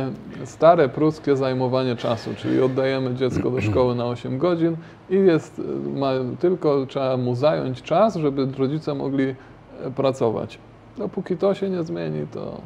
stare 0.45 0.89
pruskie 0.89 1.37
zajmowanie 1.37 1.97
czasu, 1.97 2.31
czyli 2.37 2.63
oddajemy 2.63 3.15
dziecko 3.15 3.51
do 3.51 3.61
szkoły 3.61 3.95
na 3.95 4.07
8 4.07 4.39
godzin 4.39 4.77
i 5.11 5.15
jest, 5.15 5.63
ma, 5.95 6.11
tylko 6.41 6.87
trzeba 6.87 7.17
mu 7.17 7.35
zająć 7.35 7.83
czas, 7.83 8.17
żeby 8.17 8.49
rodzice 8.59 8.95
mogli 8.95 9.25
e, 9.25 9.91
pracować. 9.91 10.59
Dopóki 10.99 11.37
to 11.37 11.55
się 11.55 11.71
nie 11.71 11.83
zmieni, 11.83 12.27
to, 12.27 12.61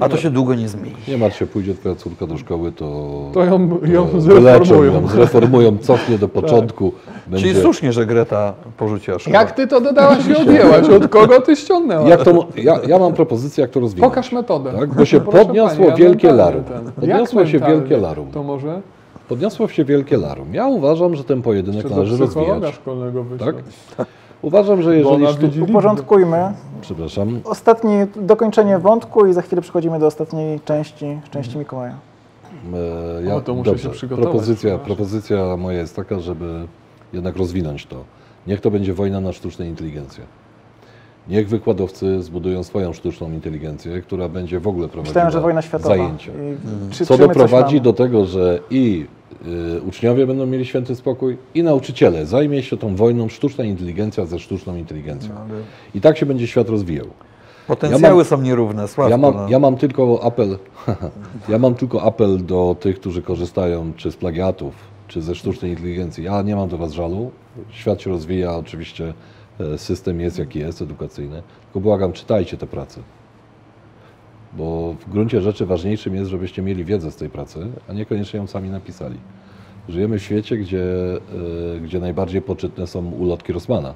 A 0.00 0.08
to 0.08 0.16
się 0.16 0.30
długo 0.30 0.54
nie 0.54 0.68
zmieni. 0.68 0.96
Nie 1.08 1.18
martw 1.18 1.38
się, 1.38 1.46
pójdzie 1.46 1.74
twoja 1.74 1.94
córka 1.94 2.26
do 2.26 2.38
szkoły, 2.38 2.72
to, 2.72 3.30
To 3.34 3.44
ją, 3.44 3.78
ją 3.84 4.06
to 4.06 4.18
wyleczą 4.18 4.64
zreformują. 4.64 4.92
ją, 5.02 5.08
zreformują, 5.08 5.78
cofnie 5.78 6.18
do 6.18 6.28
początku. 6.28 6.92
Będzie... 7.26 7.46
Czyli 7.46 7.60
słusznie, 7.60 7.92
że 7.92 8.06
Greta 8.06 8.54
porzuciła 8.76 9.18
szkołę. 9.18 9.36
Jak 9.36 9.52
ty 9.52 9.66
to 9.66 9.80
dodałaś 9.80 10.26
i 10.26 10.36
odjęłaś? 10.36 10.88
Od 10.88 11.08
kogo 11.08 11.40
ty 11.40 11.56
ściągnęłaś? 11.56 12.10
Jak 12.10 12.22
to, 12.22 12.46
ja, 12.56 12.78
ja 12.86 12.98
mam 12.98 13.12
propozycję, 13.12 13.62
jak 13.62 13.70
to 13.70 13.80
rozwijać. 13.80 14.10
Pokaż 14.10 14.32
metodę. 14.32 14.72
Tak? 14.72 14.94
Bo 14.94 15.04
się 15.04 15.20
Proszę 15.20 15.44
podniosło 15.44 15.76
pani, 15.76 15.88
ja 15.90 15.96
wielkie 15.96 16.28
mentalny 16.28 16.62
larum. 16.62 16.92
Podniosło 16.94 17.46
się 17.46 17.58
wielkie 17.58 17.96
larum. 17.96 18.30
To 18.30 18.42
może 18.42 18.80
Podniosło 19.28 19.68
się 19.68 19.84
wielkie 19.84 20.16
larum. 20.16 20.54
Ja 20.54 20.66
uważam, 20.66 21.16
że 21.16 21.24
ten 21.24 21.42
pojedynek 21.42 21.88
do 21.88 21.94
należy 21.94 22.14
psychologa 22.14 22.52
rozwijać. 22.52 22.74
szkolnego 22.74 23.24
wyślę. 23.24 23.52
Tak? 23.52 24.06
Uważam, 24.42 24.82
że 24.82 24.96
jeżeli... 24.98 25.26
Sztu... 25.26 25.64
Uporządkujmy. 25.64 26.52
Przepraszam. 26.80 27.40
Ostatnie 27.44 28.06
dokończenie 28.16 28.78
wątku 28.78 29.26
i 29.26 29.32
za 29.32 29.42
chwilę 29.42 29.62
przechodzimy 29.62 29.98
do 29.98 30.06
ostatniej 30.06 30.60
części, 30.60 31.20
części 31.30 31.58
Mikołaja. 31.58 31.94
E, 32.74 33.22
ja, 33.24 33.34
O, 33.34 33.40
to 33.40 33.54
muszę 33.54 33.70
dobrze. 33.70 33.82
się 33.84 33.90
przygotować, 33.90 34.30
Propozycja, 34.30 34.78
propozycja 34.78 35.56
moja 35.56 35.78
jest 35.78 35.96
taka, 35.96 36.20
żeby 36.20 36.66
jednak 37.12 37.36
rozwinąć 37.36 37.86
to. 37.86 37.96
Niech 38.46 38.60
to 38.60 38.70
będzie 38.70 38.94
wojna 38.94 39.20
na 39.20 39.32
sztuczną 39.32 39.64
inteligencję. 39.64 40.24
Niech 41.28 41.48
wykładowcy 41.48 42.22
zbudują 42.22 42.62
swoją 42.62 42.92
sztuczną 42.92 43.32
inteligencję, 43.32 44.00
która 44.02 44.28
będzie 44.28 44.60
w 44.60 44.68
ogóle 44.68 44.88
prowadziła 44.88 45.10
Myślałem, 45.10 45.30
że 45.32 45.40
wojna 45.40 45.62
światowa. 45.62 45.88
zajęcia. 45.96 46.32
I 46.32 46.90
czy- 46.94 47.06
Co 47.06 47.18
doprowadzi 47.18 47.80
do 47.80 47.92
tego, 47.92 48.24
że 48.24 48.58
i 48.70 49.06
uczniowie 49.88 50.26
będą 50.26 50.46
mieli 50.46 50.66
święty 50.66 50.96
spokój, 50.96 51.38
i 51.54 51.62
nauczyciele. 51.62 52.26
Zajmie 52.26 52.62
się 52.62 52.76
tą 52.76 52.96
wojną 52.96 53.28
sztuczna 53.28 53.64
inteligencja 53.64 54.26
ze 54.26 54.38
sztuczną 54.38 54.76
inteligencją. 54.76 55.30
I 55.94 56.00
tak 56.00 56.18
się 56.18 56.26
będzie 56.26 56.46
świat 56.46 56.68
rozwijał. 56.68 57.06
Potencjały 57.66 58.02
Ja 58.02 58.14
mam- 58.14 58.24
są 58.24 58.42
nierówne, 58.42 58.88
Sławku. 58.88 59.10
Ja 59.10 59.16
mam, 59.18 59.34
no. 59.34 59.48
ja 59.48 59.58
mam 59.58 59.76
tylko 59.76 60.24
apel, 60.24 60.58
ja 61.48 61.58
mam 61.58 61.74
tylko 61.74 62.02
apel 62.02 62.44
do 62.46 62.76
tych, 62.80 63.00
którzy 63.00 63.22
korzystają 63.22 63.92
czy 63.96 64.12
z 64.12 64.16
plagiatów, 64.16 64.74
czy 65.08 65.22
ze 65.22 65.34
sztucznej 65.34 65.70
inteligencji. 65.70 66.24
Ja 66.24 66.42
nie 66.42 66.56
mam 66.56 66.68
do 66.68 66.78
Was 66.78 66.92
żalu. 66.92 67.30
Świat 67.70 68.02
się 68.02 68.10
rozwija, 68.10 68.56
oczywiście 68.56 69.14
e, 69.60 69.78
system 69.78 70.20
jest 70.20 70.38
jaki 70.38 70.58
jest, 70.58 70.82
edukacyjny. 70.82 71.42
Tylko 71.64 71.80
błagam, 71.80 72.12
czytajcie 72.12 72.56
te 72.56 72.66
prace. 72.66 73.00
Bo 74.52 74.94
w 75.00 75.10
gruncie 75.10 75.40
rzeczy 75.40 75.66
ważniejszym 75.66 76.14
jest, 76.14 76.30
żebyście 76.30 76.62
mieli 76.62 76.84
wiedzę 76.84 77.10
z 77.10 77.16
tej 77.16 77.28
pracy, 77.30 77.66
a 77.88 77.92
niekoniecznie 77.92 78.40
ją 78.40 78.46
sami 78.46 78.70
napisali. 78.70 79.18
Żyjemy 79.88 80.18
w 80.18 80.22
świecie, 80.22 80.56
gdzie, 80.56 80.84
e, 81.76 81.80
gdzie 81.80 82.00
najbardziej 82.00 82.42
poczytne 82.42 82.86
są 82.86 83.10
ulotki 83.10 83.52
Rosmana. 83.52 83.94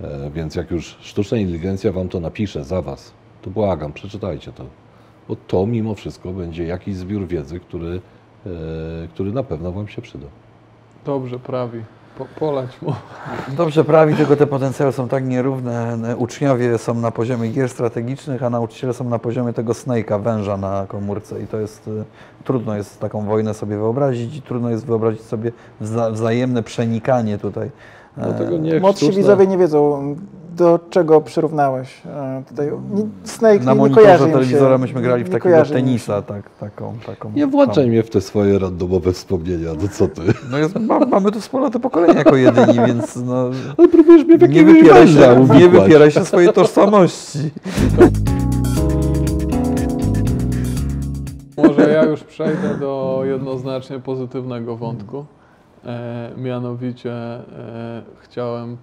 E, 0.00 0.30
Więc 0.30 0.54
jak 0.54 0.70
już 0.70 0.96
sztuczna 1.00 1.38
inteligencja 1.38 1.92
wam 1.92 2.08
to 2.08 2.20
napisze 2.20 2.64
za 2.64 2.82
was, 2.82 3.12
to 3.42 3.50
błagam, 3.50 3.92
przeczytajcie 3.92 4.52
to. 4.52 4.64
Bo 5.28 5.36
to 5.36 5.66
mimo 5.66 5.94
wszystko 5.94 6.32
będzie 6.32 6.64
jakiś 6.64 6.96
zbiór 6.96 7.26
wiedzy, 7.26 7.60
który, 7.60 8.00
e, 8.46 8.50
który 9.08 9.32
na 9.32 9.42
pewno 9.42 9.72
wam 9.72 9.88
się 9.88 10.02
przyda. 10.02 10.26
Dobrze, 11.04 11.38
prawi. 11.38 11.82
Po, 12.18 12.26
polać 12.40 12.82
mu. 12.82 12.92
Dobrze 13.48 13.84
prawi, 13.84 14.14
tylko 14.14 14.36
te 14.36 14.46
potencjały 14.46 14.92
są 14.92 15.08
tak 15.08 15.24
nierówne. 15.24 15.96
Uczniowie 16.16 16.78
są 16.78 16.94
na 16.94 17.10
poziomie 17.10 17.48
gier 17.48 17.68
strategicznych, 17.68 18.42
a 18.42 18.50
nauczyciele 18.50 18.94
są 18.94 19.04
na 19.04 19.18
poziomie 19.18 19.52
tego 19.52 19.72
snake'a, 19.72 20.22
węża 20.22 20.56
na 20.56 20.86
komórce 20.88 21.42
i 21.42 21.46
to 21.46 21.60
jest, 21.60 21.88
y, 21.88 22.04
trudno 22.44 22.76
jest 22.76 23.00
taką 23.00 23.24
wojnę 23.26 23.54
sobie 23.54 23.76
wyobrazić 23.76 24.36
i 24.36 24.42
trudno 24.42 24.70
jest 24.70 24.86
wyobrazić 24.86 25.22
sobie 25.22 25.52
wza, 25.80 26.10
wzajemne 26.10 26.62
przenikanie 26.62 27.38
tutaj. 27.38 27.66
E, 27.66 27.70
Dlatego 28.22 28.58
niech 28.58 28.82
Młodsi 28.82 29.10
widzowie 29.10 29.46
nie 29.46 29.58
wiedzą, 29.58 30.16
do 30.58 30.80
czego 30.90 31.20
przyrównałeś. 31.20 32.02
E, 32.06 32.42
Tutaj 32.48 32.70
nie, 32.94 33.06
Snake 33.24 33.64
Na 33.64 33.72
nie, 33.72 33.80
nie 33.80 33.88
monitorze 33.88 34.12
im 34.12 34.18
się, 34.18 34.32
telewizora 34.32 34.78
myśmy 34.78 35.02
grali 35.02 35.24
w 35.24 35.30
takiego 35.30 35.64
tenisa, 35.64 36.22
tak, 36.22 36.50
taką, 36.60 36.94
taką. 37.06 37.32
Nie 37.32 37.46
włączaj 37.46 37.84
tam. 37.84 37.90
mnie 37.90 38.02
w 38.02 38.10
te 38.10 38.20
swoje 38.20 38.58
randomowe 38.58 39.12
wspomnienia, 39.12 39.68
no 39.82 39.88
co 39.88 40.08
ty? 40.08 40.22
No 40.50 40.58
jest, 40.58 40.80
ma, 40.80 40.98
mamy 40.98 41.32
tu 41.32 41.40
wspólnoty 41.40 41.80
pokolenia 41.80 42.14
jako 42.14 42.36
jedyni, 42.36 42.78
więc 42.86 43.16
no, 43.16 43.50
Ale 43.78 43.88
próbujesz 43.88 44.24
mnie 44.26 44.38
w 44.38 44.48
nie, 44.48 44.64
wypieraj 44.64 45.08
się, 45.08 45.46
nie 45.58 45.68
wypieraj 45.68 46.10
się 46.10 46.24
swojej 46.24 46.52
tożsamości. 46.52 47.50
Może 51.56 51.90
ja 51.90 52.04
już 52.04 52.24
przejdę 52.24 52.74
do 52.80 53.22
jednoznacznie 53.24 53.98
pozytywnego 53.98 54.76
wątku. 54.76 55.24
E, 55.84 56.30
mianowicie 56.36 57.12
e, 57.12 58.02
chciałem 58.20 58.76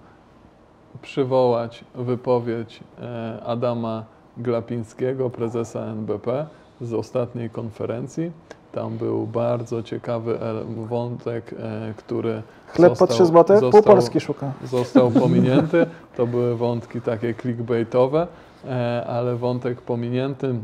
przywołać 1.02 1.84
wypowiedź 1.94 2.80
e, 3.02 3.40
Adama 3.46 4.04
Glapińskiego, 4.36 5.30
prezesa 5.30 5.80
NBP 5.80 6.46
z 6.80 6.92
ostatniej 6.94 7.50
konferencji. 7.50 8.32
Tam 8.72 8.98
był 8.98 9.26
bardzo 9.26 9.82
ciekawy 9.82 10.38
wątek, 10.76 11.54
e, 11.58 11.94
który 11.96 12.42
Chleb 12.68 12.98
po 12.98 13.06
3 13.06 13.26
zł, 13.26 13.44
pół 13.60 13.70
został- 13.72 13.82
Polski 13.94 14.20
szuka. 14.20 14.52
został 14.64 15.10
pominięty. 15.22 15.86
To 16.16 16.26
były 16.26 16.56
wątki 16.56 17.00
takie 17.00 17.34
clickbaitowe, 17.34 18.26
e, 18.68 19.04
ale 19.06 19.36
wątek 19.36 19.80
pominięty, 19.82 20.54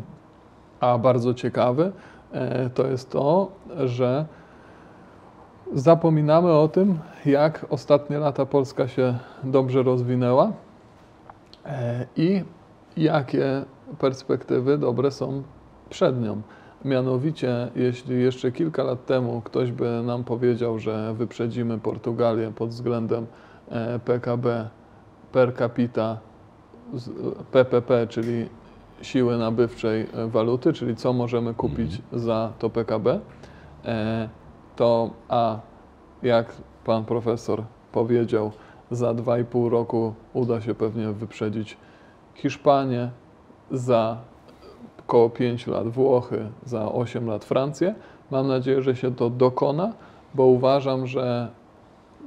a 0.80 0.98
bardzo 0.98 1.34
ciekawy, 1.34 1.92
to 2.74 2.86
jest 2.86 3.10
to, 3.10 3.48
że 3.84 4.26
zapominamy 5.74 6.52
o 6.52 6.68
tym, 6.68 6.98
jak 7.26 7.66
ostatnie 7.70 8.18
lata 8.18 8.46
Polska 8.46 8.88
się 8.88 9.18
dobrze 9.44 9.82
rozwinęła 9.82 10.52
e, 11.66 12.06
i 12.16 12.44
jakie 12.96 13.64
perspektywy 13.98 14.78
dobre 14.78 15.10
są 15.10 15.42
przed 15.90 16.22
nią. 16.22 16.42
Mianowicie, 16.84 17.68
jeśli 17.76 18.22
jeszcze 18.22 18.52
kilka 18.52 18.82
lat 18.82 19.06
temu 19.06 19.40
ktoś 19.44 19.72
by 19.72 20.02
nam 20.02 20.24
powiedział, 20.24 20.78
że 20.78 21.14
wyprzedzimy 21.14 21.78
Portugalię 21.78 22.52
pod 22.56 22.70
względem 22.70 23.26
e, 23.70 23.98
PKB 23.98 24.68
per 25.32 25.56
capita 25.56 26.18
PPP, 27.52 28.06
czyli 28.06 28.48
siły 29.02 29.38
nabywczej 29.38 30.06
e, 30.14 30.26
waluty, 30.26 30.72
czyli 30.72 30.96
co 30.96 31.12
możemy 31.12 31.54
kupić 31.54 32.02
za 32.12 32.52
to 32.58 32.70
PKB, 32.70 33.20
to 34.76 35.10
a 35.28 35.58
jak 36.22 36.52
pan 36.84 37.04
profesor 37.04 37.62
powiedział, 37.92 38.50
za 38.90 39.14
2,5 39.14 39.68
roku 39.68 40.14
uda 40.32 40.60
się 40.60 40.74
pewnie 40.74 41.12
wyprzedzić 41.12 41.76
Hiszpanię, 42.34 43.10
za 43.70 44.16
około 45.00 45.30
5 45.30 45.66
lat 45.66 45.88
Włochy, 45.88 46.48
za 46.64 46.92
8 46.92 47.26
lat 47.26 47.44
Francję. 47.44 47.94
Mam 48.30 48.48
nadzieję, 48.48 48.82
że 48.82 48.96
się 48.96 49.14
to 49.14 49.30
dokona, 49.30 49.92
bo 50.34 50.46
uważam, 50.46 51.06
że 51.06 51.48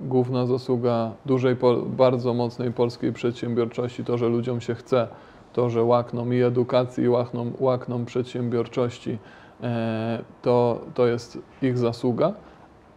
główna 0.01 0.45
zasługa 0.45 1.11
dużej, 1.25 1.55
bardzo 1.85 2.33
mocnej 2.33 2.71
polskiej 2.71 3.13
przedsiębiorczości, 3.13 4.03
to, 4.03 4.17
że 4.17 4.29
ludziom 4.29 4.61
się 4.61 4.75
chce, 4.75 5.07
to, 5.53 5.69
że 5.69 5.83
łakną 5.83 6.31
i 6.31 6.41
edukacji, 6.41 7.03
i 7.03 7.09
łakną, 7.09 7.51
łakną 7.59 8.05
przedsiębiorczości, 8.05 9.17
to, 10.41 10.81
to 10.93 11.07
jest 11.07 11.37
ich 11.61 11.77
zasługa. 11.77 12.33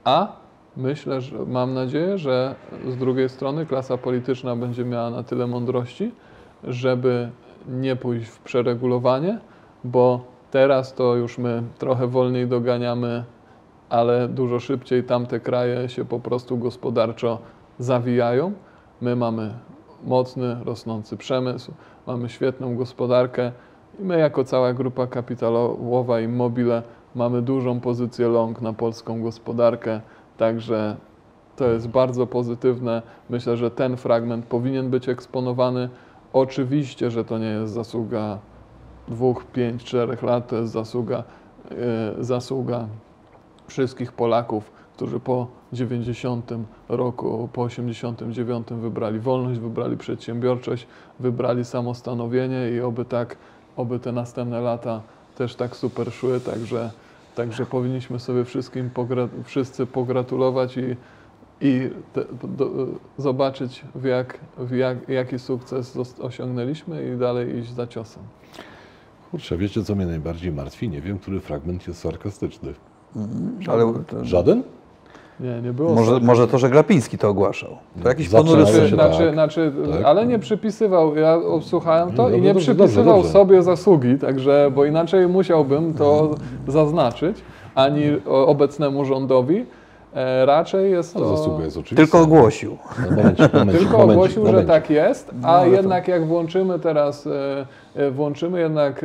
A 0.04 0.32
myślę, 0.76 1.20
że 1.20 1.36
mam 1.46 1.74
nadzieję, 1.74 2.18
że 2.18 2.54
z 2.88 2.96
drugiej 2.96 3.28
strony 3.28 3.66
klasa 3.66 3.96
polityczna 3.98 4.56
będzie 4.56 4.84
miała 4.84 5.11
na 5.11 5.22
tyle 5.22 5.46
mądrości, 5.46 6.12
żeby 6.64 7.30
nie 7.68 7.96
pójść 7.96 8.28
w 8.28 8.38
przeregulowanie, 8.38 9.38
bo 9.84 10.20
teraz 10.50 10.94
to 10.94 11.16
już 11.16 11.38
my 11.38 11.62
trochę 11.78 12.06
wolniej 12.06 12.46
doganiamy 12.46 13.24
ale 13.88 14.28
dużo 14.28 14.61
szybciej 14.61 15.04
tamte 15.04 15.40
kraje 15.40 15.88
się 15.88 16.04
po 16.04 16.20
prostu 16.20 16.59
gospodarczo 16.59 17.38
zawijają. 17.78 18.52
My 19.00 19.16
mamy 19.16 19.54
mocny, 20.04 20.56
rosnący 20.64 21.16
przemysł, 21.16 21.72
mamy 22.06 22.28
świetną 22.28 22.76
gospodarkę 22.76 23.52
i 23.99 24.05
my 24.05 24.18
jako 24.18 24.44
cała 24.44 24.72
grupa 24.72 25.07
kapitałowa 25.07 26.20
Immobile 26.20 26.82
mamy 27.14 27.42
dużą 27.42 27.80
pozycję 27.80 28.28
long 28.28 28.61
na 28.61 28.72
polską 28.72 29.22
gospodarkę, 29.22 30.01
także 30.36 30.96
to 31.57 31.68
jest 31.68 31.88
bardzo 31.88 32.26
pozytywne. 32.26 33.03
Myślę, 33.30 33.57
że 33.57 33.70
ten 33.70 33.96
fragment 33.96 34.46
powinien 34.46 34.90
być 34.90 35.09
eksponowany. 35.09 35.88
Oczywiście, 36.32 37.11
że 37.11 37.24
to 37.24 37.38
nie 37.38 37.46
jest 37.46 37.72
zasługa 37.72 38.38
dwóch, 39.09 39.44
pięć, 39.44 39.84
czterech 39.84 40.22
lat, 40.22 40.49
to 40.49 40.57
jest 40.57 40.72
zasługa, 40.72 41.24
e, 41.70 42.24
zasługa 42.24 42.86
wszystkich 43.66 44.12
Polaków, 44.12 44.70
którzy 44.96 45.20
po 45.20 45.46
90 45.72 46.53
roku, 46.88 47.49
po 47.53 47.62
89 47.62 48.66
wybrali 48.70 49.20
wolność, 49.20 49.61
wybrali 49.61 49.96
przedsiębiorczość, 49.96 50.86
wybrali 51.20 51.64
samostanowienie 51.64 52.70
i 52.70 52.80
oby 52.80 53.05
tak, 53.05 53.36
oby 53.78 53.98
te 53.98 54.12
następne 54.12 54.60
lata 54.60 55.00
też 55.36 55.54
tak 55.54 55.76
super 55.76 56.12
szły, 56.12 56.40
także, 56.40 56.90
także 57.34 57.66
powinniśmy 57.66 58.18
sobie 58.18 58.44
wszystkim 58.44 58.90
pogra, 58.90 59.28
wszyscy 59.44 59.86
pogratulować 59.86 60.76
i, 60.76 60.96
i 61.60 61.90
te, 62.12 62.24
do, 62.56 62.86
zobaczyć 63.18 63.84
w 63.94 64.04
jak, 64.04 64.38
w 64.58 64.76
jak, 64.76 65.08
jaki 65.08 65.38
sukces 65.38 65.96
osiągnęliśmy 66.20 67.14
i 67.14 67.18
dalej 67.18 67.58
iść 67.58 67.74
za 67.74 67.86
ciosem. 67.86 68.22
Kurczę, 69.30 69.56
wiecie 69.56 69.84
co 69.84 69.94
mnie 69.94 70.06
najbardziej 70.06 70.52
martwi? 70.52 70.88
Nie 70.88 71.00
wiem, 71.00 71.18
który 71.18 71.40
fragment 71.40 71.88
jest 71.88 72.00
sarkastyczny. 72.00 72.74
Ale 73.68 73.94
to, 74.06 74.24
Żaden? 74.24 74.62
Nie, 75.41 75.62
nie 75.62 75.72
było 75.72 75.95
może, 75.95 76.20
może 76.20 76.49
to, 76.49 76.59
że 76.59 76.70
Glapiński 76.70 77.18
to 77.18 77.28
ogłaszał. 77.28 77.70
To 78.03 78.09
jakiś 78.09 78.28
ponury 78.28 78.66
się 78.66 78.72
Znaczy, 78.72 78.97
tak. 78.97 79.12
znaczy, 79.12 79.32
znaczy 79.32 79.72
tak. 79.93 80.05
ale 80.05 80.26
nie 80.26 80.39
przypisywał, 80.39 81.16
ja 81.16 81.34
obsłuchałem 81.34 82.12
to 82.12 82.22
No, 82.22 82.36
i 82.36 82.41
nie 82.41 82.55
dobrze, 82.55 82.74
przypisywał 82.74 83.05
dobrze, 83.05 83.16
dobrze. 83.22 83.32
sobie 83.32 83.62
zasługi, 83.62 84.18
także, 84.18 84.70
bo 84.74 84.84
inaczej 84.84 85.28
musiałbym 85.28 85.95
to 85.95 86.30
zaznaczyć, 86.68 87.36
ani 87.74 88.03
obecnemu 88.26 89.05
rządowi. 89.05 89.66
E, 90.14 90.47
raczej 90.47 90.91
jest 90.91 91.14
No, 91.14 91.20
to... 91.20 91.36
zasługa 91.36 91.64
jest 91.64 91.76
oczywista. 91.76 91.97
Tylko 91.97 92.20
ogłosił. 92.20 92.78
No, 93.11 93.16
momencik, 93.16 93.53
momencik, 93.53 93.78
Tylko 93.80 93.99
momencik, 93.99 94.16
ogłosił, 94.18 94.47
że 94.47 94.53
momencik. 94.53 94.68
tak 94.72 94.91
jest, 94.91 95.30
No, 95.43 95.49
a 95.49 95.61
to- 95.61 95.66
jednak 95.66 96.09
jak 96.09 96.26
włączymy 96.26 96.78
teraz, 96.78 97.26
e, 97.26 97.66
e, 97.97 98.11
włączymy 98.11 98.61
jednak, 98.61 99.05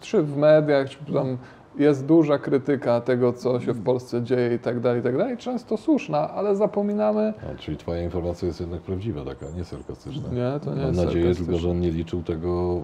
czy 0.00 0.22
w 0.22 0.36
mediach, 0.36 0.88
czy 0.90 1.12
tam 1.12 1.36
jest 1.78 2.06
duża 2.06 2.38
krytyka 2.38 3.00
tego, 3.00 3.32
co 3.32 3.60
się 3.60 3.72
w 3.72 3.82
Polsce 3.84 4.22
dzieje 4.22 4.54
i 4.54 4.58
tak 4.58 4.80
dalej, 4.80 5.00
i 5.00 5.02
tak 5.02 5.16
dalej, 5.18 5.36
często 5.36 5.76
słuszna, 5.76 6.30
ale 6.30 6.56
zapominamy, 6.56 7.32
No, 7.42 7.58
czyli 7.58 7.76
twoja 7.76 8.02
informacja 8.02 8.48
jest 8.48 8.60
jednak 8.60 8.80
prawdziwa, 8.82 9.24
taka, 9.24 9.46
nie 9.56 9.64
sarkastyczna. 9.64 10.28
nie, 10.28 10.60
to 10.60 10.70
nie 10.74 10.76
Mam 10.82 10.86
jest 10.94 11.04
nadzieję 11.04 11.34
tylko, 11.34 11.56
że 11.58 11.70
on 11.70 11.80
nie 11.80 11.90
liczył 11.90 12.22
tego, 12.22 12.80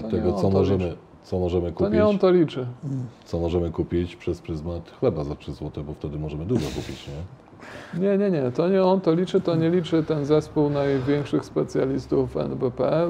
To 0.00 0.06
nie 0.06 0.10
tego 0.10 0.32
co, 0.32 0.42
to 0.42 0.50
możemy, 0.50 0.84
liczy. 0.84 0.96
co 1.22 1.38
możemy 1.38 1.72
To 1.72 1.78
kupić. 1.78 1.92
nie 1.94 2.06
on 2.06 2.18
to 2.18 2.30
liczy. 2.30 2.66
Co 3.24 3.40
możemy 3.40 3.70
kupić 3.70 4.16
przez 4.16 4.40
pryzmat 4.40 4.90
chleba 5.00 5.24
za 5.24 5.34
3 5.34 5.52
zł, 5.52 5.84
bo 5.84 5.92
wtedy 5.94 6.18
możemy 6.18 6.44
dużo 6.46 6.66
kupić, 6.66 7.08
nie? 7.08 7.14
Nie, 7.94 8.18
nie, 8.18 8.30
nie, 8.30 8.50
to 8.50 8.68
nie 8.68 8.82
on 8.82 9.00
to 9.00 9.14
liczy, 9.14 9.40
to 9.40 9.54
nie 9.54 9.70
liczy 9.70 10.02
ten 10.02 10.24
zespół 10.24 10.70
największych 10.70 11.44
specjalistów 11.44 12.36
NBP. 12.36 13.08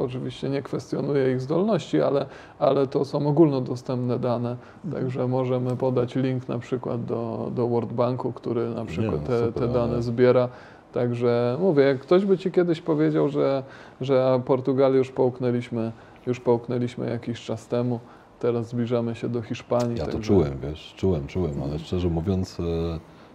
Oczywiście 0.00 0.48
nie 0.48 0.62
kwestionuję 0.62 1.32
ich 1.32 1.40
zdolności, 1.40 2.00
ale, 2.00 2.26
ale 2.58 2.86
to 2.86 3.04
są 3.04 3.28
ogólnodostępne 3.28 4.18
dane, 4.18 4.56
także 4.92 5.28
możemy 5.28 5.76
podać 5.76 6.14
link 6.14 6.48
na 6.48 6.58
przykład 6.58 7.04
do, 7.04 7.50
do 7.54 7.68
World 7.68 7.92
Banku, 7.92 8.32
który 8.32 8.70
na 8.70 8.84
przykład 8.84 9.20
no, 9.20 9.26
te, 9.28 9.52
te 9.52 9.68
dane 9.68 10.02
zbiera. 10.02 10.48
Także 10.92 11.56
mówię, 11.60 11.82
jak 11.82 11.98
ktoś 11.98 12.24
by 12.24 12.38
ci 12.38 12.50
kiedyś 12.50 12.80
powiedział, 12.80 13.28
że, 13.28 13.62
że 14.00 14.40
Portugalię 14.44 14.98
już 14.98 15.10
połknęliśmy, 15.10 15.92
już 16.26 16.40
połknęliśmy 16.40 17.10
jakiś 17.10 17.44
czas 17.44 17.68
temu, 17.68 18.00
teraz 18.40 18.68
zbliżamy 18.68 19.14
się 19.14 19.28
do 19.28 19.42
Hiszpanii. 19.42 19.98
Ja 19.98 20.04
to 20.04 20.12
także- 20.12 20.26
czułem, 20.28 20.52
wiesz, 20.62 20.94
czułem, 20.96 21.26
czułem, 21.26 21.62
ale 21.62 21.78
szczerze 21.78 22.08
mówiąc, 22.08 22.60
e, 22.60 22.62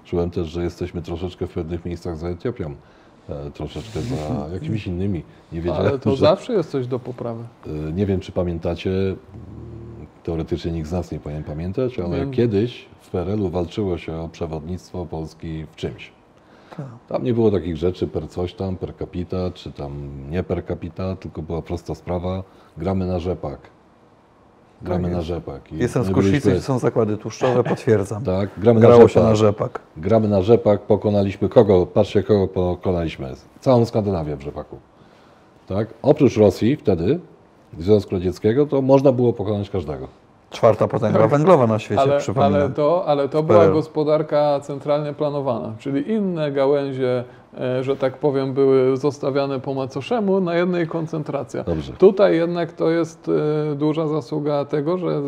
czułem 0.05 0.29
też, 0.31 0.47
że 0.47 0.63
jesteśmy 0.63 1.01
troszeczkę 1.01 1.47
w 1.47 1.53
pewnych 1.53 1.85
miejscach 1.85 2.17
za 2.17 2.27
Etiopią, 2.29 2.75
e, 3.29 3.51
troszeczkę 3.51 4.01
za 4.01 4.15
jakimiś 4.53 4.87
innymi. 4.87 5.23
Nie 5.51 5.61
wiedziałem, 5.61 5.87
Ale 5.87 5.99
to 5.99 6.11
że, 6.11 6.17
zawsze 6.17 6.53
jest 6.53 6.71
coś 6.71 6.87
do 6.87 6.99
poprawy. 6.99 7.43
e, 7.67 7.91
nie 7.93 8.05
wiem, 8.05 8.19
czy 8.19 8.31
pamiętacie, 8.31 8.89
mm, 8.91 9.17
teoretycznie 10.23 10.71
nikt 10.71 10.87
z 10.89 10.91
nas 10.91 11.11
nie 11.11 11.19
powinien 11.19 11.43
pamiętać, 11.43 11.99
ale 11.99 12.17
Wiem. 12.17 12.31
kiedyś 12.31 12.85
w 13.01 13.09
PRL-u 13.09 13.49
walczyło 13.49 13.97
się 13.97 14.15
o 14.15 14.29
przewodnictwo 14.29 15.05
Polski 15.05 15.65
w 15.71 15.75
czymś. 15.75 16.11
Tak. 16.77 16.85
Tam 17.07 17.23
nie 17.23 17.33
było 17.33 17.51
takich 17.51 17.77
rzeczy 17.77 18.07
per 18.07 18.29
coś 18.29 18.53
tam, 18.53 18.77
per 18.77 18.95
capita, 18.97 19.51
czy 19.53 19.71
tam 19.71 20.09
nie 20.29 20.43
per 20.43 20.65
capita, 20.65 21.15
tylko 21.15 21.41
była 21.41 21.61
prosta 21.61 21.95
sprawa, 21.95 22.43
gramy 22.77 23.05
na 23.05 23.19
rzepak. 23.19 23.59
Gramy 24.83 25.03
Tak 25.03 25.11
na 25.13 25.21
rzepak. 25.21 25.71
I 25.71 25.77
Jestem 25.77 26.03
z 26.03 26.11
Kruszwicy, 26.11 26.47
byliśmy- 26.49 26.61
są 26.65 26.79
zakłady 26.79 27.17
tłuszczowe, 27.17 27.63
potwierdzam. 27.63 28.23
Tak, 28.23 28.49
gramy 28.57 28.79
na 28.79 28.85
Grało 28.87 29.01
rzepak. 29.07 29.23
się 29.23 29.29
na 29.29 29.35
rzepak. 29.35 29.79
Gramy 29.97 30.27
na 30.27 30.41
rzepak, 30.41 30.81
pokonaliśmy 30.81 31.49
kogo? 31.49 31.85
Patrzcie, 31.85 32.23
kogo 32.23 32.47
pokonaliśmy. 32.47 33.33
Całą 33.59 33.85
Skandynawię 33.85 34.35
w 34.35 34.41
rzepaku. 34.41 34.77
Tak? 35.67 35.87
Oprócz 36.01 36.37
Rosji 36.37 36.75
wtedy, 36.75 37.19
Związku 37.79 38.15
Radzieckiego, 38.15 38.65
to 38.65 38.81
można 38.81 39.11
było 39.11 39.33
pokonać 39.33 39.69
każdego. 39.69 40.07
Czwarta 40.49 40.87
potęga 40.87 41.27
węglowa 41.27 41.67
na 41.67 41.79
świecie, 41.79 42.01
Ale, 42.01 42.17
przypominam. 42.19 42.53
ale 42.53 42.69
to, 42.69 43.03
ale 43.07 43.29
to 43.29 43.43
była 43.43 43.67
gospodarka 43.67 44.59
centralnie 44.59 45.13
planowana, 45.13 45.73
czyli 45.79 46.11
inne 46.11 46.51
gałęzie, 46.51 47.23
że 47.81 47.95
tak 47.95 48.17
powiem, 48.17 48.53
były 48.53 48.97
zostawiane 48.97 49.59
po 49.59 49.73
macoszemu, 49.73 50.41
na 50.41 50.55
jednej 50.55 50.87
koncentracja. 50.87 51.63
Dobrze. 51.63 51.93
Tutaj 51.93 52.35
jednak 52.35 52.73
to 52.73 52.89
jest 52.89 53.29
e, 53.71 53.75
duża 53.75 54.07
zasługa 54.07 54.65
tego, 54.65 54.97
że 54.97 55.21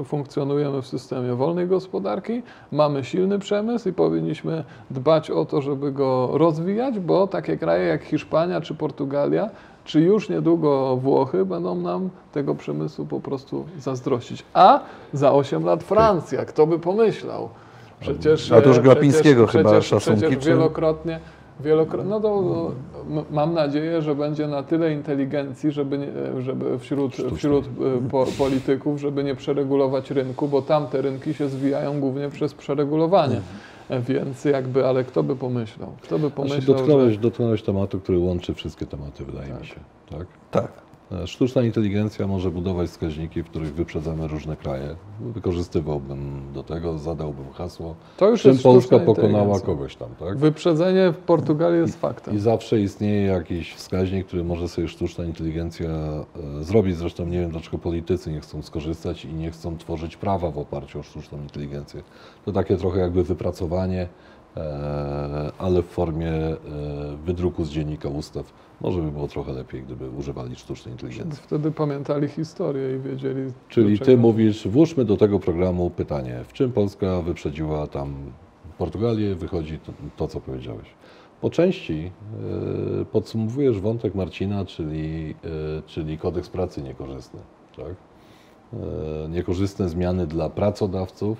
e, 0.00 0.04
funkcjonujemy 0.04 0.82
w 0.82 0.86
systemie 0.86 1.34
wolnej 1.34 1.66
gospodarki, 1.66 2.42
mamy 2.72 3.04
silny 3.04 3.38
przemysł 3.38 3.88
i 3.88 3.92
powinniśmy 3.92 4.64
dbać 4.90 5.30
o 5.30 5.44
to, 5.44 5.62
żeby 5.62 5.92
go 5.92 6.30
rozwijać, 6.32 6.98
bo 6.98 7.26
takie 7.26 7.56
kraje 7.56 7.86
jak 7.86 8.02
Hiszpania 8.02 8.60
czy 8.60 8.74
Portugalia, 8.74 9.50
czy 9.84 10.00
już 10.00 10.28
niedługo 10.28 10.96
Włochy 10.96 11.44
będą 11.44 11.74
nam 11.74 12.10
tego 12.32 12.54
przemysłu 12.54 13.06
po 13.06 13.20
prostu 13.20 13.64
zazdrościć. 13.78 14.44
A 14.54 14.80
za 15.12 15.32
8 15.32 15.64
lat 15.64 15.82
Francja, 15.82 16.44
kto 16.44 16.66
by 16.66 16.78
pomyślał? 16.78 17.48
Przecież, 18.00 18.52
A 18.52 18.60
to 18.60 18.68
już 18.68 18.78
e, 18.78 18.82
Glapińskiego 18.82 19.46
przecież, 19.46 19.62
chyba 19.68 19.80
przecież, 19.80 20.02
szacunki, 20.04 20.36
Przecież 20.36 20.44
czy- 20.44 20.50
wielokrotnie, 21.60 22.10
no 22.10 22.20
to 22.20 22.42
mam 23.30 23.54
nadzieję, 23.54 24.02
że 24.02 24.14
będzie 24.14 24.46
na 24.46 24.62
tyle 24.62 24.92
inteligencji, 24.92 25.70
żeby, 25.70 25.98
nie, 25.98 26.42
żeby 26.42 26.78
wśród, 26.78 27.16
wśród 27.36 27.64
e, 27.66 28.08
po, 28.10 28.26
polityków, 28.38 29.00
żeby 29.00 29.24
nie 29.24 29.34
przeregulować 29.34 30.10
rynku, 30.10 30.48
bo 30.48 30.62
tamte 30.62 31.02
rynki 31.02 31.34
się 31.34 31.48
zwijają 31.48 32.00
głównie 32.00 32.28
przez 32.28 32.54
przeregulowanie. 32.54 33.40
Więc 34.08 34.44
jakby, 34.44 34.86
ale 34.86 35.04
kto 35.04 35.22
by 35.22 35.36
pomyślał? 35.36 35.92
Kto 36.02 36.14
by 36.14 36.20
Znaczy, 36.20 36.36
pomyślał, 36.36 36.76
dotknąłeś, 36.76 37.14
że... 37.14 37.20
dotknąłeś 37.20 37.62
tematu, 37.62 38.00
który 38.00 38.18
łączy 38.18 38.54
wszystkie 38.54 38.86
tematy, 38.86 39.24
wydaje 39.24 39.54
mi 39.54 39.66
się. 39.66 39.80
Tak? 40.10 40.26
Tak. 40.50 40.89
Sztuczna 41.26 41.62
inteligencja 41.62 42.26
może 42.26 42.50
budować 42.50 42.90
wskaźniki, 42.90 43.42
w 43.42 43.46
których 43.46 43.74
wyprzedzamy 43.74 44.28
różne 44.28 44.56
kraje. 44.56 44.96
Wykorzystywałbym 45.20 46.52
do 46.54 46.62
tego, 46.62 46.98
zadałbym 46.98 47.52
hasło. 47.52 47.94
To 48.16 48.28
już 48.28 48.42
czym 48.42 48.50
jest 48.50 48.62
Polska 48.62 48.98
pokonała 48.98 49.60
kogoś 49.60 49.96
tam, 49.96 50.08
tak? 50.20 50.38
Wyprzedzenie 50.38 51.12
w 51.12 51.16
Portugalii 51.16 51.80
jest 51.80 52.00
faktem. 52.00 52.34
I 52.34 52.38
zawsze 52.38 52.80
istnieje 52.80 53.26
jakiś 53.26 53.74
wskaźnik, 53.74 54.26
który 54.26 54.44
może 54.44 54.68
sobie 54.68 54.88
sztuczna 54.88 55.24
inteligencja 55.24 55.88
e, 55.88 56.64
zrobić. 56.64 56.96
Zresztą 56.96 57.26
nie 57.26 57.40
wiem, 57.40 57.50
dlaczego 57.50 57.78
politycy 57.78 58.32
nie 58.32 58.40
chcą 58.40 58.62
skorzystać 58.62 59.24
i 59.24 59.34
nie 59.34 59.50
chcą 59.50 59.78
tworzyć 59.78 60.16
prawa 60.16 60.50
w 60.50 60.58
oparciu 60.58 61.00
o 61.00 61.02
sztuczną 61.02 61.38
inteligencję. 61.38 62.02
To 62.44 62.52
takie 62.52 62.76
trochę 62.76 63.00
jakby 63.00 63.24
wypracowanie, 63.24 64.08
e, 64.56 65.52
ale 65.58 65.82
w 65.82 65.86
formie 65.86 66.32
e, 66.32 66.56
wydruku 67.24 67.64
z 67.64 67.70
dziennika 67.70 68.08
ustaw. 68.08 68.52
Może 68.80 69.02
by 69.02 69.12
było 69.12 69.28
trochę 69.28 69.52
lepiej, 69.52 69.82
gdyby 69.82 70.10
używali 70.10 70.56
sztucznej 70.56 70.94
inteligencji. 70.94 71.42
Wtedy 71.42 71.70
pamiętali 71.70 72.28
historię 72.28 72.96
i 72.96 72.98
wiedzieli. 72.98 73.52
Czyli 73.68 73.98
ty 73.98 74.16
mówisz, 74.16 74.68
włóżmy 74.68 75.04
do 75.04 75.16
tego 75.16 75.40
programu 75.40 75.90
pytanie, 75.90 76.40
w 76.48 76.52
czym 76.52 76.72
Polska 76.72 77.22
wyprzedziła 77.22 77.86
tam 77.86 78.14
Portugalię, 78.78 79.34
wychodzi 79.34 79.78
to, 79.78 79.92
to 80.16 80.28
co 80.28 80.40
powiedziałeś. 80.40 80.86
Po 81.40 81.50
części 81.50 82.10
e, 83.00 83.04
podsumowujesz 83.04 83.80
wątek 83.80 84.14
Marcina, 84.14 84.64
czyli, 84.64 85.34
e, 85.78 85.82
czyli 85.86 86.18
kodeks 86.18 86.48
pracy 86.48 86.82
niekorzystny. 86.82 87.40
Tak? 87.76 87.94
E, 88.72 89.28
niekorzystne 89.28 89.88
zmiany 89.88 90.26
dla 90.26 90.50
pracodawców, 90.50 91.38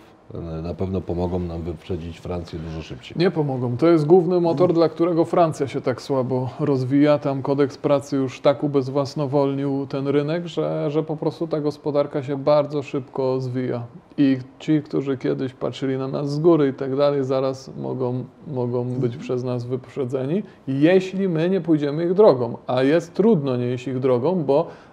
na 0.63 0.75
pewno 0.75 1.01
pomogą 1.01 1.39
nam 1.39 1.63
wyprzedzić 1.63 2.19
Francję 2.19 2.59
dużo 2.59 2.83
szybciej. 2.83 3.19
Nie 3.19 3.31
pomogą. 3.31 3.77
To 3.77 3.89
jest 3.89 4.07
główny 4.07 4.41
motor, 4.41 4.73
dla 4.73 4.89
którego 4.89 5.25
Francja 5.25 5.69
się 5.69 5.81
tak 5.81 6.03
słabo 6.03 6.51
rozwija. 6.61 7.19
Tam 7.19 7.43
kodeks 7.43 7.79
pracy 7.79 8.17
już 8.17 8.41
tak 8.41 8.65
ubezwłasnowolnił 8.65 9.87
ten 9.87 10.09
rynek, 10.09 10.47
że, 10.47 10.91
że 10.91 11.03
po 11.03 11.17
prostu 11.17 11.47
ta 11.47 11.61
gospodarka 11.61 12.23
się 12.23 12.37
bardzo 12.37 12.83
szybko 12.83 13.41
zwija. 13.41 13.83
I 14.19 14.39
ci, 14.59 14.83
którzy 14.83 15.19
kiedyś 15.19 15.53
patrzyli 15.53 15.99
na 15.99 16.09
nas 16.09 16.31
z 16.31 16.39
góry 16.39 16.69
i 16.69 16.73
tak 16.73 16.97
dalej, 16.97 17.25
zaraz 17.25 17.71
mogą, 17.77 18.25
mogą 18.47 18.85
być 18.85 19.17
przez 19.17 19.45
nas 19.45 19.65
wyprzedzeni, 19.65 20.43
jeśli 20.69 21.29
my 21.29 21.51
nie 21.51 21.61
pójdziemy 21.61 22.05
ich 22.05 22.15
drogą. 22.15 22.57
A 22.67 22.83
jest 22.83 23.15
trudno 23.15 23.57
nie 23.57 23.75
iść 23.75 23.89
ich 23.89 23.99
drogą, 23.99 24.45
bo 24.45 24.67
e, 24.67 24.90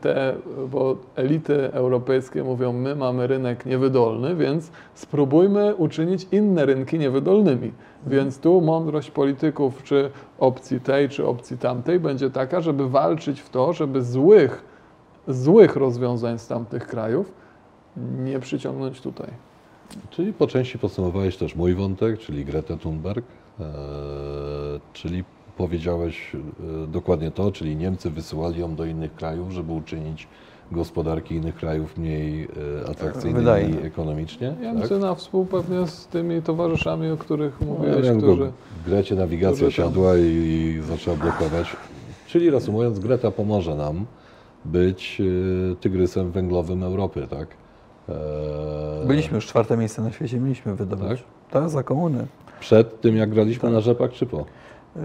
te, 0.00 0.34
bo 0.70 0.96
elity 1.16 1.72
europejskie 1.72 2.44
mówią, 2.44 2.72
my 2.72 2.96
mamy 2.96 3.26
rynek 3.26 3.66
niewydolny, 3.66 4.36
więc 4.36 4.70
spróbujmy 4.94 5.74
uczynić 5.74 6.26
inne 6.32 6.66
rynki 6.66 6.98
niewydolnymi. 6.98 7.72
Więc 8.06 8.38
tu 8.38 8.60
mądrość 8.60 9.10
polityków, 9.10 9.82
czy 9.82 10.10
opcji 10.38 10.80
tej, 10.80 11.08
czy 11.08 11.26
opcji 11.26 11.58
tamtej, 11.58 12.00
będzie 12.00 12.30
taka, 12.30 12.60
żeby 12.60 12.88
walczyć 12.88 13.40
w 13.40 13.50
to, 13.50 13.72
żeby 13.72 14.02
złych, 14.02 14.64
złych 15.28 15.76
rozwiązań 15.76 16.38
z 16.38 16.48
tamtych 16.48 16.86
krajów 16.86 17.32
nie 17.96 18.40
przyciągnąć 18.40 19.00
tutaj. 19.00 19.28
Czyli 20.10 20.32
po 20.32 20.46
części 20.46 20.78
podsumowałeś 20.78 21.36
też 21.36 21.56
mój 21.56 21.74
wątek, 21.74 22.18
czyli 22.18 22.44
Greta 22.44 22.76
Thunberg, 22.76 23.26
e, 23.60 23.64
czyli 24.92 25.24
powiedziałeś 25.56 26.32
e, 26.34 26.86
dokładnie 26.86 27.30
to, 27.30 27.52
czyli 27.52 27.76
Niemcy 27.76 28.10
wysyłali 28.10 28.60
ją 28.60 28.74
do 28.74 28.84
innych 28.84 29.14
krajów, 29.14 29.50
żeby 29.50 29.72
uczynić 29.72 30.28
gospodarki 30.72 31.34
innych 31.34 31.54
krajów 31.54 31.98
mniej 31.98 32.48
e, 32.84 32.90
atrakcyjnymi 32.90 33.76
ekonomicznie. 33.82 34.54
Niemcy 34.60 34.98
na 34.98 35.14
wpół 35.14 35.46
pewnie 35.46 35.86
z 35.86 36.06
tymi 36.06 36.42
towarzyszami, 36.42 37.10
o 37.10 37.16
których 37.16 37.60
No, 37.60 37.66
mówiłeś, 37.66 38.06
ja 38.06 38.14
którzy... 38.14 38.52
Grecie 38.86 39.14
nawigacja 39.14 39.56
którzy 39.56 39.76
tam- 39.76 39.86
siadła 39.86 40.16
i, 40.16 40.20
i 40.22 40.80
zaczęła 40.88 41.16
blokować. 41.16 41.76
Czyli 42.26 42.50
reasumując, 42.50 42.98
Greta 42.98 43.30
pomoże 43.30 43.74
nam 43.74 44.06
być 44.64 45.20
e, 45.72 45.76
tygrysem 45.76 46.30
węglowym 46.30 46.82
Europy, 46.82 47.26
tak? 47.30 47.48
E, 48.08 49.06
Byliśmy 49.06 49.34
już 49.34 49.46
czwarte 49.46 49.76
miejsce 49.76 50.02
na 50.02 50.12
świecie, 50.12 50.40
mieliśmy 50.40 50.74
wydobyć. 50.74 51.24
Tak, 51.50 51.70
za 51.70 51.82
komuny. 51.82 52.26
Przed 52.60 53.00
tym, 53.00 53.16
jak 53.16 53.30
graliśmy 53.30 53.70
na 53.70 53.80
rzepak, 53.80 54.12
czy 54.12 54.26
po? 54.26 54.44
Yy, 54.96 55.02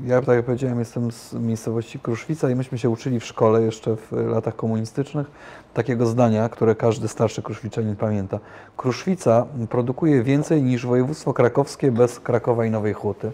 Ja, 0.00 0.22
tak 0.22 0.36
jak 0.36 0.44
powiedziałem, 0.44 0.78
jestem 0.78 1.12
z 1.12 1.32
miejscowości 1.32 1.98
Kruszwica 1.98 2.50
i 2.50 2.54
myśmy 2.54 2.78
się 2.78 2.90
uczyli 2.90 3.20
w 3.20 3.24
szkole 3.24 3.62
jeszcze 3.62 3.96
w 3.96 4.12
latach 4.12 4.56
komunistycznych 4.56 5.30
takiego 5.74 6.06
zdania, 6.06 6.48
które 6.48 6.74
każdy 6.74 7.08
starszy 7.08 7.42
kruszwiczanin 7.42 7.96
pamięta. 7.96 8.38
Kruszwica 8.76 9.46
produkuje 9.70 10.22
więcej 10.22 10.62
niż 10.62 10.86
województwo 10.86 11.32
krakowskie 11.32 11.92
bez 11.92 12.20
Krakowa 12.20 12.66
i 12.66 12.70
Nowej 12.70 12.92
Huty. 12.92 13.32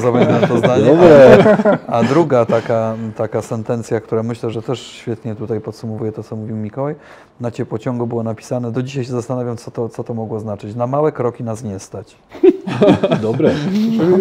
Zapamiętam 0.00 0.48
to 0.48 0.58
zdanie. 0.58 0.98
A, 1.88 1.92
a 1.98 2.02
druga 2.02 2.44
taka, 2.46 2.94
taka 3.16 3.42
sentencja, 3.42 4.00
która 4.00 4.22
myślę, 4.22 4.50
że 4.50 4.62
też 4.62 4.80
świetnie 4.80 5.34
tutaj 5.34 5.60
podsumowuje 5.60 6.12
to, 6.12 6.22
co 6.22 6.36
mówił 6.36 6.56
Mikołaj. 6.56 6.94
Na 7.40 7.50
ciepłociągu 7.50 8.06
było 8.06 8.22
napisane, 8.22 8.72
do 8.72 8.82
dzisiaj 8.82 9.04
się 9.04 9.12
zastanawiam, 9.12 9.56
co 9.56 9.70
to, 9.70 9.88
co 9.88 10.04
to 10.04 10.14
mogło 10.14 10.40
znaczyć. 10.40 10.74
Na 10.74 10.86
małe 10.86 11.12
kroki 11.12 11.44
nas 11.44 11.64
nie 11.64 11.78
stać. 11.78 12.16
Dobre. 13.22 13.54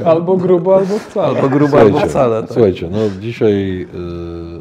Albo 0.06 0.38
grubo, 0.38 0.76
albo 0.76 1.00
wcale. 1.00 1.28
Albo 1.28 1.50
grubo, 1.50 1.80
albo 1.80 2.00
wcale. 2.00 2.42
Tak. 2.42 2.52
Słuchajcie, 2.52 2.90
no 2.92 3.00
dzisiaj 3.20 3.88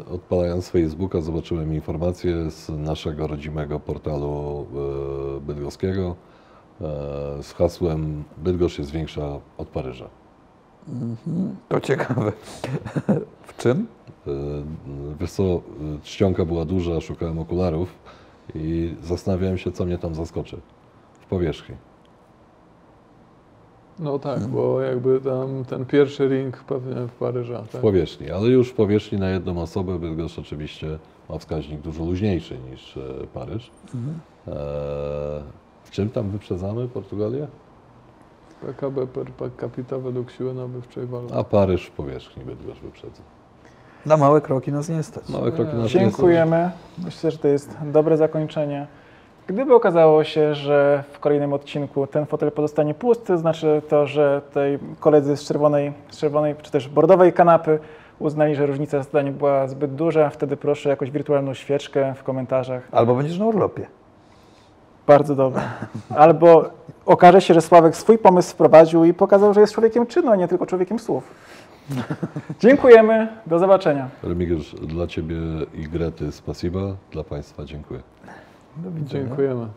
y, 0.09 0.13
odpalając 0.13 0.69
Facebooka 0.69 1.21
zobaczyłem 1.21 1.42
informację 1.51 2.51
z 2.51 2.69
naszego 2.69 3.27
rodzimego 3.27 3.79
portalu 3.79 4.65
y, 5.37 5.41
bydgoskiego 5.41 6.15
y, 6.81 7.43
z 7.43 7.53
hasłem 7.53 8.23
Bydgoszcz 8.37 8.79
jest 8.79 8.91
większa 8.91 9.39
od 9.57 9.67
Paryża. 9.67 10.09
To 11.69 11.79
ciekawe. 11.79 12.31
W 13.47 13.57
czym? 13.57 13.87
Y, 14.27 14.31
Wiesz 15.19 15.31
co, 15.31 15.61
czcionka 16.03 16.45
była 16.45 16.65
duża, 16.65 17.01
szukałem 17.01 17.39
okularów 17.39 17.89
i 18.55 18.95
zastanawiałem 19.03 19.57
się, 19.57 19.71
co 19.71 19.85
mnie 19.85 19.97
tam 19.97 20.15
zaskoczy 20.15 20.57
w 21.21 21.25
powierzchni. 21.25 21.75
No 23.99 24.19
tak, 24.19 24.47
bo 24.47 24.81
jakby 24.81 25.21
tam 25.21 25.65
ten 25.65 25.85
pierwszy 25.85 26.27
ring 26.27 26.57
pewnie 26.63 26.95
w 27.07 27.11
Paryża. 27.11 27.61
W 27.61 27.71
Tak? 27.71 27.81
powierzchni, 27.81 28.31
ale 28.31 28.47
już 28.47 28.69
w 28.69 28.73
powierzchni 28.73 29.19
na 29.19 29.29
jedną 29.29 29.61
osobę 29.61 29.99
Bydgoszcz 29.99 30.39
oczywiście 30.39 30.99
ma 31.29 31.37
wskaźnik 31.37 31.81
dużo 31.81 32.05
luźniejszy 32.05 32.57
niż 32.71 32.97
e, 32.97 33.01
Paryż. 33.33 33.71
E, 34.47 34.51
w 35.83 35.91
czym 35.91 36.09
tam 36.09 36.29
wyprzedzamy 36.29 36.87
Portugalię? 36.87 37.47
PKB 38.61 39.07
per 39.07 39.51
capita 39.61 39.97
według 39.97 40.31
siły 40.31 40.53
nabywczej 40.53 41.05
waluty. 41.05 41.35
A 41.35 41.43
Paryż 41.43 41.85
w 41.85 41.91
powierzchni 41.91 42.43
Bydgoszcz 42.43 42.81
wyprzedza. 42.81 43.21
Na 44.05 44.17
małe 44.17 44.41
kroki 44.41 44.71
nas 44.71 44.89
nie 44.89 45.03
stać. 45.03 45.29
Małe 45.29 45.51
kroki 45.51 45.75
na 45.75 45.87
Dziękujemy. 45.87 46.71
Myślę, 47.05 47.31
że 47.31 47.37
to 47.37 47.47
jest 47.47 47.77
dobre 47.83 48.17
zakończenie. 48.17 48.87
Gdyby 49.47 49.75
okazało 49.75 50.23
się, 50.23 50.55
że 50.55 51.03
w 51.11 51.19
kolejnym 51.19 51.53
odcinku 51.53 52.07
ten 52.07 52.25
fotel 52.25 52.51
pozostanie 52.51 52.93
pusty, 52.93 53.37
znaczy 53.37 53.81
to, 53.89 54.07
że 54.07 54.41
tej 54.53 54.79
koledzy 54.99 55.37
z 55.37 55.43
czerwonej, 55.43 55.93
z 56.09 56.17
czerwonej 56.17 56.55
czy 56.61 56.71
też 56.71 56.89
bordowej 56.89 57.33
kanapy 57.33 57.79
uznali, 58.23 58.55
że 58.55 58.65
różnica 58.65 59.03
zdań 59.03 59.31
była 59.31 59.67
zbyt 59.67 59.95
duża, 59.95 60.29
wtedy 60.29 60.57
proszę 60.57 60.89
jakąś 60.89 61.11
wirtualną 61.11 61.53
świeczkę 61.53 62.13
w 62.17 62.23
komentarzach. 62.23 62.87
Albo 62.91 63.15
będziesz 63.15 63.39
na 63.39 63.45
urlopie. 63.45 63.87
Bardzo 65.07 65.35
dobre. 65.35 65.61
Albo 66.15 66.69
okaże 67.05 67.41
się, 67.41 67.53
że 67.53 67.61
Sławek 67.61 67.95
swój 67.95 68.17
pomysł 68.17 68.51
wprowadził 68.51 69.05
i 69.05 69.13
pokazał, 69.13 69.53
że 69.53 69.61
jest 69.61 69.73
człowiekiem 69.73 70.05
czynu, 70.05 70.31
a 70.31 70.35
nie 70.35 70.47
tylko 70.47 70.65
człowiekiem 70.65 70.99
słów. 70.99 71.23
Dziękujemy. 72.59 73.27
Do 73.47 73.59
zobaczenia. 73.59 74.09
Remigiusz, 74.23 74.75
dla 74.75 75.07
Ciebie 75.07 75.35
i 75.73 75.83
Grety 75.83 76.31
spasiba, 76.31 76.95
dla 77.11 77.23
Państwa 77.23 77.65
dziękuję. 77.65 77.99
Do 78.77 78.91
widzenia. 78.91 79.25
Dziękujemy. 79.25 79.67